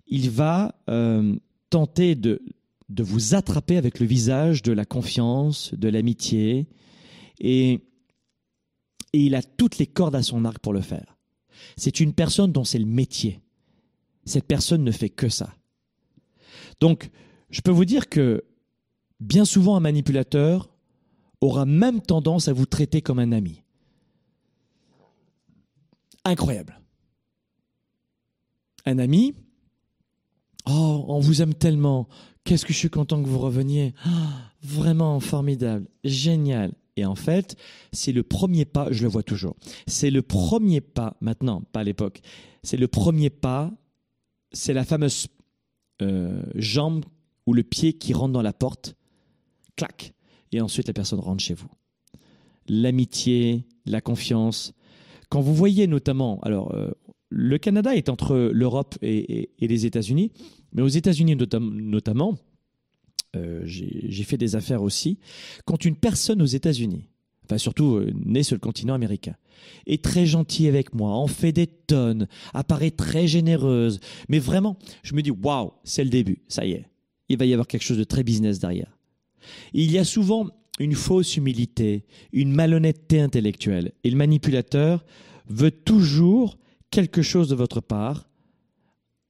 il 0.08 0.30
va 0.30 0.76
euh, 0.90 1.36
tenter 1.70 2.16
de, 2.16 2.42
de 2.90 3.04
vous 3.04 3.36
attraper 3.36 3.78
avec 3.78 4.00
le 4.00 4.06
visage 4.06 4.62
de 4.62 4.72
la 4.72 4.86
confiance, 4.86 5.74
de 5.74 5.90
l'amitié, 5.90 6.68
et, 7.40 7.74
et 9.14 9.20
il 9.20 9.36
a 9.36 9.44
toutes 9.44 9.78
les 9.78 9.88
cordes 9.88 10.16
à 10.16 10.24
son 10.24 10.46
arc 10.46 10.60
pour 10.60 10.74
le 10.74 10.82
faire. 10.82 11.18
C'est 11.78 12.00
une 12.00 12.14
personne 12.14 12.52
dont 12.52 12.64
c'est 12.64 12.80
le 12.80 12.86
métier. 12.86 13.42
Cette 14.26 14.46
personne 14.46 14.84
ne 14.84 14.92
fait 14.92 15.10
que 15.10 15.30
ça. 15.30 15.54
Donc, 16.80 17.10
je 17.50 17.62
peux 17.62 17.72
vous 17.72 17.86
dire 17.86 18.10
que 18.10 18.44
bien 19.20 19.46
souvent, 19.46 19.76
un 19.76 19.82
manipulateur 19.82 20.70
aura 21.42 21.66
même 21.66 22.02
tendance 22.02 22.48
à 22.48 22.54
vous 22.54 22.66
traiter 22.66 23.02
comme 23.02 23.20
un 23.20 23.32
ami. 23.32 23.64
Incroyable. 26.26 26.80
Un 28.86 29.00
ami, 29.00 29.36
oh, 30.68 31.06
on 31.08 31.20
vous 31.20 31.42
aime 31.42 31.54
tellement, 31.54 32.08
qu'est-ce 32.44 32.66
que 32.66 32.74
je 32.74 32.78
suis 32.78 32.90
content 32.90 33.22
que 33.22 33.28
vous 33.28 33.40
reveniez, 33.40 33.94
oh, 34.06 34.10
vraiment 34.62 35.20
formidable, 35.20 35.88
génial. 36.04 36.74
Et 36.96 37.06
en 37.06 37.16
fait, 37.16 37.56
c'est 37.94 38.12
le 38.12 38.24
premier 38.24 38.66
pas, 38.66 38.88
je 38.92 39.04
le 39.04 39.10
vois 39.10 39.24
toujours, 39.24 39.56
c'est 39.88 40.10
le 40.12 40.22
premier 40.22 40.82
pas, 40.82 41.16
maintenant, 41.22 41.62
pas 41.72 41.82
à 41.82 41.84
l'époque, 41.84 42.22
c'est 42.64 42.78
le 42.78 42.88
premier 42.88 43.30
pas, 43.30 43.72
c'est 44.52 44.74
la 44.74 44.84
fameuse 44.84 45.28
euh, 46.02 46.44
jambe 46.56 47.06
ou 47.46 47.54
le 47.54 47.64
pied 47.64 47.94
qui 47.94 48.14
rentre 48.14 48.34
dans 48.34 48.42
la 48.42 48.54
porte, 48.54 48.96
clac, 49.76 50.14
et 50.52 50.62
ensuite 50.62 50.88
la 50.88 50.94
personne 50.94 51.20
rentre 51.20 51.44
chez 51.44 51.54
vous. 51.54 51.70
L'amitié, 52.68 53.66
la 53.86 54.02
confiance. 54.02 54.74
Quand 55.30 55.42
vous 55.42 55.56
voyez 55.56 55.88
notamment, 55.88 56.40
alors 56.42 56.74
euh, 56.74 56.92
le 57.30 57.58
Canada 57.58 57.96
est 57.96 58.10
entre 58.10 58.52
l'Europe 58.54 58.98
et, 59.02 59.50
les 59.60 59.86
États-Unis, 59.86 60.32
mais 60.74 60.82
aux 60.82 60.88
États-Unis 60.88 61.36
notamment, 61.36 62.38
euh, 63.36 63.62
j'ai 63.66 64.24
fait 64.24 64.38
des 64.38 64.56
affaires 64.56 64.82
aussi, 64.82 65.20
quand 65.66 65.86
une 65.86 65.96
personne 65.96 66.42
aux 66.42 66.48
États-Unis, 66.48 67.08
enfin 67.46 67.58
surtout 67.58 67.96
euh, 67.96 68.12
née 68.26 68.44
sur 68.44 68.56
le 68.56 68.60
continent 68.60 68.96
américain, 68.96 69.36
est 69.86 70.04
très 70.04 70.26
gentille 70.26 70.68
avec 70.68 70.94
moi, 70.96 71.12
en 71.12 71.28
fait 71.28 71.52
des 71.52 71.68
tonnes, 71.68 72.28
apparaît 72.54 72.92
très 72.92 73.28
généreuse, 73.28 74.00
mais 74.28 74.40
vraiment, 74.40 74.78
je 75.04 75.14
me 75.14 75.22
dis 75.22 75.32
waouh, 75.32 75.74
c'est 75.84 76.04
le 76.04 76.10
début, 76.10 76.42
ça 76.48 76.66
y 76.66 76.72
est, 76.72 76.86
il 77.30 77.38
va 77.38 77.46
y 77.46 77.54
avoir 77.54 77.68
quelque 77.68 77.84
chose 77.84 77.98
de 77.98 78.04
très 78.04 78.24
business 78.24 78.60
derrière. 78.60 78.98
Il 79.74 79.92
y 79.92 80.00
a 80.00 80.04
souvent 80.04 80.48
une 80.80 80.96
fausse 80.96 81.38
humilité, 81.38 82.06
une 82.34 82.52
malhonnêteté 82.52 83.22
intellectuelle, 83.22 83.92
et 84.04 84.10
le 84.10 84.18
manipulateur 84.18 85.06
veut 85.48 85.72
toujours 85.72 86.58
quelque 86.92 87.22
chose 87.22 87.50
de 87.50 87.56
votre 87.56 87.82
part 87.82 88.30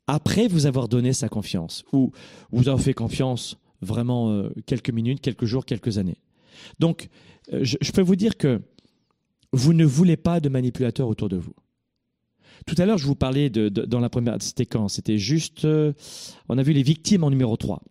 après 0.10 0.48
vous 0.48 0.66
avoir 0.66 0.88
donné 0.88 1.14
sa 1.14 1.30
confiance, 1.30 1.84
ou 1.94 2.12
vous 2.52 2.68
avez 2.68 2.82
fait 2.82 2.94
confiance 2.94 3.58
vraiment 3.82 4.32
euh, 4.32 4.50
quelques 4.66 4.90
minutes, 4.90 5.22
quelques 5.22 5.46
jours, 5.46 5.66
quelques 5.66 6.00
années. 6.00 6.18
Donc, 6.80 7.10
euh, 7.54 7.60
je, 7.62 7.92
peux 7.92 8.02
vous 8.02 8.16
dire 8.16 8.36
que 8.36 8.62
vous 9.54 9.74
ne 9.74 9.86
voulez 9.86 10.18
pas 10.18 10.40
de 10.40 10.50
manipulateurs 10.50 11.08
autour 11.08 11.30
de 11.30 11.38
vous. 11.38 11.54
Tout 12.66 12.76
à 12.80 12.86
l'heure, 12.86 12.98
je 12.98 13.06
vous 13.06 13.16
parlais 13.16 13.52
de, 13.52 13.70
dans 13.70 14.00
la 14.00 14.10
première, 14.10 14.36
c'était 14.42 14.66
quand? 14.66 14.90
C'était 14.90 15.20
juste, 15.20 15.66
euh, 15.66 15.94
on 16.50 16.58
a 16.58 16.64
vu 16.64 16.74
les 16.74 16.84
victimes 16.84 17.24
en 17.24 17.30
numéro 17.30 17.56
3. 17.56 17.82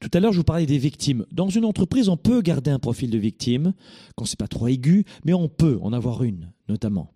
Tout 0.00 0.10
à 0.14 0.20
l'heure, 0.20 0.32
je 0.32 0.38
vous 0.38 0.44
parlais 0.44 0.66
des 0.66 0.78
victimes. 0.78 1.26
Dans 1.30 1.48
une 1.50 1.66
entreprise, 1.66 2.08
on 2.08 2.16
peut 2.16 2.40
garder 2.40 2.70
un 2.70 2.78
profil 2.78 3.10
de 3.10 3.18
victime, 3.18 3.74
quand 4.16 4.24
c'est 4.24 4.38
pas 4.38 4.48
trop 4.48 4.68
aigu, 4.68 5.04
mais 5.24 5.34
on 5.34 5.48
peut 5.48 5.78
en 5.82 5.92
avoir 5.92 6.22
une, 6.22 6.50
notamment. 6.68 7.12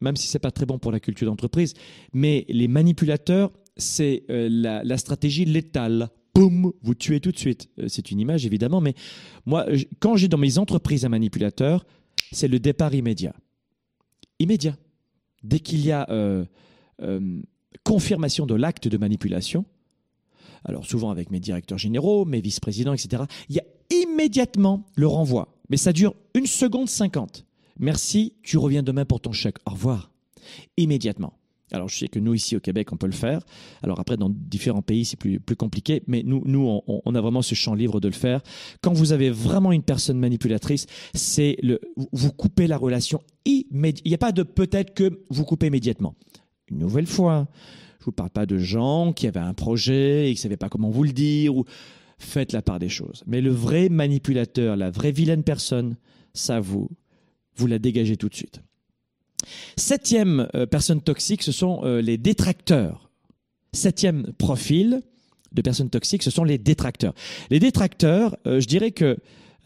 Même 0.00 0.16
si 0.16 0.28
c'est 0.28 0.38
pas 0.38 0.50
très 0.50 0.66
bon 0.66 0.78
pour 0.78 0.92
la 0.92 1.00
culture 1.00 1.26
d'entreprise, 1.26 1.74
mais 2.12 2.44
les 2.48 2.68
manipulateurs, 2.68 3.52
c'est 3.76 4.24
euh, 4.30 4.48
la, 4.50 4.98
stratégie 4.98 5.44
létale. 5.44 6.08
Boum, 6.34 6.72
vous 6.82 6.94
tuez 6.94 7.20
tout 7.20 7.32
de 7.32 7.38
suite. 7.38 7.68
Euh, 7.78 7.88
c'est 7.88 8.10
une 8.10 8.20
image 8.20 8.44
évidemment, 8.44 8.80
mais 8.80 8.94
moi, 9.46 9.66
quand 10.00 10.16
j'ai 10.16 10.28
dans 10.28 10.38
mes 10.38 10.58
entreprises 10.58 11.04
un 11.04 11.08
manipulateur, 11.08 11.86
c'est 12.32 12.48
le 12.48 12.58
départ 12.58 12.94
immédiat. 12.94 13.34
Immédiat. 14.38 14.76
Dès 15.42 15.60
qu'il 15.60 15.84
y 15.84 15.92
a 15.92 16.06
euh, 16.10 16.44
confirmation 17.84 18.46
de 18.46 18.54
l'acte 18.54 18.88
de 18.88 18.98
manipulation, 18.98 19.64
alors 20.64 20.84
souvent 20.84 21.10
avec 21.10 21.30
mes 21.30 21.40
directeurs 21.40 21.78
généraux, 21.78 22.24
mes 22.24 22.40
vice-présidents, 22.40 22.92
etc., 22.92 23.22
il 23.48 23.56
y 23.56 23.60
a 23.60 23.64
immédiatement 23.90 24.84
le 24.96 25.06
renvoi. 25.06 25.56
Mais 25.70 25.76
ça 25.76 25.92
dure 25.92 26.14
une 26.34 26.46
seconde 26.46 26.88
cinquante. 26.88 27.45
Merci, 27.78 28.34
tu 28.42 28.58
reviens 28.58 28.82
demain 28.82 29.04
pour 29.04 29.20
ton 29.20 29.32
chèque. 29.32 29.56
Au 29.66 29.72
revoir. 29.72 30.10
Immédiatement. 30.76 31.34
Alors, 31.72 31.88
je 31.88 31.98
sais 31.98 32.08
que 32.08 32.20
nous, 32.20 32.32
ici 32.32 32.56
au 32.56 32.60
Québec, 32.60 32.92
on 32.92 32.96
peut 32.96 33.06
le 33.06 33.12
faire. 33.12 33.40
Alors, 33.82 33.98
après, 33.98 34.16
dans 34.16 34.30
différents 34.30 34.82
pays, 34.82 35.04
c'est 35.04 35.16
plus, 35.16 35.40
compliqué. 35.56 36.02
Mais 36.06 36.22
nous, 36.24 36.42
nous 36.44 36.80
on, 36.86 37.14
a 37.14 37.20
vraiment 37.20 37.42
ce 37.42 37.56
champ 37.56 37.74
libre 37.74 38.00
de 38.00 38.06
le 38.06 38.14
faire. 38.14 38.40
Quand 38.82 38.92
vous 38.92 39.12
avez 39.12 39.30
vraiment 39.30 39.72
une 39.72 39.82
personne 39.82 40.18
manipulatrice, 40.18 40.86
c'est 41.14 41.56
le, 41.62 41.80
vous 42.12 42.32
coupez 42.32 42.68
la 42.68 42.76
relation 42.76 43.20
immédiatement. 43.44 44.02
Il 44.04 44.10
n'y 44.10 44.14
a 44.14 44.18
pas 44.18 44.32
de 44.32 44.44
peut-être 44.44 44.94
que 44.94 45.24
vous 45.28 45.44
coupez 45.44 45.66
immédiatement. 45.66 46.14
Une 46.70 46.78
nouvelle 46.78 47.06
fois, 47.06 47.48
je 47.98 48.04
vous 48.04 48.12
parle 48.12 48.30
pas 48.30 48.46
de 48.46 48.58
gens 48.58 49.12
qui 49.12 49.26
avaient 49.26 49.40
un 49.40 49.54
projet 49.54 50.30
et 50.30 50.34
qui 50.34 50.38
ne 50.38 50.42
savaient 50.42 50.56
pas 50.56 50.68
comment 50.68 50.90
vous 50.90 51.02
le 51.02 51.12
dire 51.12 51.56
ou 51.56 51.64
faites 52.18 52.52
la 52.52 52.62
part 52.62 52.78
des 52.78 52.88
choses. 52.88 53.24
Mais 53.26 53.40
le 53.40 53.50
vrai 53.50 53.88
manipulateur, 53.88 54.76
la 54.76 54.90
vraie 54.90 55.12
vilaine 55.12 55.42
personne, 55.42 55.96
ça 56.32 56.60
vous, 56.60 56.88
vous 57.56 57.66
la 57.66 57.78
dégagez 57.78 58.16
tout 58.16 58.28
de 58.28 58.34
suite. 58.34 58.60
Septième 59.76 60.48
euh, 60.54 60.66
personne 60.66 61.00
toxique, 61.00 61.42
ce 61.42 61.52
sont 61.52 61.80
euh, 61.84 62.00
les 62.00 62.18
détracteurs. 62.18 63.10
Septième 63.72 64.32
profil 64.38 65.02
de 65.52 65.62
personnes 65.62 65.90
toxiques, 65.90 66.22
ce 66.22 66.30
sont 66.30 66.44
les 66.44 66.58
détracteurs. 66.58 67.14
Les 67.50 67.60
détracteurs, 67.60 68.36
euh, 68.46 68.60
je 68.60 68.66
dirais 68.66 68.90
que 68.90 69.16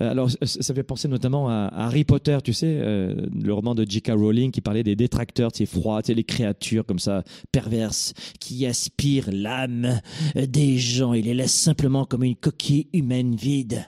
alors, 0.02 0.30
ça 0.30 0.72
fait 0.72 0.82
penser 0.82 1.08
notamment 1.08 1.50
à, 1.50 1.66
Harry 1.74 2.04
Potter, 2.04 2.38
tu 2.42 2.54
sais, 2.54 2.80
le 2.80 3.52
roman 3.52 3.74
de 3.74 3.84
J.K. 3.86 4.12
Rowling 4.12 4.50
qui 4.50 4.62
parlait 4.62 4.82
des 4.82 4.96
détracteurs, 4.96 5.50
c'est 5.52 5.66
froid, 5.66 6.00
tu 6.00 6.14
les 6.14 6.24
créatures 6.24 6.86
comme 6.86 6.98
ça, 6.98 7.22
perverses, 7.52 8.14
qui 8.40 8.64
aspirent 8.64 9.28
l'âme 9.30 10.00
des 10.34 10.78
gens 10.78 11.12
et 11.12 11.20
les 11.20 11.34
laissent 11.34 11.52
simplement 11.52 12.06
comme 12.06 12.24
une 12.24 12.34
coquille 12.34 12.88
humaine 12.94 13.36
vide. 13.36 13.84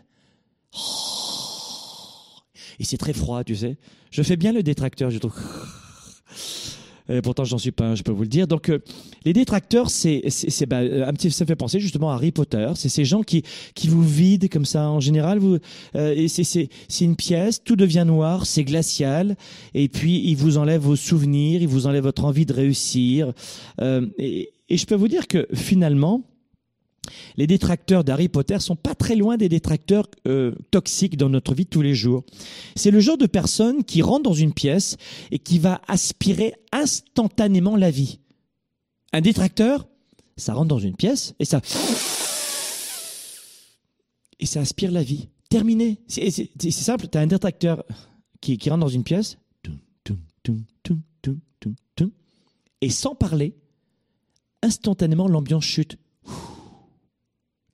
Oh. 0.75 1.42
Et 2.83 2.85
c'est 2.85 2.97
très 2.97 3.13
froid, 3.13 3.45
tu 3.45 3.55
sais. 3.55 3.77
Je 4.11 4.25
fais 4.25 4.37
bien 4.37 4.53
le 4.53 4.65
détracteur, 4.65 5.09
je 5.09 5.19
trouve. 5.19 5.33
Et 7.09 7.23
pourtant, 7.23 7.45
j'en 7.45 7.59
suis 7.59 7.71
pas, 7.71 7.95
je 7.95 8.03
peux 8.03 8.11
vous 8.11 8.23
le 8.23 8.29
dire. 8.29 8.49
Donc, 8.49 8.71
euh, 8.71 8.81
les 9.25 9.33
détracteurs, 9.33 9.89
c'est, 9.89 10.23
c'est, 10.29 10.67
bah, 10.67 10.79
un 10.79 11.13
petit, 11.13 11.31
ça 11.31 11.47
fait 11.47 11.55
penser 11.55 11.79
justement 11.79 12.11
à 12.11 12.15
Harry 12.15 12.33
Potter. 12.33 12.73
C'est 12.75 12.89
ces 12.89 13.05
gens 13.05 13.23
qui, 13.23 13.45
qui 13.77 13.87
vous 13.87 14.03
vident 14.03 14.49
comme 14.49 14.65
ça. 14.65 14.89
En 14.89 14.99
général, 14.99 15.39
euh, 15.95 16.27
c'est, 16.27 16.43
c'est, 16.43 16.71
c'est 16.89 17.05
une 17.05 17.15
pièce, 17.15 17.63
tout 17.63 17.77
devient 17.77 18.05
noir, 18.05 18.47
c'est 18.47 18.65
glacial, 18.65 19.37
et 19.75 19.89
puis 19.89 20.23
ils 20.25 20.37
vous 20.37 20.59
enlèvent 20.59 20.81
vos 20.81 20.97
souvenirs, 20.97 21.63
ils 21.63 21.69
vous 21.69 21.87
enlèvent 21.87 22.03
votre 22.03 22.25
envie 22.25 22.47
de 22.47 22.53
réussir. 22.53 23.33
Euh, 23.81 24.09
et 24.19 24.51
je 24.71 24.87
peux 24.87 24.97
vous 24.97 25.09
dire 25.09 25.29
que 25.29 25.47
finalement, 25.55 26.25
les 27.37 27.47
détracteurs 27.47 28.05
d'Harry 28.05 28.29
Potter 28.29 28.59
sont 28.59 28.77
pas 28.77 28.95
très 28.95 29.17
loin 29.17 29.37
des 29.37 29.49
détracteurs 29.49 30.09
euh, 30.27 30.55
toxiques 30.71 31.17
dans 31.17 31.29
notre 31.29 31.55
vie 31.55 31.65
de 31.65 31.71
tous 31.71 31.83
les 31.83 31.95
jours. 31.95 32.25
C'est 32.77 32.91
le 32.91 33.01
genre 33.01 33.19
de 33.19 33.27
personne 33.27 33.85
qui 33.85 34.03
rentre 34.03 34.23
dans 34.23 34.35
une 34.35 34.53
pièce 34.53 34.97
et 35.31 35.39
qui 35.39 35.59
va 35.59 35.81
aspirer 35.89 36.55
instantanément 36.73 37.77
la 37.77 37.91
vie. 37.91 38.21
Un 39.13 39.21
détracteur, 39.21 39.87
ça 40.37 40.55
rentre 40.55 40.69
dans 40.69 40.79
une 40.79 40.97
pièce 40.97 41.35
et 41.39 41.45
ça 41.45 41.61
et 44.39 44.47
ça 44.47 44.61
aspire 44.61 44.91
la 44.91 45.03
vie. 45.03 45.29
Terminé. 45.49 45.99
C'est 46.09 46.71
simple. 46.71 47.07
Tu 47.09 47.17
as 47.17 47.21
un 47.21 47.27
détracteur 47.27 47.85
qui 48.41 48.59
rentre 48.69 48.81
dans 48.81 48.89
une 48.89 49.05
pièce 49.05 49.39
et 52.81 52.91
sans 52.91 53.15
parler, 53.15 53.55
instantanément 54.63 55.29
l'ambiance 55.29 55.65
chute 55.65 55.99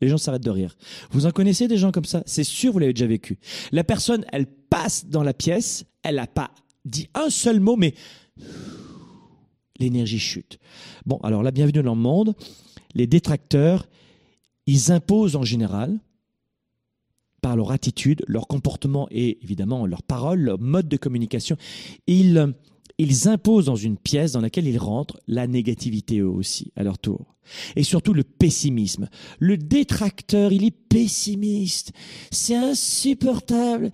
les 0.00 0.08
gens 0.08 0.18
s'arrêtent 0.18 0.44
de 0.44 0.50
rire. 0.50 0.76
Vous 1.10 1.26
en 1.26 1.30
connaissez 1.30 1.68
des 1.68 1.76
gens 1.76 1.92
comme 1.92 2.04
ça? 2.04 2.22
C'est 2.26 2.44
sûr, 2.44 2.72
vous 2.72 2.78
l'avez 2.78 2.92
déjà 2.92 3.06
vécu. 3.06 3.38
La 3.72 3.84
personne, 3.84 4.24
elle 4.32 4.46
passe 4.46 5.06
dans 5.06 5.22
la 5.22 5.34
pièce, 5.34 5.84
elle 6.02 6.16
n'a 6.16 6.26
pas 6.26 6.50
dit 6.84 7.08
un 7.14 7.30
seul 7.30 7.60
mot, 7.60 7.76
mais 7.76 7.94
l'énergie 9.78 10.18
chute. 10.18 10.58
Bon, 11.06 11.18
alors 11.22 11.42
la 11.42 11.50
bienvenue 11.50 11.82
dans 11.82 11.94
le 11.94 12.00
monde. 12.00 12.34
Les 12.94 13.06
détracteurs, 13.06 13.88
ils 14.66 14.92
imposent 14.92 15.36
en 15.36 15.44
général, 15.44 15.98
par 17.40 17.56
leur 17.56 17.70
attitude, 17.70 18.24
leur 18.26 18.46
comportement 18.46 19.06
et 19.10 19.38
évidemment 19.42 19.86
leur 19.86 20.02
parole, 20.02 20.40
leur 20.40 20.58
mode 20.58 20.88
de 20.88 20.96
communication, 20.96 21.56
ils 22.06 22.54
ils 22.98 23.28
imposent 23.28 23.66
dans 23.66 23.76
une 23.76 23.96
pièce 23.96 24.32
dans 24.32 24.40
laquelle 24.40 24.66
ils 24.66 24.78
rentrent 24.78 25.20
la 25.28 25.46
négativité 25.46 26.18
eux 26.18 26.28
aussi, 26.28 26.72
à 26.76 26.82
leur 26.82 26.98
tour. 26.98 27.34
Et 27.76 27.82
surtout 27.82 28.12
le 28.12 28.24
pessimisme. 28.24 29.08
Le 29.38 29.56
détracteur, 29.56 30.52
il 30.52 30.64
est 30.64 30.70
pessimiste. 30.70 31.92
C'est 32.30 32.56
insupportable. 32.56 33.90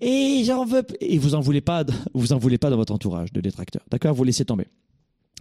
Et 0.00 0.42
j'en 0.44 0.64
veux, 0.64 0.82
et 1.00 1.18
vous 1.18 1.34
en 1.34 1.40
voulez 1.40 1.60
pas, 1.60 1.84
vous 2.14 2.32
en 2.32 2.38
voulez 2.38 2.58
pas 2.58 2.70
dans 2.70 2.76
votre 2.76 2.92
entourage 2.92 3.32
de 3.32 3.40
détracteurs. 3.40 3.84
D'accord? 3.90 4.14
Vous 4.14 4.24
laissez 4.24 4.44
tomber. 4.44 4.66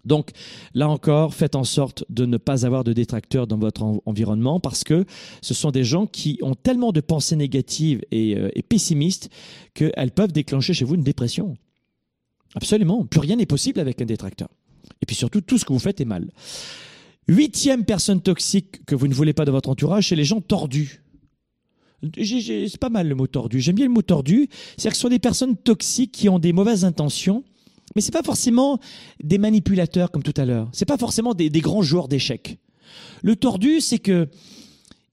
Donc 0.05 0.29
là 0.73 0.87
encore, 0.87 1.33
faites 1.33 1.55
en 1.55 1.65
sorte 1.65 2.05
de 2.09 2.25
ne 2.25 2.37
pas 2.37 2.65
avoir 2.65 2.85
de 2.85 2.93
détracteurs 2.93 3.47
dans 3.47 3.57
votre 3.57 3.83
environnement 4.05 4.61
parce 4.61 4.85
que 4.85 5.05
ce 5.41 5.53
sont 5.53 5.71
des 5.71 5.83
gens 5.83 6.07
qui 6.07 6.39
ont 6.41 6.55
tellement 6.55 6.93
de 6.93 7.01
pensées 7.01 7.35
négatives 7.35 8.01
et, 8.09 8.37
euh, 8.37 8.49
et 8.55 8.61
pessimistes 8.61 9.29
qu'elles 9.73 10.11
peuvent 10.11 10.31
déclencher 10.31 10.73
chez 10.73 10.85
vous 10.85 10.95
une 10.95 11.03
dépression. 11.03 11.57
Absolument. 12.55 13.05
Plus 13.05 13.19
rien 13.19 13.35
n'est 13.35 13.45
possible 13.45 13.79
avec 13.79 14.01
un 14.01 14.05
détracteur. 14.05 14.49
Et 15.01 15.05
puis 15.05 15.15
surtout, 15.15 15.41
tout 15.41 15.57
ce 15.57 15.65
que 15.65 15.73
vous 15.73 15.79
faites 15.79 16.01
est 16.01 16.05
mal. 16.05 16.31
Huitième 17.27 17.85
personne 17.85 18.21
toxique 18.21 18.85
que 18.85 18.95
vous 18.95 19.07
ne 19.07 19.13
voulez 19.13 19.33
pas 19.33 19.45
dans 19.45 19.51
votre 19.51 19.69
entourage, 19.69 20.09
c'est 20.09 20.15
les 20.15 20.23
gens 20.23 20.41
tordus. 20.41 21.03
C'est 22.01 22.79
pas 22.79 22.89
mal 22.89 23.07
le 23.07 23.15
mot 23.15 23.27
tordu. 23.27 23.59
J'aime 23.59 23.75
bien 23.75 23.85
le 23.85 23.91
mot 23.91 24.01
tordu. 24.01 24.49
C'est-à-dire 24.51 24.91
que 24.91 24.95
ce 24.97 25.01
sont 25.01 25.09
des 25.09 25.19
personnes 25.19 25.55
toxiques 25.57 26.11
qui 26.11 26.29
ont 26.29 26.39
des 26.39 26.53
mauvaises 26.53 26.85
intentions, 26.85 27.43
mais 27.95 28.01
c'est 28.01 28.11
pas 28.13 28.23
forcément 28.23 28.79
des 29.21 29.37
manipulateurs 29.37 30.09
comme 30.11 30.23
tout 30.23 30.33
à 30.37 30.45
l'heure. 30.45 30.69
C'est 30.71 30.85
pas 30.85 30.97
forcément 30.97 31.33
des, 31.33 31.49
des 31.49 31.61
grands 31.61 31.81
joueurs 31.81 32.07
d'échecs. 32.07 32.57
Le 33.21 33.35
tordu, 33.35 33.81
c'est 33.81 33.99
que 33.99 34.27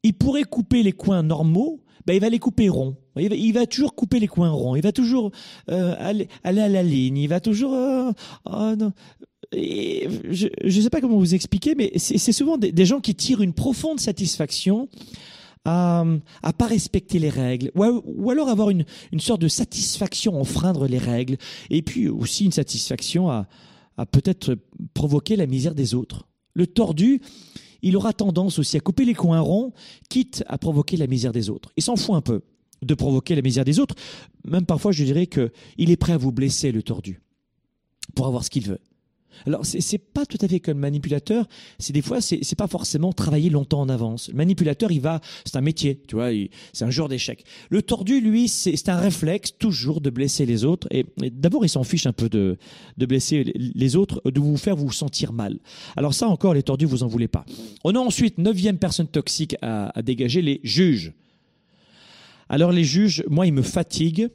il 0.02 0.14
pourrait 0.14 0.44
couper 0.44 0.82
les 0.82 0.92
coins 0.92 1.22
normaux, 1.22 1.82
ben 2.06 2.14
il 2.14 2.20
va 2.20 2.28
les 2.28 2.38
couper 2.38 2.68
ronds. 2.68 2.96
Il 3.18 3.52
va, 3.52 3.66
toujours 3.66 3.94
couper 3.94 4.20
les 4.20 4.28
coins 4.28 4.50
ronds. 4.50 4.76
Il 4.76 4.82
va 4.82 4.92
toujours 4.92 5.30
euh, 5.70 5.94
aller, 5.98 6.28
à 6.44 6.52
la 6.52 6.82
ligne. 6.82 7.18
Il 7.18 7.28
va 7.28 7.40
toujours. 7.40 7.74
Euh, 7.74 8.12
oh 8.44 8.74
non. 8.76 8.92
je 9.52 10.48
ne 10.64 10.70
sais 10.70 10.90
pas 10.90 11.00
comment 11.00 11.18
vous 11.18 11.34
expliquer, 11.34 11.74
mais 11.74 11.92
c'est 11.96 12.32
souvent 12.32 12.58
des, 12.58 12.84
gens 12.84 13.00
qui 13.00 13.14
tirent 13.14 13.42
une 13.42 13.54
profonde 13.54 14.00
satisfaction 14.00 14.88
à 15.64 16.04
à 16.44 16.52
pas 16.52 16.66
respecter 16.66 17.18
les 17.18 17.28
règles, 17.28 17.72
ou, 17.74 18.30
alors 18.30 18.48
avoir 18.48 18.70
une, 18.70 18.84
sorte 19.18 19.40
de 19.40 19.48
satisfaction 19.48 20.36
à 20.36 20.38
enfreindre 20.38 20.86
les 20.86 20.98
règles, 20.98 21.38
et 21.70 21.82
puis 21.82 22.08
aussi 22.08 22.44
une 22.44 22.52
satisfaction 22.52 23.30
à 23.30 23.46
peut-être 24.12 24.56
provoquer 24.94 25.34
la 25.34 25.46
misère 25.46 25.74
des 25.74 25.94
autres. 25.94 26.28
Le 26.54 26.68
tordu, 26.68 27.20
il 27.82 27.96
aura 27.96 28.12
tendance 28.12 28.58
aussi 28.58 28.76
à 28.76 28.80
couper 28.80 29.04
les 29.04 29.14
coins 29.14 29.40
ronds, 29.40 29.72
quitte 30.08 30.44
à 30.46 30.58
provoquer 30.58 30.96
la 30.96 31.06
misère 31.06 31.32
des 31.32 31.50
autres. 31.50 31.72
Il 31.76 31.82
s'en 31.82 31.96
fout 31.96 32.14
un 32.14 32.20
peu 32.20 32.42
de 32.82 32.94
provoquer 32.94 33.34
la 33.34 33.42
misère 33.42 33.64
des 33.64 33.80
autres. 33.80 33.94
Même 34.44 34.66
parfois, 34.66 34.92
je 34.92 35.04
dirais 35.04 35.26
qu'il 35.26 35.90
est 35.90 35.96
prêt 35.96 36.12
à 36.12 36.18
vous 36.18 36.32
blesser, 36.32 36.72
le 36.72 36.82
tordu, 36.82 37.20
pour 38.14 38.26
avoir 38.26 38.44
ce 38.44 38.50
qu'il 38.50 38.64
veut. 38.64 38.80
Alors, 39.44 39.66
c'est 39.66 39.98
pas 39.98 40.24
tout 40.24 40.38
à 40.40 40.48
fait 40.48 40.60
comme 40.60 40.78
manipulateur. 40.78 41.46
C'est 41.78 41.92
des 41.92 42.02
fois, 42.02 42.20
c'est 42.20 42.54
pas 42.56 42.66
forcément 42.66 43.12
travailler 43.12 43.50
longtemps 43.50 43.80
en 43.80 43.88
avance. 43.88 44.28
Le 44.28 44.34
manipulateur, 44.34 44.90
il 44.90 45.00
va, 45.00 45.20
c'est 45.44 45.56
un 45.56 45.60
métier, 45.60 46.00
tu 46.08 46.14
vois, 46.14 46.30
c'est 46.72 46.84
un 46.84 46.90
jour 46.90 47.08
d'échec. 47.08 47.44
Le 47.68 47.82
tordu, 47.82 48.20
lui, 48.20 48.48
c'est 48.48 48.88
un 48.88 48.96
réflexe 48.96 49.52
toujours 49.58 50.00
de 50.00 50.10
blesser 50.10 50.46
les 50.46 50.64
autres. 50.64 50.88
Et, 50.90 51.04
d'abord, 51.30 51.64
il 51.64 51.68
s'en 51.68 51.84
fiche 51.84 52.06
un 52.06 52.12
peu 52.12 52.28
de, 52.28 52.56
blesser 52.96 53.52
les 53.54 53.96
autres, 53.96 54.22
de 54.24 54.40
vous 54.40 54.56
faire 54.56 54.76
vous 54.76 54.92
sentir 54.92 55.32
mal. 55.32 55.58
Alors 55.96 56.14
ça, 56.14 56.28
encore, 56.28 56.54
les 56.54 56.62
tordus, 56.62 56.86
vous 56.86 57.02
en 57.02 57.08
voulez 57.08 57.28
pas. 57.28 57.44
On 57.84 57.94
a 57.94 57.98
ensuite 57.98 58.38
neuvième 58.38 58.78
personne 58.78 59.08
toxique 59.08 59.56
à 59.62 60.02
dégager, 60.02 60.42
les 60.42 60.60
juges. 60.62 61.12
Alors 62.48 62.72
les 62.72 62.84
juges, 62.84 63.24
moi, 63.28 63.46
ils 63.46 63.52
me 63.52 63.62
fatiguent 63.62 64.28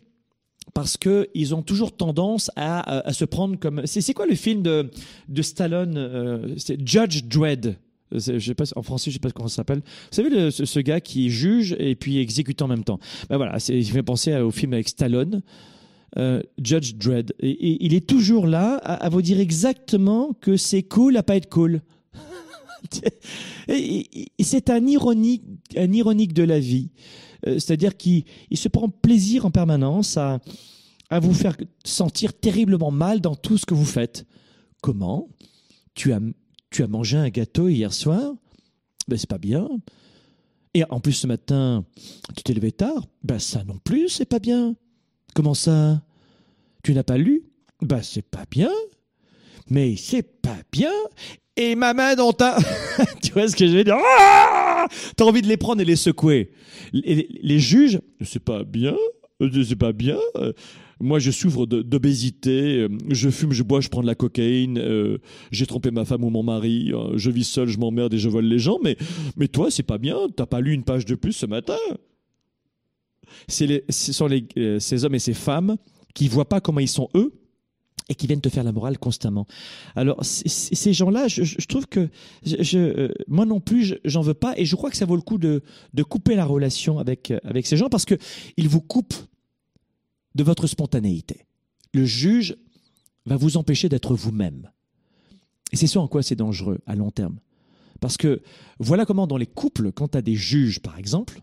parce 0.74 0.98
que 0.98 1.30
ils 1.34 1.54
ont 1.56 1.62
toujours 1.62 1.96
tendance 1.96 2.52
à, 2.56 3.08
à, 3.08 3.14
se 3.14 3.26
prendre 3.26 3.58
comme. 3.58 3.82
C'est 3.86 4.14
quoi 4.14 4.26
le 4.26 4.36
film 4.36 4.62
de, 4.62 4.90
de 5.28 5.42
Stallone 5.42 5.96
euh, 5.98 6.56
C'est 6.58 6.88
Judge 6.88 7.24
Dredd? 7.24 7.78
Je 8.14 8.40
sais 8.40 8.56
pas, 8.56 8.66
en 8.76 8.84
français, 8.84 9.10
je 9.10 9.16
sais 9.16 9.20
pas 9.20 9.32
comment 9.32 9.48
ça 9.48 9.58
s'appelle. 9.58 9.80
Vous 9.80 10.16
savez, 10.16 10.52
ce, 10.52 10.80
gars 10.80 11.00
qui 11.00 11.30
juge 11.30 11.78
et 11.80 11.96
puis 11.96 12.18
exécute 12.18 12.62
en 12.62 12.68
même 12.68 12.84
temps. 12.84 13.00
Ben 13.30 13.38
voilà, 13.38 13.58
il 13.70 13.86
fait 13.86 14.04
penser 14.04 14.36
au 14.36 14.52
film 14.52 14.74
avec 14.74 14.90
Stallone. 14.90 15.42
Euh, 16.18 16.42
Judge 16.62 16.96
Dredd. 16.96 17.32
Et, 17.40 17.86
il 17.86 17.94
est 17.94 18.06
toujours 18.06 18.46
là 18.46 18.76
à, 18.84 18.96
à, 18.96 19.08
vous 19.08 19.22
dire 19.22 19.40
exactement 19.40 20.34
que 20.42 20.58
c'est 20.58 20.84
cool 20.84 21.16
à 21.16 21.24
pas 21.24 21.38
être 21.38 21.50
cool. 21.50 21.82
c'est 24.40 24.70
un 24.70 24.86
ironique, 24.88 25.44
un 25.78 25.94
ironique 25.94 26.34
de 26.34 26.44
la 26.44 26.60
vie. 26.60 26.90
Euh, 27.48 27.54
c'est-à-dire 27.54 27.98
qu'il 27.98 28.26
se 28.54 28.68
prend 28.68 28.90
plaisir 28.90 29.46
en 29.46 29.52
permanence 29.52 30.18
à, 30.18 30.40
vous 31.22 31.34
faire 31.34 31.58
sentir 31.84 32.34
terriblement 32.34 32.90
mal 32.90 33.20
dans 33.20 33.36
tout 33.36 33.58
ce 33.58 33.66
que 33.66 33.74
vous 33.74 33.86
faites. 33.86 34.26
Comment? 34.82 35.28
Tu 35.94 36.14
as, 36.14 36.22
tu 36.70 36.84
as 36.84 36.88
mangé 36.88 37.18
un 37.18 37.28
gâteau 37.28 37.68
hier 37.68 37.92
soir? 37.92 38.34
Ben 39.10 39.18
c'est 39.18 39.30
pas 39.30 39.38
bien. 39.38 39.68
Et 40.74 40.86
en 40.90 41.02
plus 41.02 41.12
ce 41.12 41.28
matin, 41.28 41.84
tu 42.38 42.44
t'es 42.44 42.54
levé 42.54 42.72
tard? 42.72 43.10
Ben 43.24 43.40
ça 43.40 43.66
non 43.66 43.78
plus, 43.84 44.08
c'est 44.08 44.26
pas 44.26 44.40
bien. 44.40 44.76
Comment 45.34 45.54
ça? 45.54 46.02
Tu 46.82 46.94
n'as 46.94 47.04
pas 47.04 47.18
lu? 47.18 47.44
Ben 47.82 48.02
c'est 48.02 48.22
pas 48.22 48.46
bien. 48.50 48.72
mais 49.70 49.98
c'est 49.98 50.24
pas 50.24 50.60
bien. 50.72 50.94
Et 51.58 51.76
ma 51.76 51.94
main 51.94 52.16
dans 52.16 52.34
ta... 52.34 52.58
tu 53.22 53.34
vois 53.34 53.48
ce 53.48 53.56
que 53.56 53.68
je 53.68 53.76
veux 53.76 53.84
dire? 53.84 53.98
Ah 54.00 54.88
T'as 55.16 55.26
envie 55.26 55.42
de 55.42 55.48
les 55.48 55.58
prendre 55.58 55.82
et 55.82 55.86
les 55.86 55.96
secouer. 55.96 56.52
Les, 56.94 57.60
juges, 57.60 58.00
c'est 58.22 58.44
pas 58.44 58.64
bien, 58.64 58.96
c'est 59.40 59.76
pas 59.76 59.94
bien. 59.94 60.18
Moi, 61.02 61.18
je 61.18 61.32
souffre 61.32 61.66
d'obésité, 61.66 62.88
je 63.10 63.30
fume, 63.30 63.54
je 63.54 63.64
bois, 63.64 63.82
je 63.82 63.90
prends 63.90 64.02
de 64.02 64.08
la 64.08 64.14
cocaïne, 64.14 64.78
euh, 64.78 65.18
j'ai 65.52 65.66
trompé 65.66 65.90
ma 65.90 66.06
femme 66.06 66.24
ou 66.24 66.30
mon 66.30 66.44
mari, 66.44 66.92
euh, 66.94 67.18
je 67.18 67.32
vis 67.32 67.46
seul, 67.46 67.68
je 67.68 67.80
m'emmerde 67.80 68.14
et 68.14 68.20
je 68.20 68.30
vole 68.30 68.46
les 68.46 68.60
gens, 68.60 68.78
mais, 68.84 68.96
mais 69.36 69.48
toi, 69.48 69.72
c'est 69.72 69.82
pas 69.82 69.98
bien, 69.98 70.16
t'as 70.36 70.46
pas 70.46 70.62
lu 70.62 70.74
une 70.74 70.84
page 70.84 71.06
de 71.06 71.16
plus 71.16 71.34
ce 71.34 71.48
matin. 71.48 71.78
Ce 73.48 73.66
sont 73.90 74.30
euh, 74.58 74.80
ces 74.80 75.06
hommes 75.06 75.16
et 75.16 75.20
ces 75.20 75.34
femmes 75.34 75.78
qui 76.14 76.28
voient 76.28 76.48
pas 76.48 76.62
comment 76.62 76.80
ils 76.80 76.88
sont 76.88 77.10
eux 77.16 77.34
et 78.12 78.16
qui 78.16 78.28
viennent 78.28 78.42
te 78.42 78.50
faire 78.50 78.66
la 78.66 78.74
morale 78.74 78.98
constamment. 78.98 79.48
Alors 79.96 80.20
ces 80.26 80.94
gens-là, 80.94 81.30
je, 81.30 81.66
trouve 81.66 81.88
que 81.88 82.10
euh, 82.46 83.10
moi 83.28 83.46
non 83.46 83.62
plus, 83.62 83.96
j'en 84.04 84.22
veux 84.22 84.34
pas, 84.34 84.54
et 84.58 84.66
je 84.66 84.76
crois 84.76 84.90
que 84.90 84.98
ça 84.98 85.06
vaut 85.06 85.16
le 85.16 85.22
coup 85.22 85.38
de, 85.38 85.64
couper 86.04 86.36
la 86.36 86.44
relation 86.44 87.00
avec 87.00 87.32
avec 87.46 87.66
ces 87.66 87.78
gens 87.78 87.88
parce 87.88 88.04
que 88.04 88.16
ils 88.58 88.68
vous 88.68 88.82
coupent 88.82 89.16
de 90.36 90.44
votre 90.44 90.68
spontanéité. 90.68 91.46
Le 91.94 92.04
juge 92.04 92.58
va 93.26 93.38
vous 93.38 93.56
empêcher 93.56 93.88
d'être 93.88 94.14
vous-même. 94.14 94.70
Et 95.72 95.78
c'est 95.78 95.88
ça 95.88 96.02
en 96.02 96.10
quoi 96.10 96.22
c'est 96.22 96.36
dangereux 96.36 96.80
à 96.86 96.96
long 96.96 97.12
terme. 97.12 97.40
Parce 98.02 98.18
que 98.18 98.42
voilà 98.80 99.06
comment 99.06 99.26
dans 99.26 99.38
les 99.38 99.48
couples, 99.48 99.94
quand 99.94 100.10
tu 100.10 100.18
as 100.18 100.22
des 100.22 100.36
juges 100.36 100.82
par 100.82 100.98
exemple, 101.00 101.42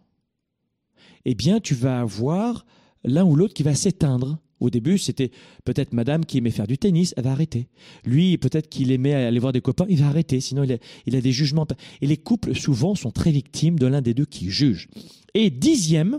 eh 1.24 1.34
bien 1.34 1.60
tu 1.60 1.74
vas 1.74 2.00
avoir 2.00 2.66
l'un 3.04 3.24
ou 3.24 3.36
l'autre 3.36 3.54
qui 3.54 3.62
va 3.62 3.74
s'éteindre. 3.74 4.38
Au 4.60 4.70
début, 4.70 4.98
c'était 4.98 5.30
peut-être 5.64 5.92
madame 5.92 6.24
qui 6.24 6.38
aimait 6.38 6.50
faire 6.50 6.66
du 6.66 6.78
tennis, 6.78 7.14
elle 7.16 7.24
va 7.24 7.32
arrêter. 7.32 7.68
Lui, 8.04 8.38
peut-être 8.38 8.68
qu'il 8.68 8.90
aimait 8.90 9.14
aller 9.14 9.38
voir 9.38 9.52
des 9.52 9.60
copains, 9.60 9.86
il 9.88 9.98
va 9.98 10.08
arrêter, 10.08 10.40
sinon 10.40 10.64
il 10.64 11.16
a, 11.16 11.20
des 11.20 11.32
jugements. 11.32 11.66
Et 12.00 12.06
les 12.06 12.16
couples, 12.16 12.54
souvent, 12.54 12.94
sont 12.94 13.10
très 13.10 13.30
victimes 13.30 13.78
de 13.78 13.86
l'un 13.86 14.02
des 14.02 14.14
deux 14.14 14.24
qui 14.24 14.50
juge. 14.50 14.88
Et 15.34 15.50
dixième, 15.50 16.18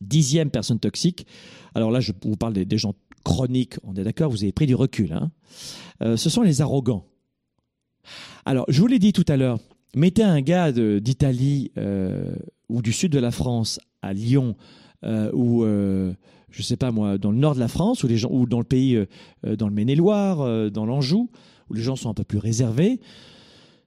dixième 0.00 0.50
personne 0.50 0.78
toxique, 0.78 1.26
alors 1.74 1.90
là, 1.90 2.00
je 2.00 2.12
vous 2.22 2.36
parle 2.36 2.52
des, 2.52 2.78
gens 2.78 2.94
chroniques, 3.24 3.74
on 3.84 3.94
est 3.94 4.04
d'accord, 4.04 4.30
vous 4.30 4.42
avez 4.42 4.52
pris 4.52 4.66
du 4.66 4.74
recul. 4.74 5.12
Hein 5.12 5.30
euh, 6.02 6.16
ce 6.16 6.30
sont 6.30 6.42
les 6.42 6.60
arrogants. 6.60 7.04
Alors, 8.44 8.64
je 8.68 8.80
vous 8.80 8.86
l'ai 8.86 8.98
dit 8.98 9.12
tout 9.12 9.24
à 9.28 9.36
l'heure, 9.36 9.58
mettez 9.94 10.22
un 10.22 10.40
gars 10.40 10.72
d'Italie 10.72 11.70
euh, 11.76 12.34
ou 12.68 12.82
du 12.82 12.92
sud 12.92 13.12
de 13.12 13.18
la 13.18 13.30
France 13.30 13.80
à 14.02 14.12
Lyon 14.12 14.56
euh, 15.04 15.30
ou 15.32 15.64
je 16.50 16.62
sais 16.62 16.76
pas 16.76 16.90
moi 16.90 17.18
dans 17.18 17.30
le 17.30 17.38
nord 17.38 17.54
de 17.54 17.60
la 17.60 17.68
France 17.68 18.02
ou 18.04 18.08
les 18.08 18.16
gens 18.16 18.30
ou 18.30 18.46
dans 18.46 18.58
le 18.58 18.64
pays 18.64 18.98
dans 19.42 19.68
le 19.68 19.74
Maine-et-Loire, 19.74 20.70
dans 20.70 20.86
l'Anjou 20.86 21.30
où 21.68 21.74
les 21.74 21.82
gens 21.82 21.96
sont 21.96 22.08
un 22.08 22.14
peu 22.14 22.24
plus 22.24 22.38
réservés, 22.38 23.00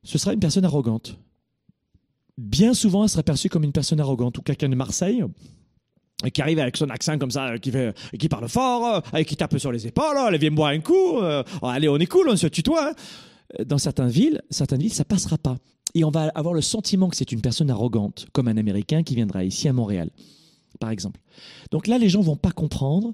ce 0.03 0.17
sera 0.17 0.33
une 0.33 0.39
personne 0.39 0.65
arrogante. 0.65 1.17
Bien 2.37 2.73
souvent, 2.73 3.03
elle 3.03 3.09
sera 3.09 3.23
perçue 3.23 3.49
comme 3.49 3.63
une 3.63 3.71
personne 3.71 3.99
arrogante 3.99 4.37
ou 4.37 4.41
quelqu'un 4.41 4.69
de 4.69 4.75
Marseille 4.75 5.23
qui 6.29 6.41
arrive 6.41 6.59
avec 6.59 6.77
son 6.77 6.89
accent 6.89 7.17
comme 7.17 7.31
ça, 7.31 7.57
qui 7.57 8.29
parle 8.29 8.47
fort, 8.47 9.03
euh, 9.13 9.23
qui 9.23 9.35
tape 9.35 9.57
sur 9.57 9.71
les 9.71 9.87
épaules, 9.87 10.17
elle 10.27 10.39
vient 10.39 10.51
boire 10.51 10.69
un 10.69 10.79
coup, 10.79 11.17
euh, 11.17 11.43
oh, 11.61 11.67
allez, 11.67 11.89
on 11.89 11.97
est 11.97 12.05
cool, 12.05 12.29
on 12.29 12.35
se 12.35 12.47
tutoie. 12.47 12.91
Hein. 12.91 13.63
Dans 13.65 13.77
certaines 13.77 14.09
villes, 14.09 14.41
certaines 14.49 14.79
villes, 14.79 14.93
ça 14.93 15.03
passera 15.03 15.37
pas. 15.37 15.57
Et 15.93 16.03
on 16.03 16.11
va 16.11 16.31
avoir 16.35 16.53
le 16.53 16.61
sentiment 16.61 17.09
que 17.09 17.15
c'est 17.15 17.31
une 17.31 17.41
personne 17.41 17.69
arrogante, 17.69 18.27
comme 18.31 18.47
un 18.47 18.57
Américain 18.57 19.03
qui 19.03 19.15
viendra 19.15 19.43
ici 19.43 19.67
à 19.67 19.73
Montréal, 19.73 20.09
par 20.81 20.89
exemple. 20.89 21.21
Donc 21.71 21.87
là, 21.87 21.97
les 21.97 22.09
gens 22.09 22.19
vont 22.19 22.35
pas 22.35 22.51
comprendre 22.51 23.13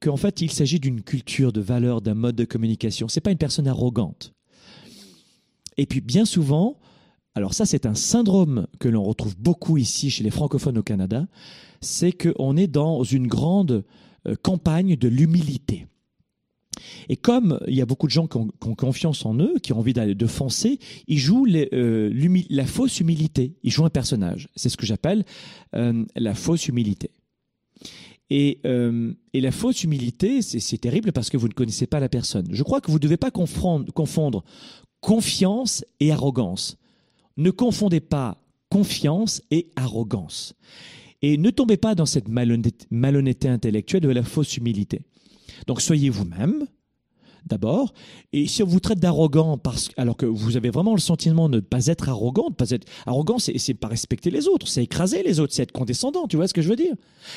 qu'en 0.00 0.16
fait, 0.16 0.40
il 0.40 0.50
s'agit 0.50 0.80
d'une 0.80 1.02
culture, 1.02 1.52
de 1.52 1.60
valeur, 1.60 2.00
d'un 2.00 2.14
mode 2.14 2.34
de 2.34 2.44
communication. 2.44 3.06
C'est 3.06 3.20
pas 3.20 3.30
une 3.30 3.38
personne 3.38 3.68
arrogante. 3.68 4.32
Et 5.76 5.86
puis, 5.86 6.00
bien 6.00 6.24
souvent, 6.24 6.78
alors 7.34 7.54
ça, 7.54 7.66
c'est 7.66 7.86
un 7.86 7.94
syndrome 7.94 8.66
que 8.80 8.88
l'on 8.88 9.04
retrouve 9.04 9.36
beaucoup 9.38 9.76
ici 9.76 10.10
chez 10.10 10.24
les 10.24 10.30
francophones 10.30 10.78
au 10.78 10.82
Canada, 10.82 11.26
c'est 11.80 12.12
qu'on 12.12 12.56
est 12.56 12.66
dans 12.66 13.04
une 13.04 13.26
grande 13.26 13.84
euh, 14.26 14.34
campagne 14.42 14.96
de 14.96 15.08
l'humilité. 15.08 15.86
Et 17.08 17.16
comme 17.16 17.60
il 17.66 17.74
y 17.74 17.82
a 17.82 17.86
beaucoup 17.86 18.06
de 18.06 18.12
gens 18.12 18.26
qui 18.26 18.38
ont, 18.38 18.74
confiance 18.74 19.24
en 19.26 19.34
eux, 19.38 19.54
qui 19.62 19.72
ont 19.72 19.78
envie 19.78 19.92
de 19.92 20.26
foncer, 20.26 20.78
ils 21.06 21.18
jouent 21.18 21.46
euh, 21.46 22.10
la 22.50 22.66
fausse 22.66 23.00
humilité. 23.00 23.54
Ils 23.62 23.70
jouent 23.70 23.84
un 23.84 23.90
personnage. 23.90 24.48
C'est 24.56 24.68
ce 24.68 24.76
que 24.76 24.86
j'appelle 24.86 25.24
euh, 25.74 26.04
la 26.16 26.34
fausse 26.34 26.68
humilité. 26.68 27.10
Et, 28.30 28.60
la 29.34 29.52
fausse 29.52 29.84
humilité, 29.84 30.40
c'est 30.40 30.78
terrible 30.78 31.12
parce 31.12 31.28
que 31.28 31.36
vous 31.36 31.48
ne 31.48 31.52
connaissez 31.52 31.86
pas 31.86 32.00
la 32.00 32.08
personne. 32.08 32.48
Je 32.50 32.62
crois 32.62 32.80
que 32.80 32.90
vous 32.90 32.96
ne 32.96 33.02
devez 33.02 33.18
pas 33.18 33.30
confondre 33.30 34.44
confiance 35.02 35.84
et 36.00 36.12
arrogance. 36.12 36.78
Ne 37.36 37.50
confondez 37.50 38.00
pas 38.00 38.38
confiance 38.70 39.42
et 39.50 39.68
arrogance. 39.76 40.54
Et 41.20 41.36
ne 41.36 41.50
tombez 41.50 41.76
pas 41.76 41.94
dans 41.94 42.06
cette 42.06 42.28
malhonnêteté 42.28 43.48
intellectuelle 43.48 44.00
de 44.00 44.08
la 44.08 44.22
fausse 44.22 44.56
humilité. 44.56 45.02
Donc 45.66 45.80
soyez 45.80 46.10
vous-même, 46.10 46.66
d'abord. 47.46 47.92
Et 48.32 48.46
si 48.46 48.62
on 48.62 48.66
vous 48.66 48.80
traite 48.80 48.98
d'arrogant, 48.98 49.58
parce, 49.58 49.90
alors 49.96 50.16
que 50.16 50.26
vous 50.26 50.56
avez 50.56 50.70
vraiment 50.70 50.94
le 50.94 51.00
sentiment 51.00 51.48
de 51.48 51.56
ne 51.56 51.60
pas 51.60 51.86
être 51.86 52.08
arrogant, 52.08 52.50
de 52.50 52.54
pas 52.54 52.70
être 52.70 52.86
arrogant, 53.06 53.38
c'est, 53.38 53.58
c'est 53.58 53.74
pas 53.74 53.88
respecter 53.88 54.30
les 54.30 54.48
autres, 54.48 54.68
c'est 54.68 54.84
écraser 54.84 55.22
les 55.22 55.40
autres, 55.40 55.52
c'est 55.52 55.62
être 55.62 55.72
condescendant. 55.72 56.26
Tu 56.26 56.36
vois 56.36 56.48
ce 56.48 56.54
que 56.54 56.62
je 56.62 56.68
veux 56.68 56.76
dire? 56.76 56.94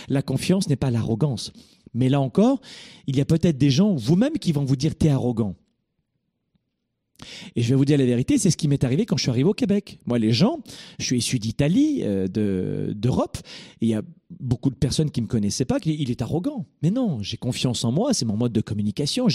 La 0.07 0.21
confiance 0.21 0.69
n'est 0.69 0.75
pas 0.75 0.91
l'arrogance. 0.91 1.51
Mais 1.93 2.09
là 2.09 2.19
encore, 2.19 2.61
il 3.07 3.15
y 3.15 3.21
a 3.21 3.25
peut-être 3.25 3.57
des 3.57 3.69
gens, 3.69 3.95
vous-même, 3.95 4.37
qui 4.37 4.51
vont 4.51 4.65
vous 4.65 4.75
dire 4.75 4.95
t'es 4.95 5.09
arrogant. 5.09 5.55
Et 7.55 7.61
je 7.61 7.69
vais 7.69 7.75
vous 7.75 7.85
dire 7.85 7.97
la 7.97 8.05
vérité, 8.05 8.37
c'est 8.37 8.51
ce 8.51 8.57
qui 8.57 8.67
m'est 8.67 8.83
arrivé 8.83 9.05
quand 9.05 9.15
je 9.15 9.23
suis 9.23 9.29
arrivé 9.29 9.47
au 9.49 9.53
Québec. 9.53 9.99
Moi, 10.05 10.19
les 10.19 10.33
gens, 10.33 10.59
je 10.99 11.05
suis 11.05 11.17
issu 11.17 11.39
d'Italie, 11.39 12.01
euh, 12.03 12.27
d'Europe, 12.93 13.37
et 13.81 13.85
il 13.85 13.89
y 13.89 13.93
a 13.93 14.01
beaucoup 14.39 14.69
de 14.69 14.75
personnes 14.75 15.11
qui 15.11 15.21
me 15.21 15.27
connaissaient 15.27 15.65
pas, 15.65 15.79
qu'il 15.79 16.09
est 16.09 16.21
arrogant. 16.21 16.65
Mais 16.81 16.91
non, 16.91 17.21
j'ai 17.21 17.37
confiance 17.37 17.83
en 17.83 17.91
moi, 17.91 18.13
c'est 18.13 18.25
mon 18.25 18.37
mode 18.37 18.53
de 18.53 18.61
communication. 18.61 19.27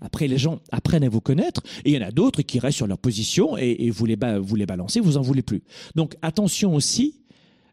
Après, 0.00 0.28
les 0.28 0.38
gens 0.38 0.60
apprennent 0.70 1.04
à 1.04 1.08
vous 1.08 1.20
connaître, 1.20 1.62
et 1.84 1.90
il 1.90 1.94
y 1.94 1.98
en 2.02 2.06
a 2.06 2.10
d'autres 2.10 2.42
qui 2.42 2.58
restent 2.58 2.78
sur 2.78 2.86
leur 2.86 2.98
position, 2.98 3.56
et, 3.56 3.90
vous, 3.90 4.06
les 4.06 4.16
balancez, 4.16 5.00
vous 5.00 5.16
en 5.16 5.22
voulez 5.22 5.42
plus. 5.42 5.62
Donc, 5.94 6.14
attention 6.22 6.74
aussi, 6.74 7.16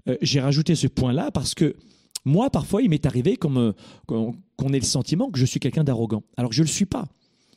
euh, 0.08 0.18
j'ai 0.22 0.40
rajouté 0.40 0.76
ce 0.76 0.88
point-là 0.88 1.32
parce 1.32 1.54
que 1.54 1.76
moi, 2.26 2.50
parfois, 2.50 2.82
il 2.82 2.90
m'est 2.90 3.06
arrivé 3.06 3.36
qu'on 3.38 3.74
ait 4.74 4.80
le 4.80 4.82
sentiment 4.82 5.30
que 5.30 5.40
je 5.40 5.46
suis 5.46 5.60
quelqu'un 5.60 5.84
d'arrogant, 5.84 6.24
alors 6.38 6.52
je 6.52 6.62
ne 6.62 6.68
le 6.68 6.72
suis 6.72 6.86
pas. 6.86 7.08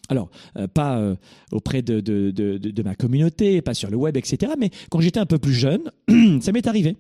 Alors, 0.09 0.31
euh, 0.57 0.69
pas 0.69 0.99
euh, 0.99 1.17
auprès 1.53 1.83
de, 1.83 2.83
ma 2.83 2.95
communauté, 2.95 3.61
pas 3.63 3.75
sur 3.75 3.91
le 3.91 3.97
web, 3.97 4.17
etc. 4.17 4.53
Mais 4.59 4.71
quand 4.91 5.01
j'étais 5.01 5.21
un 5.21 5.27
peu 5.27 5.39
plus 5.39 5.55
jeune, 5.55 5.91
ça 6.41 6.53
m'est 6.53 6.67
arrivé. 6.67 6.97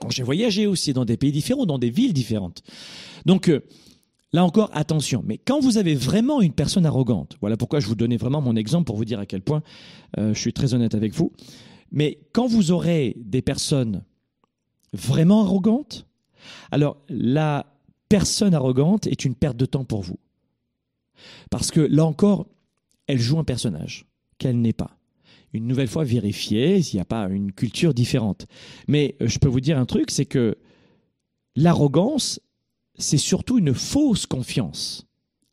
Quand 0.00 0.10
j'ai 0.10 0.22
voyagé 0.22 0.66
aussi 0.66 0.92
dans 0.92 1.04
des 1.04 1.16
pays 1.16 1.32
différents, 1.32 1.66
dans 1.66 1.78
des 1.78 1.90
villes 1.90 2.12
différentes. 2.12 2.62
Donc, 3.26 3.48
euh, 3.48 3.64
là 4.32 4.44
encore, 4.44 4.70
attention. 4.72 5.22
Mais 5.26 5.38
quand 5.38 5.60
vous 5.60 5.76
avez 5.76 5.94
vraiment 5.94 6.40
une 6.40 6.52
personne 6.52 6.86
arrogante, 6.86 7.36
voilà 7.40 7.56
pourquoi 7.56 7.80
je 7.80 7.86
vous 7.86 7.94
donnais 7.94 8.16
vraiment 8.16 8.40
mon 8.40 8.56
exemple 8.56 8.84
pour 8.84 8.96
vous 8.96 9.04
dire 9.04 9.18
à 9.18 9.26
quel 9.26 9.42
point 9.42 9.62
je 10.16 10.34
suis 10.34 10.52
très 10.52 10.74
honnête 10.74 10.94
avec 10.94 11.12
vous. 11.14 11.32
Mais 11.90 12.18
quand 12.32 12.46
vous 12.46 12.70
aurez 12.70 13.16
des 13.16 13.42
personnes 13.42 14.02
vraiment 14.92 15.42
arrogantes, 15.42 16.06
alors 16.70 16.98
la 17.08 17.66
personne 18.08 18.54
arrogante 18.54 19.06
est 19.06 19.24
une 19.24 19.34
perte 19.34 19.56
de 19.56 19.66
temps 19.66 19.84
pour 19.84 20.02
vous. 20.02 20.18
Parce 21.50 21.70
que 21.70 21.80
là 21.80 22.04
encore, 22.04 22.46
elle 23.06 23.18
joue 23.18 23.38
un 23.38 23.44
personnage 23.44 24.06
qu'elle 24.38 24.60
n'est 24.60 24.72
pas. 24.72 24.97
Une 25.52 25.66
nouvelle 25.66 25.88
fois, 25.88 26.04
vérifier 26.04 26.82
s'il 26.82 26.98
n'y 26.98 27.02
a 27.02 27.06
pas 27.06 27.28
une 27.28 27.52
culture 27.52 27.94
différente. 27.94 28.46
Mais 28.86 29.16
euh, 29.20 29.28
je 29.28 29.38
peux 29.38 29.48
vous 29.48 29.60
dire 29.60 29.78
un 29.78 29.86
truc, 29.86 30.10
c'est 30.10 30.26
que 30.26 30.56
l'arrogance, 31.56 32.40
c'est 32.96 33.18
surtout 33.18 33.58
une 33.58 33.74
fausse 33.74 34.26
confiance. 34.26 35.06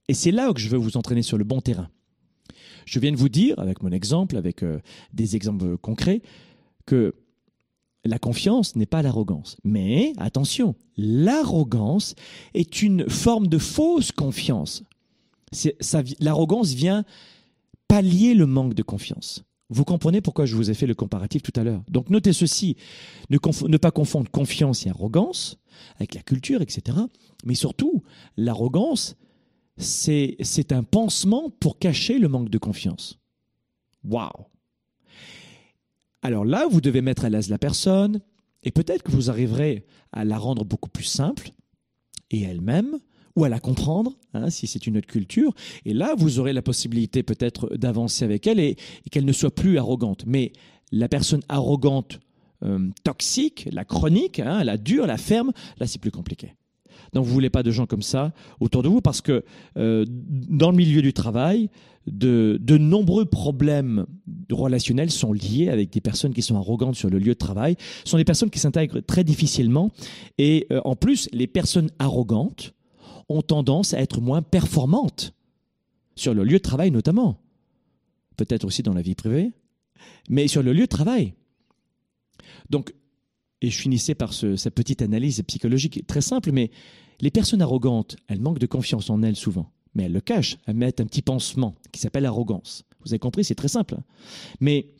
Et 0.08 0.14
c'est 0.14 0.32
là 0.32 0.54
que 0.54 0.60
je 0.60 0.70
veux 0.70 0.78
vous 0.78 0.98
entraîner 0.98 1.22
sur 1.22 1.38
le 1.38 1.44
bon 1.44 1.62
terrain. 1.62 1.90
Je 2.86 3.00
viens 3.00 3.12
de 3.12 3.18
vous 3.18 3.30
dire, 3.30 3.58
avec 3.58 3.82
mon 3.82 3.92
exemple, 3.92 4.38
avec 4.38 4.64
euh, 4.64 4.80
des 5.14 5.36
exemples 5.36 5.78
concrets, 5.78 6.22
que 6.86 7.16
la 8.04 8.20
confiance 8.20 8.76
n'est 8.76 8.86
pas 8.86 9.02
l'arrogance. 9.02 9.58
Mais 9.64 10.14
attention, 10.18 10.76
l'arrogance 10.96 12.14
est 12.54 12.84
une 12.84 13.10
forme 13.10 13.48
de 13.48 13.58
fausse 13.58 14.12
confiance 14.12 14.84
l'arrogance 16.20 16.74
vient 16.74 17.06
pallier 17.88 18.34
le 18.34 18.46
manque 18.46 18.74
de 18.74 18.84
confiance. 18.84 19.44
Vous 19.70 19.84
comprenez 19.84 20.22
pourquoi 20.22 20.46
je 20.46 20.56
vous 20.56 20.70
ai 20.70 20.74
fait 20.74 20.86
le 20.86 20.94
comparatif 20.94 21.42
tout 21.42 21.54
à 21.60 21.64
l'heure. 21.64 21.84
Donc 21.90 22.10
notez 22.10 22.34
ceci, 22.34 22.78
ne, 23.30 23.78
pas 23.78 23.92
confondre 23.92 24.30
confiance 24.30 24.86
et 24.86 24.90
arrogance 24.90 25.58
avec 25.96 26.14
la 26.14 26.22
culture, 26.22 26.62
etc. 26.62 26.98
Mais 27.44 27.56
surtout, 27.56 28.04
l'arrogance, 28.38 29.16
c'est 29.78 30.72
un 30.72 30.84
pansement 30.84 31.50
pour 31.50 31.80
cacher 31.80 32.20
le 32.20 32.28
manque 32.28 32.50
de 32.50 32.58
confiance. 32.58 33.20
Waouh 34.04 34.46
Alors 36.22 36.46
là, 36.46 36.68
vous 36.70 36.82
devez 36.82 37.02
mettre 37.02 37.26
à 37.26 37.30
l'aise 37.30 37.50
la 37.50 37.58
personne, 37.58 38.22
et 38.62 38.72
peut-être 38.72 39.04
que 39.04 39.12
vous 39.12 39.30
arriverez 39.30 39.86
à 40.12 40.26
la 40.26 40.38
rendre 40.38 40.64
beaucoup 40.64 40.90
plus 40.90 41.04
simple, 41.04 41.52
et 42.30 42.44
elle-même, 42.44 43.00
ou 43.36 43.44
à 43.44 43.50
la 43.50 43.60
comprendre, 43.60 44.14
hein, 44.34 44.50
si 44.50 44.68
c'est 44.68 44.88
une 44.88 44.98
autre 44.98 45.08
culture. 45.08 45.54
Et 45.86 45.94
là, 45.94 46.16
vous 46.18 46.40
aurez 46.40 46.54
la 46.54 46.62
possibilité 46.62 47.24
peut-être 47.24 47.76
d'avancer 47.76 48.24
avec 48.24 48.48
elle 48.48 48.60
et, 48.60 48.78
qu'elle 49.12 49.26
ne 49.26 49.34
soit 49.34 49.54
plus 49.54 49.78
arrogante. 49.78 50.24
Mais 50.26 50.54
la 50.92 51.10
personne 51.10 51.42
arrogante, 51.50 52.20
euh, 52.64 52.90
toxique, 53.04 53.68
la 53.72 53.84
chronique, 53.84 54.40
hein, 54.40 54.64
la 54.64 54.78
dure, 54.78 55.06
la 55.06 55.18
ferme, 55.18 55.52
là, 55.80 55.88
c'est 55.88 56.00
plus 56.00 56.12
compliqué. 56.12 56.54
Donc, 57.14 57.26
vous 57.26 57.34
voulez 57.34 57.50
pas 57.50 57.64
de 57.64 57.72
gens 57.72 57.86
comme 57.86 58.02
ça 58.02 58.34
autour 58.60 58.84
de 58.84 58.90
vous 58.90 59.02
parce 59.02 59.22
que 59.22 59.44
euh, 59.78 60.06
dans 60.08 60.72
le 60.72 60.78
milieu 60.78 61.02
du 61.02 61.14
travail, 61.14 61.70
de, 62.08 62.60
de, 62.62 62.78
nombreux 62.78 63.26
problèmes 63.26 64.06
relationnels 64.52 65.10
sont 65.10 65.34
liés 65.34 65.70
avec 65.70 65.92
des 65.92 66.02
personnes 66.02 66.34
qui 66.34 66.44
sont 66.44 66.56
arrogantes 66.56 66.96
sur 66.96 67.10
le 67.10 67.18
lieu 67.18 67.34
de 67.34 67.40
travail. 67.40 67.78
Ce 68.04 68.12
sont 68.12 68.18
des 68.18 68.26
personnes 68.26 68.52
qui 68.52 68.60
s'intègrent 68.60 69.00
très 69.00 69.24
difficilement. 69.24 69.92
Et 70.38 70.68
euh, 70.72 70.82
en 70.86 70.96
plus, 70.96 71.28
les 71.34 71.48
personnes 71.48 71.90
arrogantes 71.98 72.75
ont 73.30 73.42
tendance 73.42 73.94
à 73.94 74.00
être 74.00 74.22
moins 74.22 74.42
performantes, 74.42 75.34
sur 76.16 76.34
le 76.34 76.44
lieu 76.44 76.58
de 76.58 76.64
travail 76.64 76.92
notamment, 76.92 77.42
peut-être 78.38 78.66
aussi 78.66 78.84
dans 78.84 78.94
la 78.94 79.02
vie 79.02 79.16
privée, 79.16 79.52
mais 80.30 80.48
sur 80.48 80.64
le 80.64 80.74
lieu 80.74 80.84
de 80.84 80.86
travail. 80.86 81.34
Donc, 82.70 82.94
et 83.62 83.70
je 83.70 83.78
finissais 83.78 84.16
par 84.16 84.34
cette 84.34 84.76
petite 84.76 85.02
analyse 85.02 85.42
psychologique 85.44 86.06
très 86.08 86.22
simple, 86.22 86.52
mais 86.52 86.72
les 87.22 87.32
personnes 87.32 87.62
arrogantes, 87.62 88.18
elles 88.28 88.42
manquent 88.42 88.60
de 88.60 88.66
confiance 88.66 89.10
en 89.10 89.24
elles 89.24 89.36
souvent, 89.36 89.72
mais 89.94 90.04
elles 90.04 90.14
le 90.14 90.22
cachent, 90.22 90.58
elles 90.66 90.76
mettent 90.76 91.00
un 91.00 91.06
petit 91.06 91.22
pansement 91.22 91.76
qui 91.92 92.00
s'appelle 92.00 92.26
arrogance. 92.26 92.84
Vous 93.04 93.12
avez 93.12 93.20
compris, 93.20 93.44
c'est 93.44 93.56
très 93.56 93.68
simple. 93.68 93.98
Mais 94.60 94.94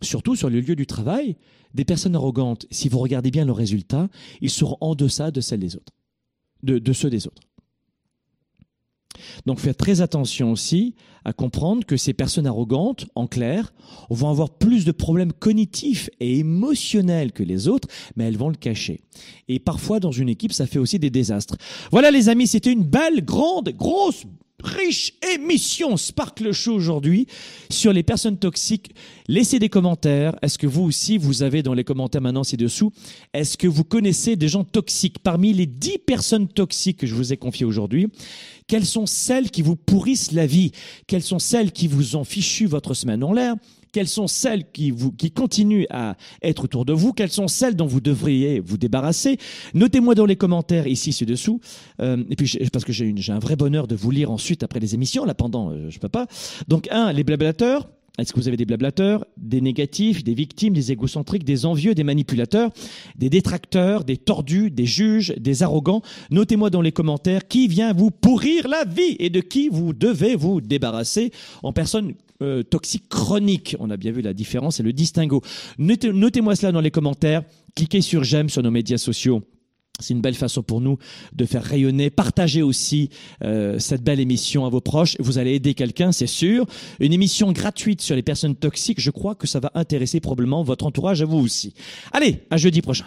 surtout 0.00 0.36
sur 0.36 0.48
le 0.48 0.60
lieu 0.60 0.76
du 0.76 0.86
travail, 0.86 1.36
des 1.74 1.84
personnes 1.84 2.16
arrogantes, 2.16 2.66
si 2.70 2.88
vous 2.88 2.98
regardez 2.98 3.30
bien 3.30 3.44
leurs 3.44 3.56
résultats, 3.56 4.08
ils 4.40 4.50
seront 4.50 4.78
en 4.80 4.94
deçà 4.94 5.30
de 5.30 5.40
celles 5.40 5.60
des 5.60 5.76
autres, 5.76 5.92
de 6.62 6.92
ceux 6.92 7.10
des 7.10 7.26
autres. 7.26 7.47
Donc 9.46 9.58
faites 9.60 9.76
très 9.76 10.00
attention 10.00 10.52
aussi 10.52 10.94
à 11.24 11.32
comprendre 11.32 11.84
que 11.84 11.96
ces 11.96 12.12
personnes 12.12 12.46
arrogantes, 12.46 13.06
en 13.14 13.26
clair, 13.26 13.72
vont 14.10 14.30
avoir 14.30 14.50
plus 14.50 14.84
de 14.84 14.92
problèmes 14.92 15.32
cognitifs 15.32 16.08
et 16.20 16.38
émotionnels 16.38 17.32
que 17.32 17.42
les 17.42 17.68
autres, 17.68 17.88
mais 18.16 18.24
elles 18.24 18.36
vont 18.36 18.48
le 18.48 18.56
cacher. 18.56 19.00
Et 19.48 19.58
parfois, 19.58 20.00
dans 20.00 20.12
une 20.12 20.28
équipe, 20.28 20.52
ça 20.52 20.66
fait 20.66 20.78
aussi 20.78 20.98
des 20.98 21.10
désastres. 21.10 21.56
Voilà 21.90 22.10
les 22.10 22.28
amis, 22.28 22.46
c'était 22.46 22.72
une 22.72 22.84
belle, 22.84 23.24
grande, 23.24 23.70
grosse 23.70 24.24
riche 24.62 25.12
émission 25.34 25.96
Sparkle 25.96 26.52
Show 26.52 26.74
aujourd'hui 26.74 27.26
sur 27.70 27.92
les 27.92 28.02
personnes 28.02 28.38
toxiques. 28.38 28.92
Laissez 29.28 29.58
des 29.58 29.68
commentaires. 29.68 30.36
Est-ce 30.42 30.58
que 30.58 30.66
vous 30.66 30.82
aussi, 30.82 31.16
vous 31.16 31.42
avez 31.42 31.62
dans 31.62 31.74
les 31.74 31.84
commentaires 31.84 32.20
maintenant 32.20 32.44
ci-dessous, 32.44 32.92
est-ce 33.32 33.56
que 33.56 33.68
vous 33.68 33.84
connaissez 33.84 34.36
des 34.36 34.48
gens 34.48 34.64
toxiques? 34.64 35.20
Parmi 35.20 35.52
les 35.52 35.66
10 35.66 35.98
personnes 35.98 36.48
toxiques 36.48 36.98
que 36.98 37.06
je 37.06 37.14
vous 37.14 37.32
ai 37.32 37.36
confiées 37.36 37.66
aujourd'hui, 37.66 38.08
quelles 38.66 38.86
sont 38.86 39.06
celles 39.06 39.50
qui 39.50 39.62
vous 39.62 39.76
pourrissent 39.76 40.32
la 40.32 40.46
vie? 40.46 40.72
Quelles 41.06 41.22
sont 41.22 41.38
celles 41.38 41.72
qui 41.72 41.86
vous 41.86 42.16
ont 42.16 42.24
fichu 42.24 42.66
votre 42.66 42.94
semaine 42.94 43.22
en 43.24 43.32
l'air? 43.32 43.54
Quelles 43.92 44.08
sont 44.08 44.26
celles 44.26 44.70
qui, 44.70 44.90
vous, 44.90 45.12
qui 45.12 45.30
continuent 45.30 45.86
à 45.90 46.16
être 46.42 46.64
autour 46.64 46.84
de 46.84 46.92
vous, 46.92 47.12
quelles 47.12 47.30
sont 47.30 47.48
celles 47.48 47.76
dont 47.76 47.86
vous 47.86 48.00
devriez 48.00 48.60
vous 48.60 48.78
débarrasser? 48.78 49.38
Notez-moi 49.74 50.14
dans 50.14 50.26
les 50.26 50.36
commentaires 50.36 50.86
ici 50.86 51.12
ci-dessous, 51.12 51.60
euh, 52.00 52.22
et 52.30 52.36
puis 52.36 52.58
parce 52.72 52.84
que 52.84 52.92
j'ai 52.92 53.32
un 53.32 53.38
vrai 53.38 53.56
bonheur 53.56 53.86
de 53.86 53.96
vous 53.96 54.10
lire 54.10 54.30
ensuite 54.30 54.62
après 54.62 54.80
les 54.80 54.94
émissions, 54.94 55.24
là 55.24 55.34
pendant, 55.34 55.70
euh, 55.70 55.90
je 55.90 55.98
peux 55.98 56.08
pas. 56.08 56.26
Donc 56.68 56.88
un, 56.90 57.12
les 57.12 57.24
blablateurs, 57.24 57.88
est-ce 58.18 58.32
que 58.32 58.40
vous 58.40 58.48
avez 58.48 58.56
des 58.56 58.66
blablateurs, 58.66 59.24
des 59.36 59.60
négatifs, 59.60 60.24
des 60.24 60.34
victimes, 60.34 60.74
des 60.74 60.90
égocentriques, 60.90 61.44
des 61.44 61.64
envieux, 61.66 61.94
des 61.94 62.02
manipulateurs, 62.02 62.70
des 63.16 63.30
détracteurs, 63.30 64.02
des 64.02 64.16
tordus, 64.16 64.72
des 64.72 64.86
juges, 64.86 65.32
des 65.38 65.62
arrogants. 65.62 66.02
Notez-moi 66.30 66.68
dans 66.70 66.80
les 66.80 66.90
commentaires 66.90 67.46
qui 67.46 67.68
vient 67.68 67.92
vous 67.92 68.10
pourrir 68.10 68.66
la 68.66 68.84
vie 68.84 69.16
et 69.20 69.30
de 69.30 69.40
qui 69.40 69.68
vous 69.68 69.92
devez 69.92 70.34
vous 70.34 70.60
débarrasser. 70.60 71.30
En 71.62 71.72
personne 71.72 72.14
euh, 72.42 72.62
toxique 72.62 73.08
chronique. 73.08 73.76
On 73.80 73.90
a 73.90 73.96
bien 73.96 74.12
vu 74.12 74.22
la 74.22 74.32
différence 74.32 74.80
et 74.80 74.82
le 74.82 74.92
distinguo. 74.92 75.42
Notez-moi 75.78 76.56
cela 76.56 76.72
dans 76.72 76.80
les 76.80 76.90
commentaires. 76.90 77.42
Cliquez 77.74 78.00
sur 78.00 78.24
j'aime 78.24 78.48
sur 78.48 78.62
nos 78.62 78.70
médias 78.70 78.98
sociaux. 78.98 79.42
C'est 80.00 80.14
une 80.14 80.20
belle 80.20 80.36
façon 80.36 80.62
pour 80.62 80.80
nous 80.80 80.98
de 81.32 81.44
faire 81.44 81.64
rayonner, 81.64 82.10
partager 82.10 82.62
aussi 82.62 83.10
euh, 83.42 83.80
cette 83.80 84.04
belle 84.04 84.20
émission 84.20 84.64
à 84.64 84.68
vos 84.68 84.80
proches. 84.80 85.16
Vous 85.18 85.38
allez 85.38 85.54
aider 85.54 85.74
quelqu'un, 85.74 86.12
c'est 86.12 86.28
sûr. 86.28 86.66
Une 87.00 87.12
émission 87.12 87.50
gratuite 87.50 88.00
sur 88.00 88.14
les 88.14 88.22
personnes 88.22 88.54
toxiques, 88.54 89.00
je 89.00 89.10
crois 89.10 89.34
que 89.34 89.48
ça 89.48 89.58
va 89.58 89.72
intéresser 89.74 90.20
probablement 90.20 90.62
votre 90.62 90.86
entourage 90.86 91.22
à 91.22 91.24
vous 91.24 91.38
aussi. 91.38 91.74
Allez, 92.12 92.44
à 92.50 92.56
jeudi 92.56 92.80
prochain. 92.80 93.06